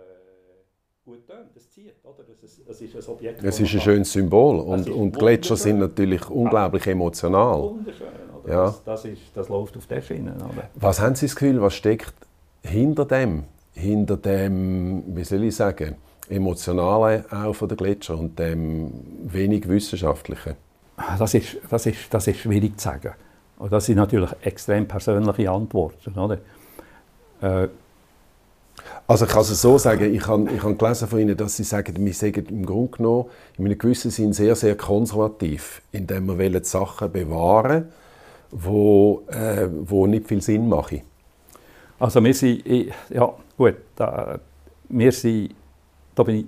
gut 1.07 1.25
tönt, 1.25 1.55
das 1.55 1.71
zieht, 1.71 1.93
oder? 2.03 2.23
Das 2.41 2.51
ist, 2.51 2.67
das 2.67 2.81
ist 2.81 2.95
ein 2.95 3.13
Objekt. 3.13 3.41
Es 3.41 3.59
ist 3.61 3.73
ein 3.73 3.79
schönes 3.79 4.11
Symbol 4.11 4.59
und, 4.59 4.89
und 4.89 5.17
Gletscher 5.17 5.55
sind 5.55 5.79
natürlich 5.79 6.29
unglaublich 6.29 6.85
emotional. 6.85 7.61
Wunderschön, 7.61 8.07
oder? 8.43 8.53
Ja. 8.53 8.65
Das, 8.65 8.83
das, 8.83 9.05
ist, 9.05 9.21
das 9.33 9.47
läuft 9.47 9.77
auf 9.77 9.87
der 9.87 10.01
Schiene. 10.01 10.35
Oder? 10.35 10.69
Was 10.75 10.99
haben 10.99 11.15
Sie 11.15 11.25
das 11.25 11.35
Gefühl, 11.35 11.61
was 11.61 11.75
steckt 11.75 12.13
hinter 12.61 13.05
dem, 13.05 13.45
hinter 13.73 14.17
dem, 14.17 15.15
wie 15.15 15.23
soll 15.23 15.45
ich 15.45 15.55
sagen, 15.55 15.95
emotionalen 16.27 17.23
auch 17.31 17.53
von 17.53 17.69
der 17.69 17.77
Gletscher 17.77 18.19
und 18.19 18.37
dem 18.37 18.91
wenig 19.23 19.67
wissenschaftlichen? 19.69 20.55
Das 21.17 21.33
ist, 21.33 21.57
das 21.69 21.85
ist, 21.85 22.13
das 22.13 22.27
ist 22.27 22.39
schwierig 22.39 22.77
zu 22.77 22.83
sagen. 22.83 23.13
Und 23.59 23.71
das 23.71 23.85
sind 23.85 23.95
natürlich 23.95 24.31
extrem 24.41 24.85
persönliche 24.85 25.49
Antworten, 25.49 26.19
oder? 26.19 26.39
Äh, 27.39 27.69
also 29.07 29.25
ich 29.25 29.31
kann 29.31 29.41
es 29.41 29.61
so 29.61 29.77
sagen, 29.77 30.13
ich 30.13 30.27
habe, 30.27 30.51
ich 30.51 30.61
habe 30.61 30.75
gelesen 30.75 31.07
von 31.07 31.19
Ihnen, 31.19 31.37
dass 31.37 31.55
Sie 31.55 31.63
sagen, 31.63 31.93
wir 31.97 32.13
sagen 32.13 32.45
im 32.49 32.65
Grunde 32.65 32.97
genommen 32.97 33.25
in 33.57 33.65
einem 33.65 33.77
gewissen 33.77 34.11
Sinn 34.11 34.33
sehr, 34.33 34.55
sehr 34.55 34.75
konservativ, 34.75 35.81
indem 35.91 36.37
wir 36.37 36.63
Sachen 36.63 37.11
bewahren 37.11 37.87
wo, 38.51 39.23
äh, 39.27 39.67
wo 39.69 40.07
nicht 40.07 40.27
viel 40.27 40.41
Sinn 40.41 40.67
machen. 40.67 41.01
Also 41.99 42.23
wir 42.23 42.33
sind, 42.33 42.63
ja 43.09 43.33
gut, 43.57 43.75
da, 43.95 44.39
wir 44.89 45.11
sind, 45.11 45.55
da 46.15 46.23
bin 46.23 46.35
ich, 46.35 46.45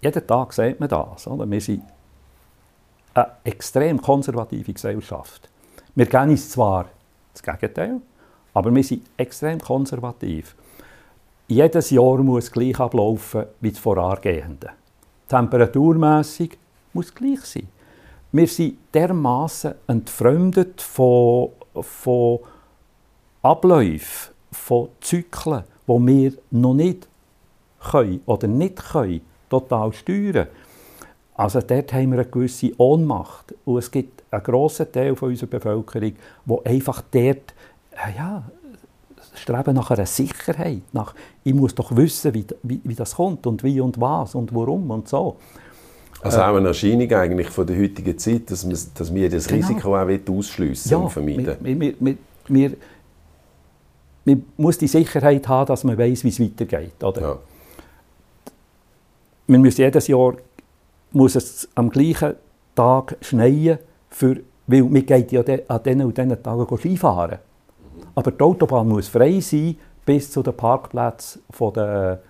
jeden 0.00 0.26
Tag 0.26 0.52
sieht 0.52 0.78
man 0.78 0.88
das, 0.88 1.26
oder? 1.26 1.50
wir 1.50 1.60
sind 1.60 1.82
eine 3.14 3.28
extrem 3.44 4.00
konservative 4.00 4.72
Gesellschaft. 4.72 5.48
Wir 5.94 6.06
kennen 6.06 6.30
uns 6.30 6.50
zwar 6.50 6.86
das 7.32 7.42
Gegenteil, 7.42 8.00
aber 8.54 8.74
wir 8.74 8.84
sind 8.84 9.02
extrem 9.16 9.60
konservativ 9.60 10.54
jedes 11.48 11.90
Jahr 11.90 12.18
muss 12.18 12.50
gleich 12.50 12.78
ablaufen 12.80 13.44
wie 13.60 13.70
das 13.70 13.78
vorangehende. 13.78 14.70
Temperaturmässig 15.28 16.58
muss 16.92 17.14
gleich 17.14 17.40
sein. 17.40 17.68
Wir 18.32 18.46
sind 18.46 18.78
dermaßen 18.92 19.74
entfremdet 19.86 20.80
von, 20.80 21.50
von 21.80 22.40
Abläufen, 23.42 24.32
von 24.50 24.88
Zyklen, 25.00 25.62
die 25.86 26.06
wir 26.06 26.32
noch 26.50 26.74
nicht 26.74 27.08
können 27.80 28.20
oder 28.26 28.48
nicht 28.48 28.76
können, 28.76 29.20
total 29.48 29.92
steuern. 29.92 30.48
Also 31.34 31.60
dort 31.60 31.92
haben 31.92 32.12
wir 32.12 32.20
eine 32.20 32.28
gewisse 32.28 32.72
Ohnmacht. 32.78 33.54
Und 33.64 33.78
es 33.78 33.90
gibt 33.90 34.24
einen 34.30 34.42
grossen 34.42 34.90
Teil 34.90 35.12
unserer 35.12 35.50
Bevölkerung, 35.50 36.12
der 36.46 36.58
einfach 36.64 37.02
dort 37.10 37.54
ja, 38.16 38.42
Streben 39.34 39.74
nach 39.74 39.90
einer 39.90 40.06
Sicherheit, 40.06 40.82
nach, 40.92 41.14
ich 41.44 41.54
muss 41.54 41.74
doch 41.74 41.94
wissen, 41.94 42.34
wie, 42.34 42.46
wie, 42.62 42.80
wie 42.84 42.94
das 42.94 43.14
kommt 43.16 43.46
und 43.46 43.62
wie 43.62 43.80
und 43.80 44.00
was 44.00 44.34
und 44.34 44.54
warum 44.54 44.90
und 44.90 45.08
so. 45.08 45.36
Also 46.22 46.40
auch 46.40 46.56
eine 46.56 46.68
Erscheinung 46.68 47.12
eigentlich 47.12 47.48
von 47.50 47.66
der 47.66 47.78
heutigen 47.78 48.16
Zeit, 48.18 48.50
dass, 48.50 48.64
man, 48.64 48.76
dass 48.94 49.14
wir 49.14 49.30
das 49.30 49.46
genau. 49.46 49.66
Risiko 49.66 49.96
auch 49.96 50.38
ausschliessen 50.38 50.90
ja, 50.90 50.96
und 50.96 51.10
vermeiden. 51.10 51.56
Wir, 51.60 51.94
wir, 52.00 52.16
wir, 52.48 52.72
man 54.24 54.44
muss 54.56 54.78
die 54.78 54.88
Sicherheit 54.88 55.46
haben, 55.46 55.66
dass 55.66 55.84
man 55.84 55.96
weiß, 55.96 56.24
wie 56.24 56.28
es 56.28 56.40
weitergeht. 56.40 57.02
Oder? 57.02 57.20
Ja. 57.20 57.38
Man 59.46 59.62
muss 59.62 59.76
jedes 59.76 60.08
Jahr 60.08 60.34
muss 61.12 61.36
es 61.36 61.68
am 61.74 61.90
gleichen 61.90 62.34
Tag 62.74 63.16
schneien, 63.20 63.78
für, 64.10 64.40
weil 64.66 64.82
man 64.82 65.06
geht 65.06 65.32
ja 65.32 65.42
an 65.68 65.82
diesen 65.82 66.02
und 66.02 66.18
diesen 66.18 66.42
Tagen 66.42 66.78
Skifahren. 66.78 67.38
Aber 68.14 68.30
die 68.30 68.40
Autobahn 68.40 68.88
muss 68.88 69.08
frei 69.08 69.40
sein 69.40 69.76
bis 70.04 70.30
zu 70.30 70.42
den 70.42 70.56
Parkplätzen 70.56 71.42
der 71.74 72.20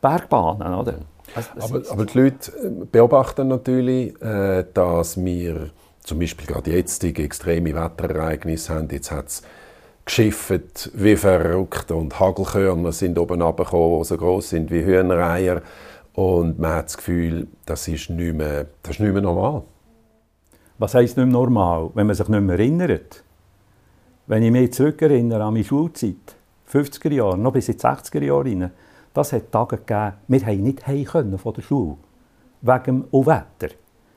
Bergbahnen. 0.00 0.74
Oder? 0.74 0.94
Also, 1.34 1.50
aber, 1.74 1.90
aber, 1.90 2.04
die 2.04 2.18
Leute 2.18 2.52
äh, 2.52 2.84
beobachten 2.90 3.48
natürlich, 3.48 4.20
äh, 4.20 4.64
dass 4.74 5.22
wir 5.22 5.70
zum 6.00 6.18
Beispiel 6.18 6.46
gerade 6.46 6.70
jetzt 6.72 7.02
extreme 7.02 7.74
Wetterereignisse 7.74 8.74
haben. 8.74 8.88
Jetzt 8.90 9.10
hat 9.10 9.28
es 9.28 9.42
geschifft 10.04 10.90
wie 10.94 11.16
verrückt 11.16 11.90
und 11.90 12.20
Hagelkörner 12.20 12.92
sind 12.92 13.18
oben 13.18 13.40
runtergekommen, 13.40 14.02
die 14.02 14.04
so 14.04 14.16
groß 14.16 14.50
sind 14.50 14.70
wie 14.70 14.84
Hühnereier. 14.84 15.62
Und 16.12 16.58
man 16.58 16.74
hat 16.74 16.86
das 16.86 16.96
Gefühl, 16.98 17.48
das 17.66 17.88
ist 17.88 18.10
nicht 18.10 18.34
mehr, 18.34 18.66
das 18.82 18.96
ist 18.96 19.00
nicht 19.00 19.12
mehr 19.12 19.22
normal. 19.22 19.62
Was 20.78 20.94
heisst 20.94 21.16
nicht 21.16 21.26
mehr 21.26 21.32
normal? 21.32 21.90
Wenn 21.94 22.06
man 22.06 22.14
sich 22.14 22.28
nicht 22.28 22.40
mehr 22.40 22.58
erinnert. 22.58 23.23
Wenn 24.26 24.42
ich 24.42 24.50
mich 24.50 24.72
zurückerinnere 24.72 25.44
an 25.44 25.52
meine 25.52 25.64
Schulzeit, 25.64 26.36
50er 26.72 27.12
Jahre, 27.12 27.36
noch 27.36 27.52
bis 27.52 27.68
in 27.68 27.76
die 27.76 27.80
60er 27.80 28.22
Jahre 28.24 28.44
rein, 28.44 28.70
das 29.12 29.34
hat 29.34 29.52
Tage 29.52 29.76
gegeben, 29.76 30.14
wir 30.28 30.46
haben 30.46 30.62
nicht 30.62 30.86
heim 30.86 31.04
können 31.04 31.38
von 31.38 31.52
der 31.52 31.60
Schule. 31.60 31.98
Wegen 32.62 33.04
dem 33.12 33.26
Wetter. 33.26 33.74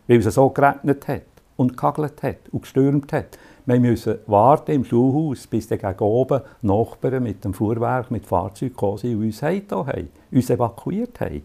Weil 0.08 0.20
es 0.20 0.34
so 0.34 0.50
geregnet 0.50 1.10
hat 1.10 1.24
und 1.58 1.76
gehagelt 1.76 2.24
hat 2.24 2.38
und 2.52 2.62
gestürmt 2.62 3.12
hat. 3.12 3.38
Wir 3.66 3.82
mussten 3.82 4.20
warten 4.28 4.72
im 4.72 4.86
Schulhaus, 4.86 5.46
bis 5.46 5.68
dann 5.68 5.80
gegen 5.80 6.00
oben 6.00 6.42
Nachbarn 6.62 7.24
mit 7.24 7.44
dem 7.44 7.54
Fuhrwerk, 7.54 8.10
mit 8.10 8.26
Fahrzeugen 8.26 8.74
gekommen 8.74 8.98
sind 9.00 9.18
und 9.18 9.24
uns 9.26 9.42
haben, 9.42 10.08
uns 10.32 10.50
evakuiert 10.50 11.20
haben. 11.20 11.42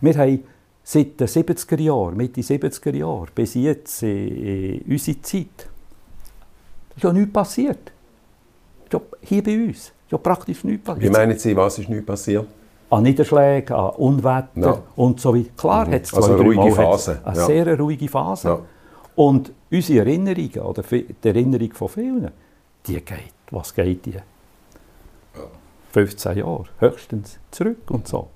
Wir 0.00 0.16
haben 0.16 0.44
seit 0.84 1.18
den 1.18 1.26
70er 1.26 1.80
Jahren, 1.80 2.16
Mitte 2.16 2.42
70er 2.42 2.94
Jahre, 2.94 3.26
bis 3.34 3.54
jetzt, 3.54 4.04
in 4.04 4.84
unsere 4.86 5.20
Zeit, 5.20 5.68
ist 6.98 7.04
ja 7.04 7.12
nichts 7.12 7.32
passiert. 7.32 7.92
Ja, 8.92 9.00
hier 9.22 9.42
bei 9.42 9.54
uns 9.66 9.92
ja 10.10 10.18
praktisch 10.18 10.64
nichts 10.64 10.84
passiert. 10.84 11.04
Wie 11.04 11.10
meinen 11.10 11.38
Sie, 11.38 11.56
was 11.56 11.78
ist 11.78 11.88
nicht 11.88 12.04
passiert? 12.04 12.46
An 12.90 13.02
Niederschlägen, 13.02 13.76
an 13.76 13.90
Unwetter 13.90 14.48
ja. 14.56 14.82
und 14.96 15.20
so 15.20 15.34
weiter. 15.34 15.50
Klar 15.56 15.86
mhm. 15.86 15.94
hat 15.94 16.02
es 16.02 16.14
also 16.14 16.32
eine 16.32 16.42
ruhige 16.42 16.72
Phase. 16.74 17.20
Eine 17.24 17.36
ja. 17.36 17.46
sehr 17.46 17.78
ruhige 17.78 18.08
Phase. 18.08 18.48
Ja. 18.48 18.60
Und 19.14 19.52
unsere 19.70 20.00
Erinnerungen, 20.00 20.60
oder 20.60 20.82
die 20.82 21.06
Erinnerung 21.22 21.72
von 21.72 21.88
vielen, 21.88 22.30
die 22.86 22.94
geht, 22.94 23.34
was 23.50 23.74
geht 23.74 24.06
die? 24.06 24.14
15 25.92 26.38
Jahre, 26.38 26.64
höchstens 26.78 27.38
zurück 27.50 27.90
und 27.90 28.06
so. 28.08 28.28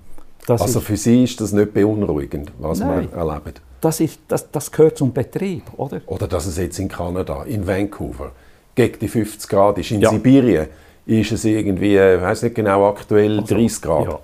Das 0.46 0.60
also 0.60 0.80
für 0.80 0.96
Sie 0.96 1.24
ist 1.24 1.40
das 1.40 1.52
nicht 1.52 1.72
beunruhigend, 1.72 2.52
was 2.58 2.80
Nein. 2.80 3.08
wir 3.10 3.18
erleben? 3.18 3.54
Das, 3.80 4.00
ist, 4.00 4.20
das, 4.28 4.50
das 4.50 4.70
gehört 4.70 4.98
zum 4.98 5.12
Betrieb, 5.12 5.64
oder? 5.76 6.00
Oder 6.06 6.26
dass 6.26 6.46
es 6.46 6.56
jetzt 6.56 6.78
in 6.78 6.88
Kanada, 6.88 7.44
in 7.44 7.66
Vancouver, 7.66 8.32
gegen 8.74 8.98
die 8.98 9.08
50 9.08 9.48
Grad 9.48 9.78
ist. 9.78 9.90
In 9.90 10.00
ja. 10.00 10.10
Sibirien 10.10 10.68
ist 11.06 11.32
es 11.32 11.44
irgendwie, 11.44 11.96
ich 11.96 12.20
weiß 12.20 12.42
nicht 12.42 12.54
genau, 12.54 12.88
aktuell 12.88 13.40
also, 13.40 13.54
30 13.54 13.82
Grad. 13.82 14.04
Ja. 14.06 14.18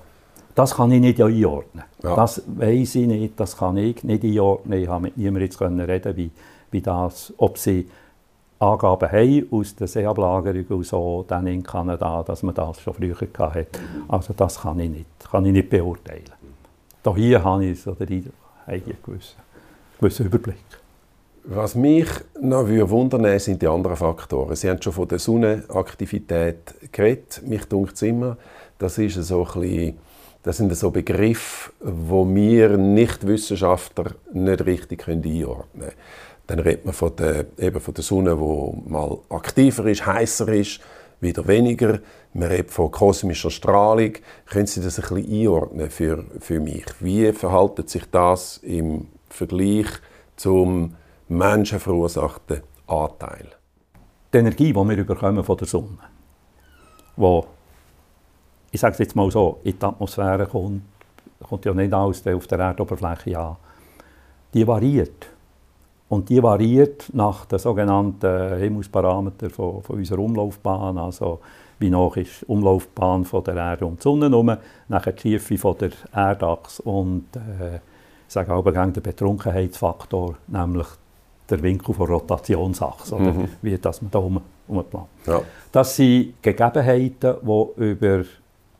Das 0.55 0.75
kann 0.75 0.91
ich 0.91 1.01
nicht 1.01 1.21
einordnen. 1.21 1.85
Ja. 2.03 2.17
Das 2.17 2.43
weiß 2.47 2.97
ich 2.97 3.07
nicht, 3.07 3.39
das 3.39 3.57
kann 3.57 3.77
ich 3.77 4.03
nicht 4.03 4.25
einordnen. 4.25 4.83
Ich 4.83 4.89
habe 4.89 5.03
mit 5.03 5.17
niemandem 5.17 5.45
jetzt 5.45 5.61
reden 5.61 6.17
wie, 6.17 6.31
wie 6.71 6.81
das, 6.81 7.33
ob 7.37 7.59
sie 7.59 7.89
Angaben 8.61 9.13
haben 9.13 9.47
aus 9.53 9.77
der 9.77 9.87
Seeablagerung 9.87 10.67
und 10.69 10.87
so, 10.87 11.25
dann 11.29 11.47
in 11.47 11.63
Kanada, 11.63 12.25
dass 12.25 12.43
man 12.43 12.55
das 12.55 12.81
schon 12.81 12.93
früher 12.93 13.17
hatte. 13.17 13.67
Also 14.09 14.35
das 14.37 14.61
kann 14.61 14.81
ich 14.81 14.91
nicht, 14.91 15.07
kann 15.31 15.47
ich 15.47 15.53
nicht 15.53 15.71
beurteilen. 15.71 16.25
Da 17.05 17.15
hier 17.15 17.43
habe 17.45 17.67
ich 17.67 17.81
so 17.81 17.93
den 17.93 18.33
einen 18.67 18.83
gewissen, 19.05 19.37
gewissen 20.01 20.27
Überblick. 20.27 20.57
Was 21.51 21.75
mich 21.75 22.09
noch 22.43 22.69
wundern 22.69 23.39
sind 23.39 23.63
die 23.63 23.69
anderen 23.69 23.97
Faktoren. 23.97 24.55
Sie 24.55 24.69
haben 24.69 24.83
schon 24.83 24.93
von 24.93 25.09
der 25.09 25.19
Sonnenaktivität 25.19 26.93
geredet. 26.93 27.41
Mich 27.47 27.65
dunkt 27.65 27.95
es 27.95 28.03
immer, 28.03 28.37
das 28.79 28.99
ist 28.99 29.15
so 29.15 29.47
ein 29.47 29.61
bisschen 29.61 29.99
das 30.43 30.59
sind 30.59 30.75
so 30.77 30.91
Begriffe, 30.91 31.73
wo 31.81 32.27
wir 32.29 32.77
Nicht-Wissenschaftler 32.77 34.13
nicht 34.33 34.67
richtig 34.67 35.09
einordnen 35.09 35.65
können. 35.73 35.93
Dann 36.47 36.59
redet 36.61 36.85
man 36.85 36.95
von 36.95 37.17
der, 37.17 37.47
eben 37.59 37.81
von 37.81 37.95
der 37.95 38.05
Sonne, 38.05 38.37
die 38.37 38.91
mal 38.91 39.19
aktiver 39.31 39.87
ist, 39.87 40.05
heißer 40.05 40.49
ist, 40.49 40.81
wieder 41.21 41.47
weniger. 41.49 42.01
Man 42.35 42.49
redet 42.49 42.71
von 42.71 42.91
kosmischer 42.91 43.51
Strahlung. 43.51 44.13
Können 44.47 44.67
Sie 44.67 44.83
das 44.83 44.99
ein 44.99 45.15
bisschen 45.15 45.41
einordnen 45.41 45.91
für, 45.91 46.25
für 46.41 46.61
mich? 46.61 46.85
Wie 47.01 47.33
verhaltet 47.33 47.89
sich 47.89 48.05
das 48.11 48.59
im 48.59 49.09
Vergleich 49.31 49.87
zum 50.37 50.95
menschenverursachten 51.29 52.63
Anteil? 52.87 53.47
Die 54.33 54.39
Energie, 54.39 54.73
die 54.73 54.75
wir 54.75 55.05
bekommen 55.05 55.45
von 55.45 55.57
der 55.57 55.67
Sonne, 55.67 55.99
die 57.17 57.43
ich 58.71 58.81
sage 58.81 58.93
es 58.93 58.99
jetzt 58.99 59.17
mal 59.17 59.31
so, 59.31 59.61
in 59.65 59.79
die 59.79 59.85
Atmosphäre 59.85 60.47
kommt, 60.47 60.83
kommt 61.43 61.65
ja 61.65 61.73
nicht 61.73 61.93
alles 61.93 62.27
auf 62.27 62.47
der 62.47 62.59
Erdoberfläche 62.59 63.39
an. 63.39 63.57
Die 64.53 64.67
variiert. 64.67 65.29
Und 66.09 66.29
die 66.29 66.43
variiert 66.43 67.11
nach 67.13 67.45
den 67.47 67.59
sogenannten 67.59 68.59
Himmelsparametern 68.59 69.51
von, 69.51 69.83
von 69.83 69.97
unserer 69.97 70.21
Umlaufbahn. 70.21 70.97
Also 70.99 71.41
wie 71.79 71.95
hoch 71.95 72.17
ist 72.17 72.43
die 72.43 72.47
Umlaufbahn 72.47 73.25
von 73.25 73.45
der 73.45 73.57
Erde 73.57 73.87
um 73.87 73.97
die 73.97 74.03
Sonne 74.03 74.29
herum, 74.29 74.57
nachher 74.89 75.13
die 75.13 75.23
Tiefe 75.23 75.59
von 75.59 75.77
der 75.79 75.91
Erdachse 76.13 76.83
und 76.83 77.37
äh, 77.37 77.77
ich 78.27 78.35
sage 78.35 78.53
auch 78.53 78.63
der 78.63 79.01
Betrunkenheitsfaktor, 79.01 80.37
nämlich 80.49 80.87
der 81.51 81.63
Winkel 81.63 81.95
von 81.95 82.07
Rotationsachse, 82.07 83.15
oder 83.15 83.33
mhm. 83.33 83.49
wie 83.63 83.79
das 83.79 84.03
man 84.03 84.11
da 84.11 84.19
um, 84.19 84.41
umplant. 84.67 85.07
Ja. 85.27 85.41
Das 85.73 85.97
sind 85.97 86.43
Gegebenheiten, 86.43 87.37
die 87.43 87.83
über 87.83 88.25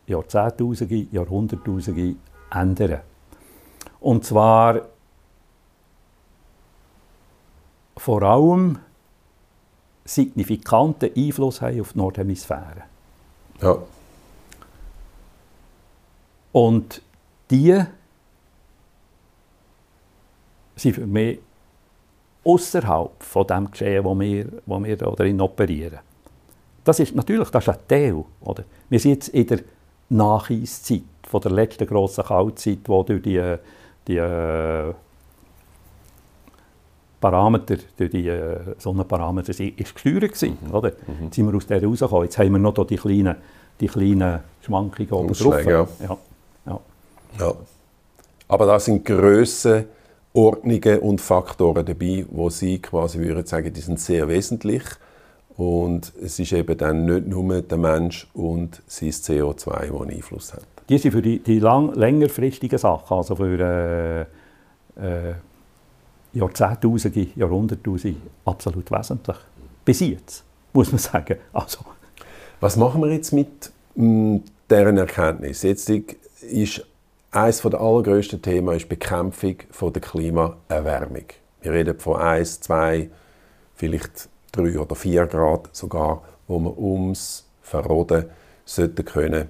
Jahrzehntausende, 0.07 1.07
Jahrhunderttausende 1.11 2.15
ändern. 2.51 3.01
Und 4.01 4.25
zwar 4.25 4.83
vor 7.97 8.23
allem 8.23 8.79
signifikanten 10.05 11.11
Einfluss 11.15 11.61
haben 11.61 11.81
auf 11.81 11.93
die 11.93 11.99
Nordhemisphäre. 11.99 12.85
Ja. 13.61 13.79
Und 16.53 17.03
die 17.51 17.83
sind 20.77 20.95
für 20.95 21.07
mich 21.07 21.41
außerhalb 22.49 23.23
von 23.23 23.47
dem 23.47 23.71
Geschehen, 23.71 24.05
wo 24.05 24.19
wir, 24.19 24.47
wo 24.65 24.83
wir 24.83 24.97
darin 24.97 25.41
operieren. 25.41 25.99
Das 26.83 26.99
ist 26.99 27.15
natürlich 27.15 27.51
das 27.51 27.65
ist 27.65 27.69
ein 27.69 27.79
Teil. 27.87 28.25
Oder? 28.41 28.65
Wir 28.89 28.99
sind 28.99 29.13
jetzt 29.13 29.29
in 29.29 29.47
der 29.47 29.61
Nacheiszeit, 30.09 31.03
von 31.29 31.41
der 31.43 31.53
letzten 31.53 31.87
grossen 31.87 32.25
Kaltzeit, 32.25 32.79
die 32.79 33.05
durch 33.05 33.23
die, 33.23 33.57
die 34.07 34.17
äh, 34.17 34.95
Parameter, 37.21 37.77
durch 37.97 38.11
die 38.11 38.29
äh, 38.29 38.75
Sonnenparameter 38.79 39.51
ist 39.51 39.95
gesteuert 39.95 40.43
war. 40.43 40.49
Mhm. 40.49 40.75
Oder? 40.75 40.93
Mhm. 41.07 41.25
Jetzt 41.25 41.35
sind 41.35 41.47
wir 41.47 41.55
aus 41.55 41.67
der 41.67 41.85
rausgekommen. 41.85 42.25
Jetzt 42.25 42.39
haben 42.39 42.53
wir 42.53 42.59
noch 42.59 42.87
die 42.87 42.97
kleinen, 42.97 43.37
die 43.79 43.89
kleinen 43.89 44.41
Schwankungen 44.63 45.13
oben 45.13 45.35
drauf. 45.35 45.65
Ja. 45.67 45.87
Ja. 46.01 46.19
Ja. 46.67 46.81
ja. 47.39 47.55
Aber 48.49 48.65
da 48.65 48.81
sind 48.81 49.05
Grössen, 49.05 49.85
Ordnungen 50.39 51.01
und 51.01 51.21
Faktoren 51.21 51.85
dabei, 51.85 52.25
wo 52.31 52.49
Sie 52.49 52.79
quasi 52.79 53.19
würden 53.19 53.45
sagen, 53.45 53.73
die 53.73 53.81
sind 53.81 53.99
sehr 53.99 54.29
wesentlich 54.29 54.85
und 55.57 56.13
es 56.23 56.39
ist 56.39 56.53
eben 56.53 56.79
dann 56.79 57.07
nicht 57.07 57.27
nur 57.27 57.61
der 57.61 57.79
Mensch 57.79 58.29
und 58.35 58.81
sein 58.87 59.11
CO2, 59.11 59.55
das 59.55 60.01
einen 60.01 60.11
Einfluss 60.11 60.55
hat. 60.55 60.65
Die 60.89 60.97
sind 60.97 61.11
für 61.11 61.23
die, 61.23 61.41
die 61.41 61.59
lang, 61.59 61.93
längerfristigen 61.95 62.79
Sachen, 62.79 63.17
also 63.17 63.35
für 63.35 64.27
äh, 64.97 65.31
äh, 65.31 65.35
Jahrzehntausende, 66.35 67.27
Jahrhunderttausende, 67.35 68.21
absolut 68.45 68.89
wesentlich. 68.93 69.37
Bis 69.85 70.01
jetzt, 70.01 70.45
muss 70.73 70.93
man 70.93 70.99
sagen. 70.99 71.39
Also. 71.53 71.81
Was 72.61 72.77
machen 72.77 73.03
wir 73.03 73.13
jetzt 73.13 73.33
mit 73.33 73.73
mh, 73.97 74.41
deren 74.71 74.99
Erkenntnis? 74.99 75.63
Jetzt 75.63 75.91
ist 75.91 76.87
eines 77.31 77.61
der 77.63 77.81
allergrößten 77.81 78.41
Themen 78.43 78.75
ist 78.75 78.85
die 78.85 78.89
Bekämpfung 78.89 79.57
der 79.93 80.03
Klimaerwärmung. 80.03 81.27
Wir 81.61 81.73
reden 81.73 81.99
von 81.99 82.21
1, 82.21 82.61
2, 82.61 83.11
vielleicht 83.75 84.29
drei 84.53 84.79
oder 84.79 84.95
vier 84.95 85.27
Grad 85.27 85.69
sogar, 85.75 86.23
wo 86.47 86.59
wir 86.59 86.79
ums 86.79 87.47
Verroden 87.63 88.27
sollten 88.65 89.05
können 89.05 89.49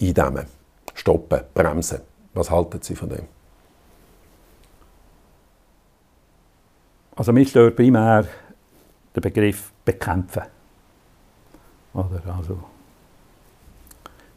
eindämmen, 0.00 0.46
stoppen, 0.94 1.40
bremsen. 1.54 2.00
Was 2.34 2.50
halten 2.50 2.80
Sie 2.80 2.94
von 2.94 3.08
dem? 3.08 3.26
Also 7.14 7.32
mich 7.32 7.50
stört 7.50 7.76
primär 7.76 8.26
der 9.14 9.20
Begriff 9.20 9.70
bekämpfen. 9.84 10.42
Oder 11.92 12.22
also, 12.38 12.58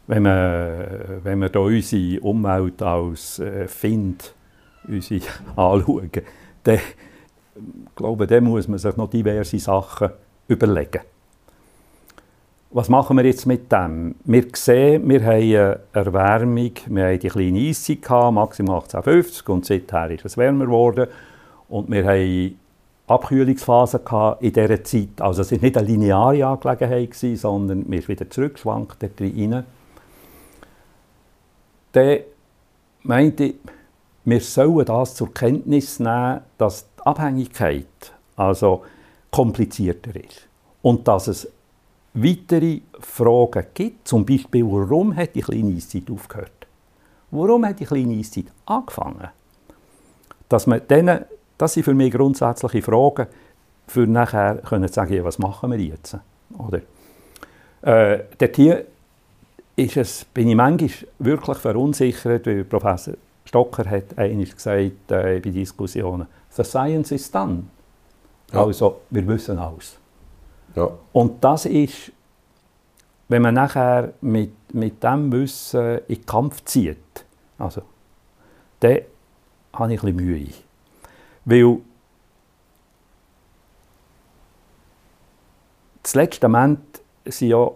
wenn 0.06 0.22
wir, 0.22 1.20
wenn 1.22 1.40
wir 1.40 1.48
da 1.48 1.60
unsere 1.60 2.20
Umwelt 2.20 2.82
als 2.82 3.38
äh, 3.38 3.66
Find 3.66 4.34
unsere 4.86 5.22
anschauen, 5.56 6.10
dann 6.62 6.78
glaube, 7.94 8.26
da 8.26 8.40
muss 8.40 8.68
man 8.68 8.78
sich 8.78 8.96
noch 8.96 9.10
diverse 9.10 9.58
Sachen 9.58 10.10
überlegen. 10.48 11.00
Was 12.70 12.88
machen 12.88 13.16
wir 13.16 13.24
jetzt 13.24 13.46
mit 13.46 13.72
dem? 13.72 14.16
Wir 14.24 14.44
sehen, 14.52 15.08
wir 15.08 15.24
haben 15.24 15.80
Erwärmung, 15.92 16.72
wir 16.86 17.06
haben 17.06 17.18
die 17.18 17.28
kleine 17.28 17.60
Eiszeit 17.60 18.02
gehabt, 18.02 18.34
maximal 18.34 18.80
1850 18.80 19.48
und 19.48 19.64
seither 19.64 20.10
ist 20.10 20.24
es 20.24 20.36
wärmer 20.36 20.66
geworden. 20.66 21.06
Und 21.68 21.90
wir 21.90 22.04
haben 22.04 22.58
Abkühlungsphasen 23.06 24.00
in 24.40 24.52
dieser 24.52 24.84
Zeit. 24.84 25.20
Also 25.20 25.42
es 25.42 25.52
war 25.52 25.58
nicht 25.58 25.78
eine 25.78 25.86
lineare 25.86 26.44
Angelegenheit, 26.46 27.14
sondern 27.14 27.84
wir 27.88 28.00
sind 28.00 28.08
wieder 28.08 28.28
zurückgeschwankt 28.28 28.98
rein. 29.20 29.64
Dann 31.96 32.18
meinte 33.04 33.44
ich, 33.44 33.54
wir 34.26 34.40
sollen 34.42 34.84
das 34.84 35.14
zur 35.14 35.32
Kenntnis 35.32 35.98
nehmen, 35.98 36.42
dass 36.58 36.86
Abhängigkeit 36.98 38.12
also 38.36 38.84
komplizierter 39.30 40.14
ist. 40.14 40.46
Und 40.82 41.08
dass 41.08 41.26
es 41.26 41.48
weitere 42.12 42.80
Fragen 43.00 43.64
gibt, 43.72 44.06
zum 44.06 44.26
Beispiel, 44.26 44.62
warum 44.66 45.16
hat 45.16 45.34
die 45.34 45.40
kleine 45.40 45.74
Eiszeit 45.74 46.10
aufgehört? 46.10 46.66
Warum 47.30 47.64
hat 47.64 47.80
die 47.80 47.86
kleine 47.86 48.18
Eiszeit 48.18 48.52
angefangen? 48.66 49.28
Dass 50.50 50.66
man 50.66 50.86
denen, 50.86 51.24
das 51.56 51.72
sind 51.72 51.84
für 51.84 51.94
mich 51.94 52.12
grundsätzliche 52.12 52.82
Fragen, 52.82 53.26
für 53.86 54.06
nachher 54.06 54.56
können 54.56 54.88
sagen, 54.88 55.24
was 55.24 55.38
machen 55.38 55.70
wir 55.70 55.78
jetzt? 55.78 56.18
Oder? 56.58 56.82
Äh, 57.80 58.24
dort 58.36 58.56
hier 58.56 58.84
ist 59.76 59.96
es, 59.96 60.24
bin 60.24 60.48
ich 60.48 60.56
manchmal 60.56 60.90
wirklich 61.18 61.58
verunsichert, 61.58 62.46
weil 62.46 62.64
Professor 62.64 63.14
Stocker 63.44 63.88
hat 63.88 64.18
einmal 64.18 64.46
gesagt 64.46 65.10
äh, 65.10 65.40
bei 65.40 65.50
Diskussionen, 65.50 66.26
The 66.50 66.64
science 66.64 67.12
is 67.12 67.30
done. 67.30 67.64
Ja. 68.52 68.64
Also, 68.64 69.02
wir 69.10 69.26
wissen 69.26 69.58
alles. 69.58 69.98
Ja. 70.74 70.90
Und 71.12 71.44
das 71.44 71.66
ist, 71.66 72.12
wenn 73.28 73.42
man 73.42 73.54
nachher 73.54 74.14
mit, 74.20 74.52
mit 74.72 75.02
dem 75.02 75.30
Wissen 75.30 75.98
in 76.08 76.16
den 76.16 76.26
Kampf 76.26 76.64
zieht, 76.64 76.96
also, 77.58 77.82
dann 78.80 79.00
habe 79.74 79.94
ich 79.94 80.02
ein 80.02 80.16
bisschen 80.16 80.16
Mühe. 80.16 80.48
Weil 81.44 81.78
das 86.02 86.14
letzte 86.14 86.48
Moment 86.48 87.00
sind 87.26 87.48
ja 87.48 87.70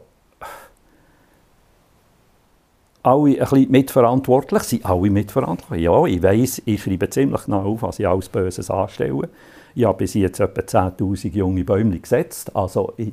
alle 3.02 3.30
ein 3.30 3.38
bisschen 3.38 3.70
mitverantwortlich, 3.70 4.62
sind 4.62 4.86
alle 4.86 5.10
mitverantwortlich. 5.10 5.84
Ja, 5.84 6.04
ich 6.04 6.22
weiss, 6.22 6.62
ich 6.64 6.82
schreibe 6.82 7.08
ziemlich 7.08 7.44
genau 7.44 7.72
auf, 7.72 7.82
was 7.82 7.98
ich 7.98 8.06
alles 8.06 8.28
Böses 8.28 8.70
anstelle. 8.70 9.28
Ich 9.74 9.84
habe 9.84 9.98
bis 9.98 10.14
jetzt 10.14 10.40
etwa 10.40 10.60
10'000 10.60 11.32
junge 11.32 11.64
Bäume 11.64 11.98
gesetzt. 11.98 12.54
Also, 12.54 12.92
ich, 12.96 13.12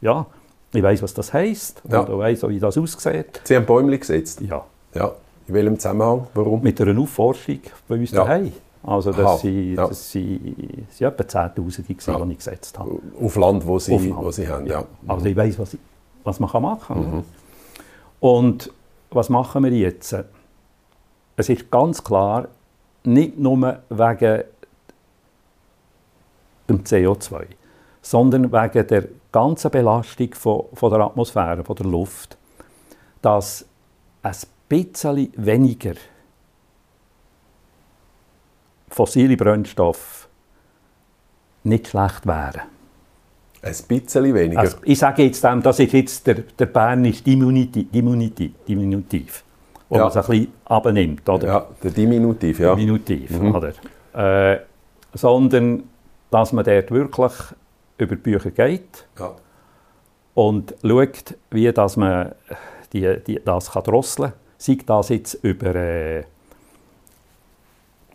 ja, 0.00 0.26
ich 0.72 0.82
weiss, 0.82 1.02
was 1.02 1.14
das 1.14 1.32
heisst 1.32 1.82
ja. 1.88 2.00
und 2.00 2.18
weiss 2.18 2.46
wie 2.48 2.58
das 2.58 2.78
aussieht. 2.78 3.40
Sie 3.44 3.56
haben 3.56 3.66
Bäume 3.66 3.98
gesetzt? 3.98 4.40
Ja. 4.40 4.64
ja. 4.94 5.12
In 5.46 5.54
welchem 5.54 5.78
Zusammenhang? 5.78 6.26
Warum? 6.34 6.62
Mit 6.62 6.80
einer 6.80 6.98
Aufforschung 7.00 7.60
bei 7.88 7.96
uns 7.96 8.12
ja. 8.12 8.24
daheim. 8.24 8.52
Also 8.82 9.12
das, 9.12 9.26
Aha, 9.26 9.36
sind, 9.36 9.74
ja. 9.74 11.08
etwa 11.08 11.24
10'000, 11.24 11.82
die 11.86 11.96
ja. 12.06 12.26
ich 12.30 12.36
gesetzt 12.38 12.78
habe. 12.78 12.98
Auf 13.20 13.36
Land, 13.36 13.66
wo 13.66 13.78
sie, 13.78 13.92
Land. 13.92 14.16
Wo 14.16 14.30
sie 14.30 14.48
haben, 14.48 14.66
ja. 14.66 14.84
Also 15.06 15.26
ich 15.26 15.36
weiß, 15.36 15.58
was, 15.58 15.76
was 16.24 16.40
man 16.40 16.62
machen 16.62 16.94
kann. 16.94 17.16
Mhm. 17.16 17.24
Und 18.20 18.72
was 19.10 19.28
machen 19.28 19.64
wir 19.64 19.72
jetzt? 19.72 20.14
Es 21.36 21.48
ist 21.48 21.70
ganz 21.70 22.02
klar, 22.02 22.48
nicht 23.04 23.38
nur 23.38 23.80
wegen 23.88 24.44
dem 26.68 26.84
CO2, 26.84 27.46
sondern 28.02 28.52
wegen 28.52 28.86
der 28.86 29.08
ganzen 29.32 29.70
Belastung 29.70 30.34
von, 30.34 30.64
von 30.74 30.90
der 30.90 31.00
Atmosphäre, 31.00 31.64
von 31.64 31.76
der 31.76 31.86
Luft, 31.86 32.36
dass 33.22 33.64
ein 34.22 34.36
bisschen 34.68 35.32
weniger 35.36 35.94
fossile 38.88 39.36
Brennstoffe 39.36 40.28
nicht 41.64 41.88
schlecht 41.88 42.26
wären. 42.26 42.79
Ein 43.62 43.74
bisschen 43.88 44.34
weniger? 44.34 44.60
Also 44.60 44.78
ich 44.82 44.98
sage 44.98 45.24
jetzt 45.24 45.44
dem, 45.44 45.62
das 45.62 45.78
ist 45.78 45.92
jetzt 45.92 46.26
der, 46.26 46.36
der 46.58 46.66
bernische 46.66 47.22
Diminutiv, 47.22 47.90
Diminutiv, 47.90 48.52
Diminutiv 48.66 49.44
wo 49.90 49.96
ja. 49.96 50.02
man 50.02 50.10
es 50.10 50.16
ein 50.16 50.22
bisschen 50.22 50.52
abnimmt. 50.64 51.28
Oder? 51.28 51.46
Ja, 51.46 51.66
der 51.82 51.90
Diminutiv, 51.90 52.60
ja. 52.60 52.74
Diminutiv, 52.74 53.30
mhm. 53.30 53.54
oder? 53.54 53.72
Äh, 54.52 54.60
sondern, 55.12 55.82
dass 56.30 56.52
man 56.52 56.64
dort 56.64 56.90
wirklich 56.90 57.32
über 57.98 58.16
die 58.16 58.22
Bücher 58.22 58.50
geht 58.52 59.06
ja. 59.18 59.32
und 60.34 60.74
schaut, 60.82 61.34
wie 61.50 61.70
dass 61.72 61.96
man 61.96 62.32
die, 62.92 63.18
die, 63.26 63.40
das 63.44 63.72
kann 63.72 63.82
drosseln 63.82 64.30
kann. 64.30 64.38
Sei 64.56 64.78
das 64.86 65.08
jetzt 65.08 65.34
über 65.42 65.74
äh, 65.74 66.24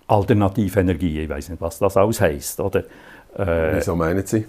alternative 0.07 0.79
Energie, 0.79 1.21
ich 1.21 1.29
weiß 1.29 1.49
nicht, 1.49 1.61
was 1.61 1.79
das 1.79 1.97
alles 1.97 2.21
heisst. 2.21 2.59
Oder? 2.61 2.83
Äh, 3.37 3.75
Wieso 3.75 3.95
meinen 3.95 4.25
Sie? 4.25 4.45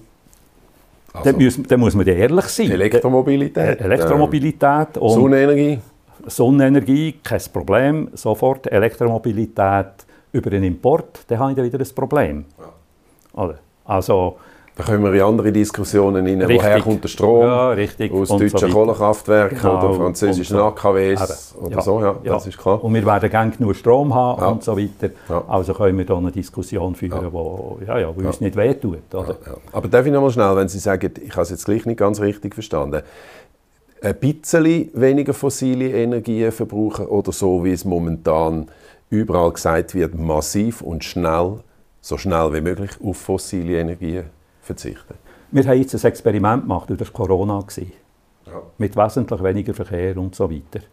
Also, 1.17 1.33
dann, 1.33 1.43
muss, 1.43 1.62
dann 1.62 1.81
muss 1.81 1.95
man 1.95 2.07
ehrlich 2.07 2.45
sein. 2.47 2.71
Elektromobilität. 2.71 3.81
Elektromobilität. 3.81 4.99
Und 4.99 5.11
Sonnenenergie. 5.11 5.79
Sonnenenergie, 6.27 7.14
kein 7.23 7.41
Problem. 7.53 8.09
Sofort 8.14 8.67
Elektromobilität 8.71 9.87
über 10.33 10.51
den 10.51 10.64
Import, 10.64 11.21
dann 11.29 11.39
habe 11.39 11.51
ich 11.53 11.57
dann 11.57 11.64
wieder 11.64 11.79
ein 11.79 11.95
Problem. 11.95 12.45
Ja. 13.35 13.55
Also, 13.85 14.37
da 14.77 14.85
kommen 14.85 15.03
wir 15.05 15.14
in 15.14 15.22
andere 15.22 15.53
Diskussionen 15.53 16.27
rein. 16.27 16.43
Richtig. 16.43 16.59
Woher 16.59 16.81
kommt 16.83 17.03
der 17.03 17.09
Strom? 17.09 17.47
Ja, 17.47 17.70
richtig. 17.70 18.12
Aus 18.12 18.29
und 18.29 18.43
deutschen 18.43 18.59
so 18.59 18.68
Kohlekraftwerken 18.68 19.59
genau. 19.59 19.79
oder 19.79 19.95
französischen 19.95 20.59
so. 20.59 20.64
AKWs 20.64 21.55
oder 21.59 21.77
ja. 21.77 21.81
so, 21.81 22.01
ja, 22.01 22.16
ja, 22.22 22.33
das 22.35 22.47
ist 22.47 22.59
klar. 22.59 22.85
Und 22.85 22.93
wir 22.93 23.07
werden 23.07 23.31
gerne 23.31 23.51
genug 23.53 23.74
Strom 23.74 24.14
haben 24.14 24.43
ja. 24.43 24.49
und 24.49 24.62
so 24.62 24.77
weiter. 24.77 25.14
Also 25.49 25.72
können 25.72 25.97
wir 25.97 26.05
da 26.05 26.18
eine 26.18 26.31
Diskussion 26.31 26.95
führen, 26.95 27.22
ja. 27.22 27.33
wo, 27.33 27.79
ja, 27.87 27.99
ja, 27.99 28.14
wo 28.14 28.20
uns 28.20 28.43
nicht 28.43 28.55
wehtut. 28.55 29.14
Oder? 29.14 29.39
Aber 29.72 29.89
darf 29.89 30.05
ich 30.05 30.12
noch 30.12 30.20
mal 30.20 30.31
schnell, 30.31 30.55
wenn 30.57 30.68
Sie 30.68 30.79
sagen, 30.79 31.11
ich 31.24 31.33
habe 31.33 31.43
es 31.43 31.51
jetzt 31.51 31.64
gleich 31.64 31.87
nicht 31.87 31.99
ganz 31.99 32.20
richtig 32.20 32.53
verstanden, 32.53 33.01
ein 34.03 34.14
bisschen 34.16 34.91
weniger 34.93 35.33
fossile 35.33 35.89
Energien 35.89 36.53
verbrauchen 36.53 37.07
oder 37.07 37.33
so, 37.33 37.64
wie 37.64 37.72
es 37.72 37.87
momentan 37.87 38.68
überall 39.09 39.53
gesagt 39.53 39.95
wird, 39.95 40.18
massiv 40.18 40.83
und 40.83 41.03
schnell, 41.03 41.61
so 42.03 42.18
schnell 42.18 42.53
wie 42.53 42.61
möglich 42.61 42.91
auf 43.03 43.16
fossile 43.16 43.79
Energien 43.81 44.36
verzichten? 44.67 45.14
Wir 45.51 45.64
haben 45.64 45.79
jetzt 45.79 45.95
ein 45.95 46.09
Experiment 46.09 46.62
gemacht, 46.62 46.91
das 46.91 47.01
war 47.01 47.07
Corona. 47.27 47.64
Ja. 48.47 48.62
Mit 48.79 48.97
wesentlich 48.97 49.43
weniger 49.43 49.75
Verkehr 49.75 50.17
und 50.17 50.35
so 50.35 50.51
weiter. 50.51 50.85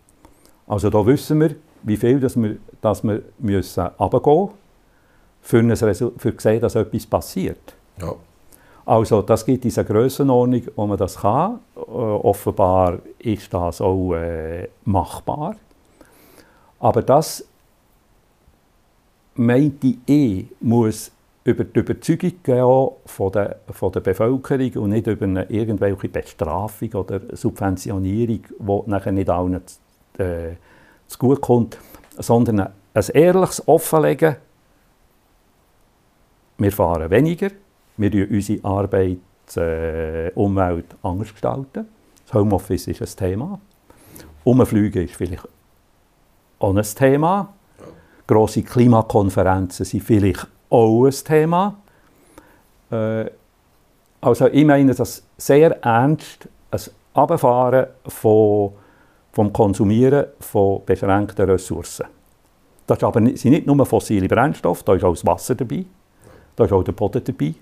Also 0.67 0.89
da 0.89 1.05
wissen 1.05 1.39
wir, 1.39 1.55
wie 1.83 1.97
viel 1.97 2.19
dass 2.19 2.35
wir, 2.35 2.57
dass 2.81 3.03
wir 3.03 3.21
müssen 3.39 3.87
runtergehen 3.99 4.49
müssen, 5.41 6.11
für, 6.17 6.37
zu 6.37 6.41
sehen, 6.41 6.61
dass 6.61 6.75
etwas 6.75 7.05
passiert. 7.05 7.75
Ja. 7.99 8.15
Also 8.85 9.21
das 9.21 9.45
gibt 9.45 9.63
diese 9.63 9.83
Grössenordnung, 9.85 10.63
wo 10.75 10.87
man 10.87 10.97
das 10.97 11.17
kann. 11.17 11.59
Äh, 11.75 11.79
offenbar 11.79 12.99
ist 13.19 13.53
das 13.53 13.79
auch 13.79 14.13
äh, 14.13 14.67
machbar. 14.83 15.55
Aber 16.79 17.01
das 17.01 17.45
meinte 19.35 19.95
ich, 20.05 20.47
muss 20.59 21.11
über 21.45 21.63
die 21.65 21.79
Überzeugung 21.79 22.93
von 23.05 23.31
der, 23.31 23.57
von 23.71 23.91
der 23.91 23.99
Bevölkerung 23.99 24.83
und 24.83 24.89
nicht 24.91 25.07
über 25.07 25.25
eine 25.25 25.43
irgendwelche 25.49 26.07
Bestrafung 26.07 26.93
oder 26.93 27.19
Subventionierung, 27.35 28.41
die 28.59 28.89
nachher 28.89 29.11
nicht 29.11 29.29
allen 29.29 29.61
äh, 30.17 30.53
zu 31.07 31.17
gut 31.17 31.41
kommt, 31.41 31.77
sondern 32.17 32.59
ein 32.61 33.03
ehrliches 33.13 33.67
Offenlegen. 33.67 34.37
Wir 36.57 36.71
fahren 36.71 37.09
weniger, 37.09 37.49
wir 37.97 38.13
gestalten 38.13 38.29
unsere 38.29 38.63
Arbeit, 38.63 39.17
äh, 39.57 40.31
anders 41.01 41.31
gestalten. 41.31 41.87
Das 42.25 42.33
Homeoffice 42.33 42.87
ist 42.87 43.01
ein 43.01 43.17
Thema. 43.17 43.59
Umfliegen 44.45 45.03
ist 45.03 45.15
vielleicht 45.15 45.47
auch 46.59 46.75
ein 46.75 46.83
Thema. 46.83 47.53
Grosse 48.25 48.63
Klimakonferenzen 48.63 49.85
sind 49.85 50.03
vielleicht 50.03 50.47
auch 50.73 51.05
ein 51.05 51.11
Thema. 51.11 51.75
Äh, 52.91 53.25
also 54.21 54.47
ich 54.47 54.65
meine 54.65 54.93
das 54.93 55.23
sehr 55.37 55.83
ernst, 55.83 56.47
ein 56.71 56.79
Abfahren 57.13 57.87
von, 58.07 58.71
vom 59.31 59.53
Konsumieren 59.53 60.25
von 60.39 60.83
beschränkten 60.85 61.49
Ressourcen. 61.49 62.07
Das 62.87 63.03
aber 63.03 63.21
sind 63.21 63.45
nicht 63.45 63.67
nur 63.67 63.85
fossile 63.85 64.27
Brennstoffe, 64.27 64.83
da 64.83 64.95
ist 64.95 65.03
auch 65.03 65.13
das 65.13 65.25
Wasser 65.25 65.55
dabei, 65.55 65.85
da 66.55 66.65
ist 66.65 66.71
auch 66.71 66.83
der 66.83 66.91
Boden 66.91 67.23
dabei. 67.23 67.53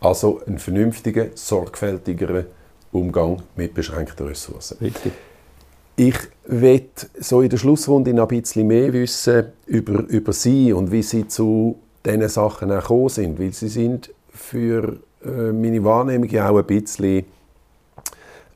Also 0.00 0.40
ein 0.46 0.58
vernünftiger, 0.58 1.28
sorgfältigerer 1.34 2.44
Umgang 2.90 3.42
mit 3.56 3.72
beschränkten 3.72 4.26
Ressourcen. 4.26 4.78
Richtig. 4.80 5.12
Ich 6.04 6.18
will 6.46 6.88
so 7.20 7.42
in 7.42 7.48
der 7.48 7.58
Schlussrunde 7.58 8.12
noch 8.12 8.28
ein 8.28 8.40
bisschen 8.40 8.66
mehr 8.66 8.92
wissen 8.92 9.52
über, 9.66 10.00
über 10.08 10.32
Sie 10.32 10.72
und 10.72 10.90
wie 10.90 11.04
Sie 11.04 11.28
zu 11.28 11.78
diesen 12.04 12.28
Sachen 12.28 12.70
gekommen 12.70 13.08
sind, 13.08 13.38
weil 13.38 13.52
Sie 13.52 13.68
sind 13.68 14.12
für 14.28 14.96
äh, 15.24 15.52
meine 15.52 15.84
Wahrnehmung 15.84 16.28
auch 16.40 16.58
ein 16.58 16.66
bisschen 16.66 17.24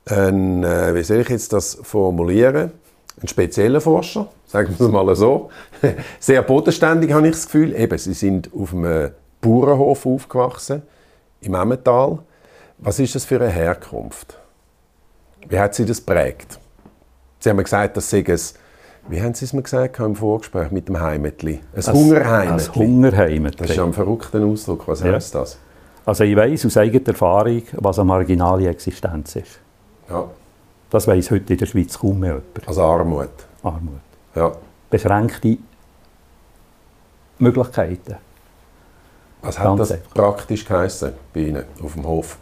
ein, 0.07 0.65
äh, 0.65 0.93
wie 0.97 1.05
soll 1.05 1.19
ich 1.19 1.29
jetzt 1.29 1.53
das 1.53 1.79
formulieren, 1.83 2.73
ein 3.23 3.29
spezieller 3.29 3.81
Forscher, 3.81 4.29
sagen 4.49 4.75
wir 4.77 4.85
es 4.85 4.93
mal 4.93 5.15
so. 5.15 5.49
Sehr 6.19 6.43
bodenständig 6.43 7.13
habe 7.13 7.29
ich 7.29 7.35
das 7.35 7.47
Gefühl. 7.47 7.77
Eben, 7.77 7.97
Sie 7.97 8.15
sind 8.15 8.51
auf 8.53 8.75
einem 8.75 9.13
Bauernhof 9.41 10.05
aufgewachsen, 10.05 10.83
im 11.43 11.55
Emmental. 11.55 12.19
Was 12.79 12.99
ist 12.99 13.15
das 13.15 13.25
für 13.25 13.41
eine 13.41 13.51
Herkunft? 13.51 14.37
Wie 15.49 15.61
hat 15.61 15.77
Sie 15.77 15.85
das 15.85 16.01
prägt? 16.01 16.59
Sie 17.39 17.51
haben 17.51 17.63
gesagt, 17.63 17.97
das 17.97 18.11
sei 18.11 18.25
ein, 18.27 18.41
wie 19.09 19.23
haben 19.23 19.35
Sie 19.35 19.45
es 19.45 19.53
mir 19.53 19.63
gesagt 19.63 19.99
im 20.01 20.17
Vorgespräch 20.17 20.71
mit 20.71 20.89
dem 20.89 21.01
Heimetli? 21.01 21.61
Ein 21.75 21.93
Hungerheimetli. 21.93 22.83
Ein 22.83 22.89
Hungerheimetli. 22.89 23.59
Das 23.59 23.71
ist 23.71 23.77
ja 23.77 23.85
ein 23.85 23.93
verrückter 23.93 24.45
Ausdruck. 24.45 24.89
Was 24.89 25.01
ja. 25.01 25.13
heißt 25.13 25.35
das? 25.35 25.59
Also 26.05 26.25
ich 26.25 26.37
weiß 26.37 26.67
aus 26.67 26.77
eigener 26.77 27.09
Erfahrung, 27.09 27.63
was 27.73 27.99
eine 27.99 28.07
marginale 28.07 28.69
Existenz 28.69 29.37
ist. 29.37 29.59
Ja. 30.09 30.25
Das 30.91 31.07
weiß 31.07 31.31
heute 31.33 31.53
in 31.53 31.59
der 31.59 31.67
Schweiz 31.67 31.99
kaum 31.99 32.21
mehr 32.21 32.35
jemand. 32.35 32.69
Also 32.69 32.83
Armut. 32.83 33.31
Armut. 33.63 34.01
Ja. 34.35 34.53
Beschränkte 34.89 35.59
Möglichkeiten. 37.39 38.17
Was 39.43 39.59
hat 39.59 39.67
Ganz 39.67 39.79
das 39.79 39.93
einfach. 39.93 40.15
praktisch 40.15 40.65
geheißen 40.65 41.13
bei 41.35 41.41
Ihnen 41.41 41.65
auf 41.83 41.95
dem 41.95 42.07
Hof? 42.07 42.39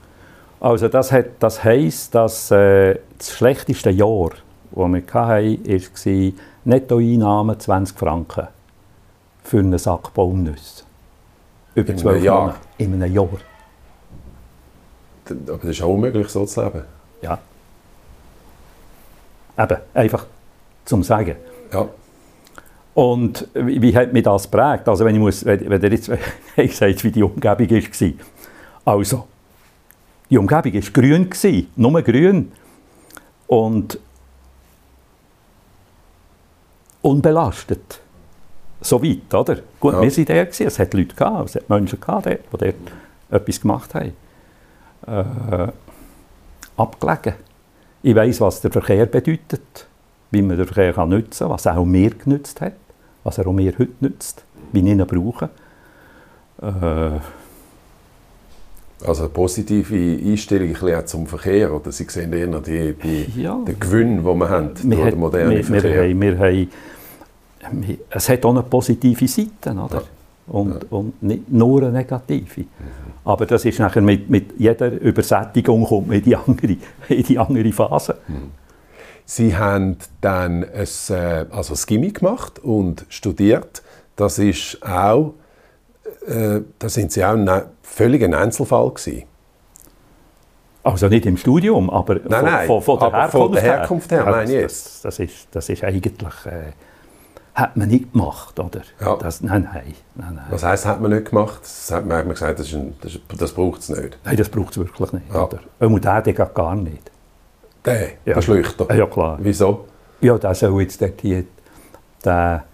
Also 0.60 0.88
das, 0.88 1.12
hat, 1.12 1.26
das 1.40 1.64
heisst, 1.64 2.14
dass 2.14 2.50
äh, 2.50 2.98
das 3.18 3.32
schlechteste 3.32 3.90
Jahr 3.90 4.30
die 4.74 4.80
wir 4.80 5.14
hatten, 5.14 5.64
war 5.64 6.32
Nettoeinnahmen 6.64 7.60
20 7.60 7.98
Franken 7.98 8.48
für 9.42 9.58
einen 9.58 9.78
Sack 9.78 10.12
Baumnüsse. 10.14 10.84
Über 11.74 11.96
zwölf 11.96 12.22
Jahre. 12.22 12.54
In 12.78 12.94
einem 12.94 13.12
Jahr. 13.12 13.28
Aber 15.26 15.58
das 15.58 15.64
ist 15.64 15.82
auch 15.82 15.94
unmöglich, 15.94 16.28
so 16.28 16.44
zu 16.44 16.62
leben. 16.62 16.82
Ja. 17.22 17.38
Eben, 19.58 19.78
einfach 19.94 20.26
zum 20.84 21.02
Sagen. 21.02 21.36
Ja. 21.72 21.88
Und 22.94 23.48
wie, 23.54 23.80
wie 23.82 23.96
hat 23.96 24.12
mich 24.12 24.22
das 24.22 24.44
geprägt? 24.44 24.88
Also 24.88 25.04
wenn 25.04 25.14
ich 25.14 25.20
muss, 25.20 25.44
wenn, 25.44 25.68
wenn 25.68 25.92
jetzt 25.92 26.10
ich 26.56 26.76
sage, 26.76 27.02
wie 27.02 27.10
die 27.10 27.22
Umgebung 27.22 27.70
war. 27.70 28.12
Also, 28.84 29.26
die 30.30 30.38
Umgebung 30.38 30.74
war 30.74 30.80
grün, 30.92 31.30
nur 31.76 32.02
grün. 32.02 32.52
Und 33.46 33.98
unbelastet. 37.04 38.00
So 38.80 39.02
weit, 39.02 39.32
oder? 39.32 39.58
Gut, 39.80 39.94
ja. 39.94 40.02
wir 40.02 40.10
waren 40.10 40.24
der, 40.24 40.48
es 40.48 40.78
hat 40.78 40.94
Leute 40.94 41.14
gehabt, 41.14 41.48
es 41.48 41.54
hat 41.56 41.68
Menschen 41.70 42.00
gehabt, 42.00 42.26
die 42.26 42.38
dort 42.50 42.74
etwas 43.30 43.60
gemacht 43.60 43.94
haben. 43.94 44.12
Äh, 45.06 45.68
abgelegen. 46.76 47.34
Ich 48.02 48.14
weiss, 48.14 48.40
was 48.40 48.60
der 48.60 48.70
Verkehr 48.70 49.06
bedeutet, 49.06 49.86
wie 50.30 50.42
man 50.42 50.56
den 50.56 50.66
Verkehr 50.66 50.92
kann 50.92 51.10
nutzen 51.10 51.44
kann, 51.44 51.50
was 51.50 51.66
auch 51.66 51.84
mir 51.84 52.10
genützt 52.10 52.60
hat. 52.60 52.74
was 53.24 53.38
er 53.38 53.46
auch 53.46 53.52
mir 53.52 53.72
heute 53.78 53.92
nützt, 54.00 54.44
wie 54.72 54.80
ich 54.80 54.86
ihn 54.86 55.04
brauche. 55.06 55.48
Äh, 56.60 57.18
also 59.04 59.24
eine 59.24 59.28
positive 59.30 59.94
Einstellung 59.94 60.68
ein 60.68 60.72
bisschen 60.72 61.06
zum 61.06 61.26
Verkehr, 61.26 61.72
oder 61.72 61.92
Sie 61.92 62.06
sehen 62.08 62.32
eher 62.32 62.46
die, 62.60 62.94
die, 62.94 63.42
ja. 63.42 63.58
den 63.66 63.78
Gewinn, 63.78 64.24
den 64.24 64.38
wir 64.38 64.48
haben 64.48 64.70
wir 64.82 64.96
durch 64.96 65.10
den 65.10 65.18
modernen 65.18 65.56
wir, 65.56 65.64
Verkehr. 65.64 66.08
Wir, 66.08 66.20
wir, 66.20 66.38
wir 66.38 66.66
haben, 67.62 67.98
es 68.10 68.28
hat 68.28 68.44
auch 68.44 68.50
eine 68.50 68.62
positive 68.62 69.28
Seite, 69.28 69.70
oder? 69.72 69.96
Ja. 69.96 70.02
Und, 70.46 70.74
ja. 70.74 70.80
und 70.90 71.22
nicht 71.22 71.50
nur 71.50 71.82
eine 71.82 71.92
negative. 71.92 72.60
Mhm. 72.60 72.66
Aber 73.24 73.46
das 73.46 73.64
ist 73.64 73.78
nachher 73.78 74.02
mit, 74.02 74.28
mit 74.28 74.52
jeder 74.58 74.92
Übersättigung 75.00 75.84
kommt 75.84 76.08
man 76.08 76.18
in 76.18 76.22
die 76.24 76.36
andere, 76.36 76.76
in 77.08 77.22
die 77.22 77.38
andere 77.38 77.72
Phase. 77.72 78.18
Mhm. 78.28 78.50
Sie 79.24 79.56
haben 79.56 79.96
dann 80.20 80.64
ein, 80.64 80.86
äh, 81.08 81.46
also 81.50 81.74
ein 81.74 81.80
Gimmi 81.86 82.10
gemacht 82.10 82.58
und 82.62 83.06
studiert. 83.08 83.82
Das 84.16 84.38
ist 84.38 84.78
auch, 84.82 85.34
äh, 86.26 86.60
da 86.78 86.88
sind 86.90 87.10
Sie 87.10 87.24
auch 87.24 87.36
ein 87.84 87.96
völliger 87.96 88.38
Einzelfall 88.38 88.90
gewesen. 88.90 89.24
Also 90.82 91.08
nicht 91.08 91.24
im 91.26 91.36
Studium, 91.36 91.88
aber 91.88 92.16
nein, 92.16 92.22
von, 92.24 92.44
nein, 92.44 92.66
von, 92.66 92.82
von, 92.82 92.98
der, 92.98 93.06
aber 93.06 93.16
Herkunft 93.16 93.32
von 93.32 93.52
der 93.52 93.62
Herkunft 93.62 94.10
her, 94.10 94.24
her 94.24 94.32
meine 94.32 94.54
ich 94.54 94.62
das, 94.62 95.00
das, 95.02 95.18
ist, 95.18 95.48
das 95.50 95.68
ist 95.68 95.84
eigentlich... 95.84 96.46
Äh, 96.46 96.72
hat 97.54 97.76
man 97.76 97.88
nicht 97.88 98.12
gemacht, 98.12 98.58
oder? 98.58 98.82
Ja. 99.00 99.16
Das, 99.16 99.40
nein, 99.40 99.68
nein, 99.72 99.94
nein, 100.16 100.34
nein. 100.34 100.44
Was 100.50 100.64
heisst, 100.64 100.86
hat 100.86 101.00
man 101.00 101.12
nicht 101.12 101.30
gemacht? 101.30 101.60
Das 101.62 101.90
hat 101.92 102.04
man 102.04 102.28
gesagt, 102.28 102.58
das, 102.58 102.76
das, 103.00 103.18
das 103.38 103.52
braucht 103.52 103.80
es 103.80 103.90
nicht. 103.90 104.18
Nein, 104.24 104.36
das 104.36 104.48
braucht 104.48 104.72
es 104.72 104.78
wirklich 104.78 105.12
nicht. 105.12 105.32
Ja. 105.32 105.44
Oder? 105.44 105.60
Und 105.78 106.04
der, 106.04 106.20
der 106.22 106.32
geht 106.32 106.54
gar 106.54 106.74
nicht. 106.74 107.12
Der, 107.84 108.08
ja. 108.24 108.34
der 108.34 108.42
Schlüchter? 108.42 108.92
Ja, 108.92 109.06
klar. 109.06 109.38
Wieso? 109.40 109.84
Ja, 110.20 110.36
der 110.36 110.54
soll 110.54 110.82
jetzt 110.82 111.00
dort 111.00 111.20
hier, 111.20 111.44
der, 112.24 112.64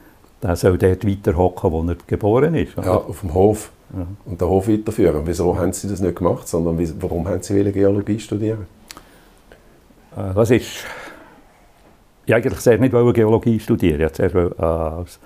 der 0.43 0.57
soll 0.57 0.79
dort 0.79 1.07
weiter 1.07 1.37
hocken, 1.37 1.73
wo 1.73 1.83
er 1.83 1.97
geboren 2.07 2.55
ist. 2.55 2.79
Oder? 2.79 2.87
Ja, 2.87 2.95
auf 2.95 3.21
dem 3.21 3.35
Hof. 3.35 3.71
Ja. 3.97 4.07
Und 4.25 4.41
den 4.41 4.49
Hof 4.49 4.69
weiterführen. 4.69 5.23
Wieso 5.25 5.57
haben 5.57 5.73
Sie 5.73 5.89
das 5.89 6.01
nicht 6.01 6.17
gemacht, 6.17 6.47
sondern 6.47 6.79
warum 7.01 7.27
haben 7.27 7.43
Sie 7.43 7.73
Geologie 7.73 8.19
studieren? 8.19 8.67
Äh, 10.17 10.35
das 10.35 10.51
ist 10.51 10.85
ich 12.27 12.35
eigentlich 12.35 12.61
sehr 12.61 12.79
nicht 12.79 12.93
Geologie 12.93 13.59
studieren. 13.59 14.11
Ich 14.17 14.35
wollte 14.35 14.63
als 14.63 15.19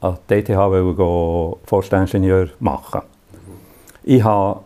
an 0.00 0.18
die 0.28 0.42
TTH 0.42 0.58
Forstingenieur 1.64 2.48
machen. 2.58 3.02
Ich 4.02 4.22
habe 4.22 4.60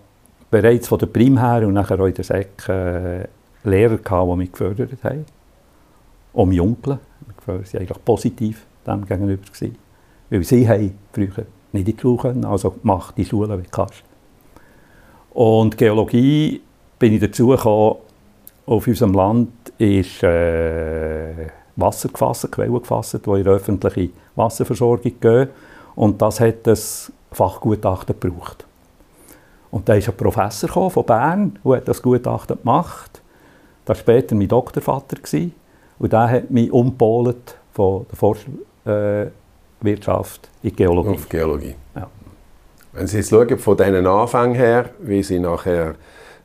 bereits 0.51 0.89
von 0.89 0.99
der 0.99 1.07
Prim 1.07 1.39
her 1.39 1.67
und 1.67 1.75
nachher 1.75 2.01
auch 2.01 2.07
in 2.07 2.15
der 2.15 2.25
Sek 2.25 2.69
äh, 2.69 3.25
Lehrer 3.65 3.99
gehabt, 3.99 4.31
die 4.31 4.37
mich 4.37 4.53
gefördert 4.53 5.05
haben. 5.05 5.27
Mein 6.35 6.61
Onkel. 6.61 6.99
Sie 7.47 7.49
waren 7.49 7.83
eigentlich 7.83 8.05
positiv 8.05 8.67
dem 8.87 9.07
gegenüber. 9.07 9.43
Weil 10.31 10.45
sie 10.45 10.69
haben 10.69 10.99
früher 11.13 11.45
nicht 11.73 11.89
in 11.89 11.97
die 11.97 12.01
Schule 12.01 12.19
können, 12.19 12.45
also 12.45 12.75
mach 12.83 13.13
die 13.13 13.25
Schule, 13.25 13.59
wie 13.59 13.63
du 13.63 13.71
kannst. 13.71 14.03
Und 15.33 15.77
Geologie 15.77 16.61
bin 16.99 17.15
ich 17.15 17.21
dazu 17.21 17.49
gekommen, 17.49 17.97
auf 18.67 18.87
unserem 18.87 19.15
Land 19.15 19.51
ist 19.79 20.23
äh, 20.23 21.49
Wasser 21.77 22.09
gefasst, 22.09 22.51
Quellen 22.53 22.75
gefasst, 22.75 23.21
die 23.25 23.31
in 23.31 23.45
die 23.45 23.49
öffentliche 23.49 24.11
Wasserversorgung 24.37 25.13
gehen. 25.21 25.49
Und 25.97 26.21
das 26.23 26.41
hat 26.41 26.67
das 26.67 27.13
Fachgutachten 27.33 28.19
gebraucht. 28.19 28.67
Und 29.71 29.89
da 29.89 29.95
ist 29.95 30.09
ein 30.09 30.17
Professor 30.17 30.91
von 30.91 31.05
Bern, 31.05 31.59
der 31.65 31.81
das 31.81 32.03
Gutachten 32.03 32.59
gemacht 32.59 33.23
Das 33.85 33.99
war 33.99 34.01
später 34.01 34.35
mein 34.35 34.49
Doktorvater. 34.49 35.17
Und 35.99 36.13
der 36.13 36.31
hat 36.31 36.51
mich 36.51 36.73
umgepolt 36.73 37.57
von 37.73 38.07
der 38.11 38.17
Forstwirtschaft 38.17 38.67
äh, 38.87 39.27
in 40.63 40.77
Geologie. 40.77 41.11
Auf 41.11 41.29
Geologie. 41.29 41.75
Ja. 41.95 42.09
Wenn 42.93 43.07
Sie 43.07 43.19
jetzt 43.19 43.31
schauen, 43.31 43.59
von 43.59 43.77
diesen 43.77 44.07
Anfängen 44.07 44.55
her, 44.55 44.91
wie 45.01 45.23
Sie 45.23 45.39
nachher 45.39 45.95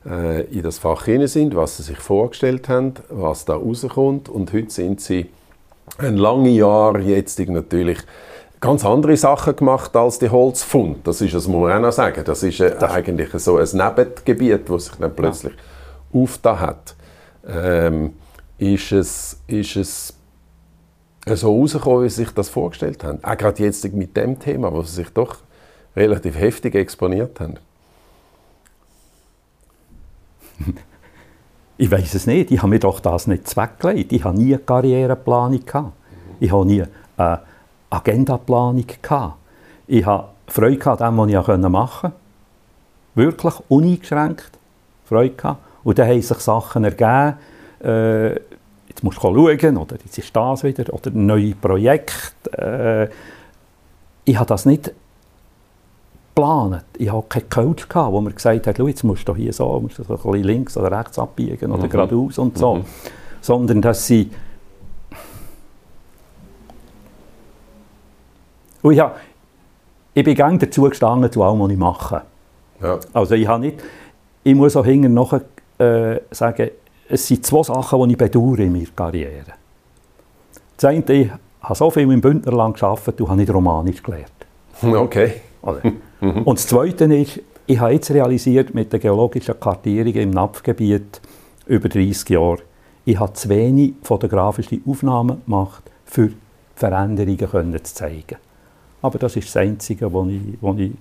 äh, 0.08 0.42
in 0.44 0.62
das 0.62 0.78
Fach 0.78 1.04
hinein 1.04 1.26
sind, 1.26 1.54
was 1.56 1.76
sie 1.76 1.82
sich 1.82 1.98
vorgestellt 1.98 2.68
haben, 2.68 2.94
was 3.08 3.44
da 3.44 3.54
rauskommt. 3.54 4.28
Und 4.28 4.52
heute 4.52 4.70
sind 4.70 5.00
sie 5.00 5.30
ein 5.98 6.16
lange 6.16 6.50
Jahr 6.50 6.98
jetzt 7.00 7.38
natürlich 7.38 7.98
ganz 8.60 8.84
andere 8.84 9.16
Sachen 9.16 9.56
gemacht 9.56 9.94
als 9.96 10.18
die 10.18 10.30
Holzfund. 10.30 11.06
Das 11.06 11.20
ist, 11.20 11.34
das 11.34 11.46
muss 11.46 11.62
man 11.62 11.72
auch 11.72 11.80
noch 11.80 11.92
sagen. 11.92 12.22
Das 12.24 12.42
ist 12.42 12.60
äh, 12.60 12.74
das 12.78 12.90
eigentlich 12.92 13.30
so 13.34 13.56
ein 13.56 13.68
Nebengebiet, 13.72 14.68
das 14.68 14.86
sich 14.86 14.94
dann 14.96 15.14
plötzlich 15.14 15.54
ja. 15.54 16.20
aufgetan 16.20 16.60
hat. 16.60 16.94
Ähm, 17.48 18.14
ist 18.58 18.92
es, 18.92 19.40
ist 19.46 19.76
es 19.76 20.15
so 21.34 21.58
rausgekommen, 21.58 22.04
wie 22.04 22.08
sie 22.08 22.24
sich 22.24 22.30
das 22.32 22.48
vorgestellt 22.48 23.02
haben? 23.02 23.18
Auch 23.24 23.36
gerade 23.36 23.62
jetzt 23.62 23.92
mit 23.92 24.16
dem 24.16 24.38
Thema, 24.38 24.72
wo 24.72 24.82
sie 24.82 24.94
sich 24.94 25.10
doch 25.10 25.38
relativ 25.96 26.38
heftig 26.38 26.76
exponiert 26.76 27.40
haben. 27.40 27.58
ich 31.76 31.90
weiß 31.90 32.14
es 32.14 32.26
nicht. 32.26 32.52
Ich 32.52 32.58
habe 32.58 32.68
mir 32.68 32.78
doch 32.78 33.00
das 33.00 33.26
nicht 33.26 33.48
zweckgelegt. 33.48 34.12
Ich 34.12 34.22
habe 34.22 34.38
nie 34.38 34.54
eine 34.54 34.62
Karriereplanung 34.62 35.64
gehabt. 35.64 35.92
Ich 36.38 36.52
habe 36.52 36.66
nie 36.66 36.84
eine 37.16 37.40
Agendaplanung 37.90 38.86
gehabt. 39.02 39.34
Ich 39.88 40.06
habe 40.06 40.28
Freude 40.46 40.90
an 40.90 40.98
dem, 40.98 41.16
was 41.16 41.28
ich 41.28 41.68
machen 41.68 42.12
konnte. 42.12 42.16
Wirklich 43.14 43.54
uneingeschränkt 43.68 44.50
Freude 45.04 45.34
gehabt. 45.34 45.60
Und 45.82 45.98
dann 45.98 46.08
haben 46.08 46.22
sich 46.22 46.38
Sachen 46.38 46.84
ergeben. 46.84 47.38
Äh, 47.80 48.40
jetzt 48.96 49.04
musst 49.04 49.18
du 49.18 49.22
schauen, 49.22 49.76
oder 49.76 49.96
jetzt 50.02 50.18
ist 50.18 50.34
das 50.34 50.64
wieder, 50.64 50.92
oder 50.92 51.10
ein 51.10 51.26
neues 51.26 51.54
Projekt. 51.56 52.48
Äh, 52.52 53.08
ich 54.24 54.36
habe 54.38 54.46
das 54.46 54.64
nicht 54.64 54.90
geplant. 56.34 56.84
Ich 56.96 57.12
hatte 57.12 57.28
keinen 57.28 57.50
Coach, 57.50 57.88
der 57.88 58.10
mir 58.10 58.32
gesagt 58.32 58.66
hat, 58.66 58.78
jetzt 58.78 59.04
musst 59.04 59.28
du 59.28 59.34
hier 59.34 59.52
so, 59.52 59.80
musst 59.80 59.98
du 59.98 60.04
so 60.04 60.14
ein 60.14 60.18
bisschen 60.18 60.44
links 60.44 60.76
oder 60.78 60.98
rechts 60.98 61.18
abbiegen 61.18 61.70
oder 61.70 61.84
mhm. 61.84 61.90
geradeaus 61.90 62.38
und 62.38 62.56
so. 62.56 62.76
Mhm. 62.76 62.84
Sondern, 63.42 63.82
dass 63.82 64.06
sie... 64.06 64.30
Und 68.82 68.92
ich, 68.92 69.00
habe, 69.00 69.16
ich 70.14 70.24
bin 70.24 70.34
gerne 70.34 70.58
dazu 70.58 70.82
gestanden, 70.82 71.30
zu 71.30 71.42
allem, 71.42 71.60
was 71.60 71.70
ich 71.70 71.76
mache. 71.76 72.22
Ja. 72.80 72.98
Also 73.12 73.34
ich 73.34 73.46
habe 73.46 73.60
nicht... 73.60 73.82
Ich 74.42 74.54
muss 74.54 74.76
auch 74.76 74.84
hinterher 74.86 75.10
noch 75.10 75.38
äh, 75.78 76.20
sagen, 76.30 76.70
es 77.08 77.26
sind 77.26 77.44
zwei 77.44 77.62
Sachen, 77.62 78.08
die 78.08 78.12
ich 78.12 78.18
bedauere 78.18 78.60
in 78.60 78.72
meiner 78.72 78.86
Karriere. 78.94 79.54
Das 80.76 80.90
eine, 80.90 81.04
ich 81.12 81.30
habe 81.60 81.74
so 81.74 81.90
viel 81.90 82.10
im 82.10 82.20
Bündnerland 82.20 82.78
gearbeitet 82.78 83.20
und 83.20 83.28
habe 83.28 83.40
nicht 83.40 83.52
Romanisch 83.52 84.02
gelernt. 84.02 84.32
Okay. 84.82 85.32
Mhm. 86.20 86.44
Und 86.44 86.58
das 86.58 86.66
Zweite 86.68 87.04
ist, 87.14 87.40
ich 87.66 87.78
habe 87.78 87.92
jetzt 87.92 88.10
realisiert, 88.10 88.72
mit 88.72 88.90
der 88.90 89.00
geologischen 89.00 89.58
Kartierung 89.60 90.14
im 90.14 90.30
Napfgebiet 90.30 91.20
über 91.66 91.90
30 91.90 92.30
Jahre, 92.30 92.60
ich 93.04 93.18
habe 93.18 93.34
zu 93.34 93.50
wenig 93.50 93.94
fotografische 94.02 94.80
Aufnahmen 94.86 95.42
gemacht, 95.44 95.82
für 96.06 96.30
Veränderungen 96.74 97.36
können 97.36 97.84
zu 97.84 97.94
zeigen. 97.94 98.36
Aber 99.02 99.18
das 99.18 99.36
ist 99.36 99.48
das 99.48 99.56
Einzige, 99.56 100.10
was 100.10 100.28
ich, 100.28 100.40
was 100.62 100.78
ich 100.78 100.92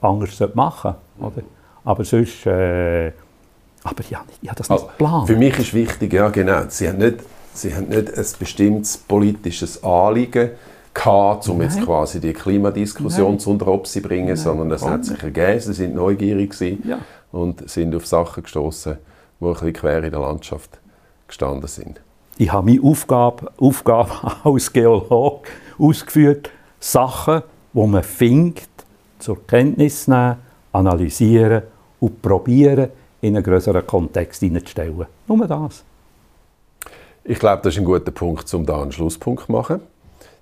anders 0.00 0.54
machen 0.54 0.94
sollte. 1.20 1.42
Aber 1.84 2.04
sonst... 2.04 2.46
Äh, 2.46 3.12
aber 3.84 4.02
ja, 4.10 4.24
ich 4.40 4.48
habe 4.48 4.58
das 4.58 4.68
nicht 4.68 4.80
also, 4.80 4.86
geplant. 4.86 5.26
Für 5.26 5.36
mich 5.36 5.58
ist 5.58 5.74
wichtig, 5.74 6.12
ja 6.12 6.28
genau, 6.28 6.62
Sie 6.68 6.88
haben 6.88 6.98
nicht, 6.98 7.16
Sie 7.54 7.74
haben 7.74 7.88
nicht 7.88 8.16
ein 8.16 8.26
bestimmtes 8.38 8.96
politisches 8.96 9.82
Anliegen, 9.82 10.50
gehabt, 10.94 11.48
um 11.48 11.58
Nein. 11.58 11.68
jetzt 11.68 11.84
quasi 11.84 12.20
die 12.20 12.32
Klimadiskussion 12.32 13.38
zu 13.38 13.50
unter 13.50 13.68
Obsi 13.68 14.00
bringen, 14.00 14.28
Nein. 14.28 14.36
sondern 14.36 14.68
das 14.68 14.84
hat 14.84 15.04
sich 15.04 15.22
ergeben. 15.22 15.60
Sie 15.60 15.72
sind 15.72 15.94
neugierig 15.94 16.54
ja. 16.84 16.98
und 17.30 17.68
sind 17.68 17.94
auf 17.94 18.06
Sachen 18.06 18.42
gestoßen, 18.42 18.98
die 19.40 19.44
ein 19.44 19.52
bisschen 19.52 19.72
quer 19.72 20.04
in 20.04 20.10
der 20.10 20.20
Landschaft 20.20 20.78
gestanden 21.26 21.66
sind. 21.66 22.00
Ich 22.38 22.52
habe 22.52 22.66
meine 22.66 22.82
Aufgabe, 22.82 23.50
Aufgabe 23.58 24.10
als 24.44 24.72
Geolog 24.72 25.46
ausgeführt, 25.78 26.50
Sachen, 26.78 27.42
die 27.72 27.86
man 27.86 28.02
findet, 28.02 28.68
zur 29.18 29.46
Kenntnis 29.46 30.08
nehmen, 30.08 30.36
analysieren 30.72 31.62
und 32.00 32.20
probieren, 32.20 32.88
in 33.22 33.36
einen 33.36 33.44
größeren 33.44 33.86
Kontext 33.86 34.40
hineinzustellen. 34.40 35.06
Nur 35.26 35.46
das. 35.46 35.84
Ich 37.24 37.38
glaube, 37.38 37.62
das 37.62 37.74
ist 37.74 37.80
ein 37.80 37.84
guter 37.84 38.10
Punkt, 38.10 38.52
um 38.52 38.66
da 38.66 38.82
einen 38.82 38.92
Schlusspunkt 38.92 39.46
zu 39.46 39.52
machen. 39.52 39.80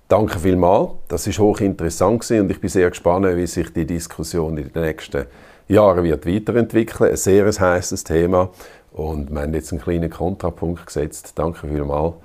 Danke 0.07 0.39
vielmals. 0.39 0.89
Das 1.07 1.25
ist 1.25 1.39
hochinteressant 1.39 2.29
und 2.31 2.51
ich 2.51 2.59
bin 2.59 2.69
sehr 2.69 2.89
gespannt, 2.89 3.25
wie 3.37 3.47
sich 3.47 3.71
die 3.71 3.85
Diskussion 3.85 4.57
in 4.57 4.73
den 4.73 4.83
nächsten 4.83 5.25
Jahren 5.69 6.03
wird 6.03 6.25
weiterentwickeln. 6.25 7.11
Ein 7.11 7.17
sehr 7.17 7.49
heißes 7.49 8.03
Thema 8.03 8.49
und 8.91 9.31
wir 9.31 9.41
haben 9.41 9.53
jetzt 9.53 9.71
einen 9.71 9.81
kleinen 9.81 10.09
Kontrapunkt 10.09 10.85
gesetzt. 10.85 11.33
Danke 11.35 11.67
vielmals, 11.67 12.15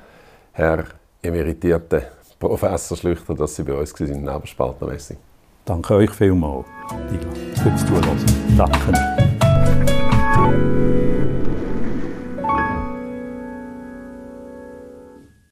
Herr 0.52 0.84
emeritierter 1.22 2.02
Professor 2.38 2.96
Schlüchter, 2.96 3.34
dass 3.34 3.56
Sie 3.56 3.62
bei 3.62 3.74
uns 3.74 3.92
waren 4.00 4.08
in 4.08 4.24
der 4.24 4.34
Nebelspaltermessung. 4.34 5.18
Danke 5.64 5.94
euch 5.94 6.10
vielmals, 6.10 6.66
fürs 7.62 7.86
Zuhören. 7.86 8.18
Danke. 8.56 10.05
Bye. 10.46 10.85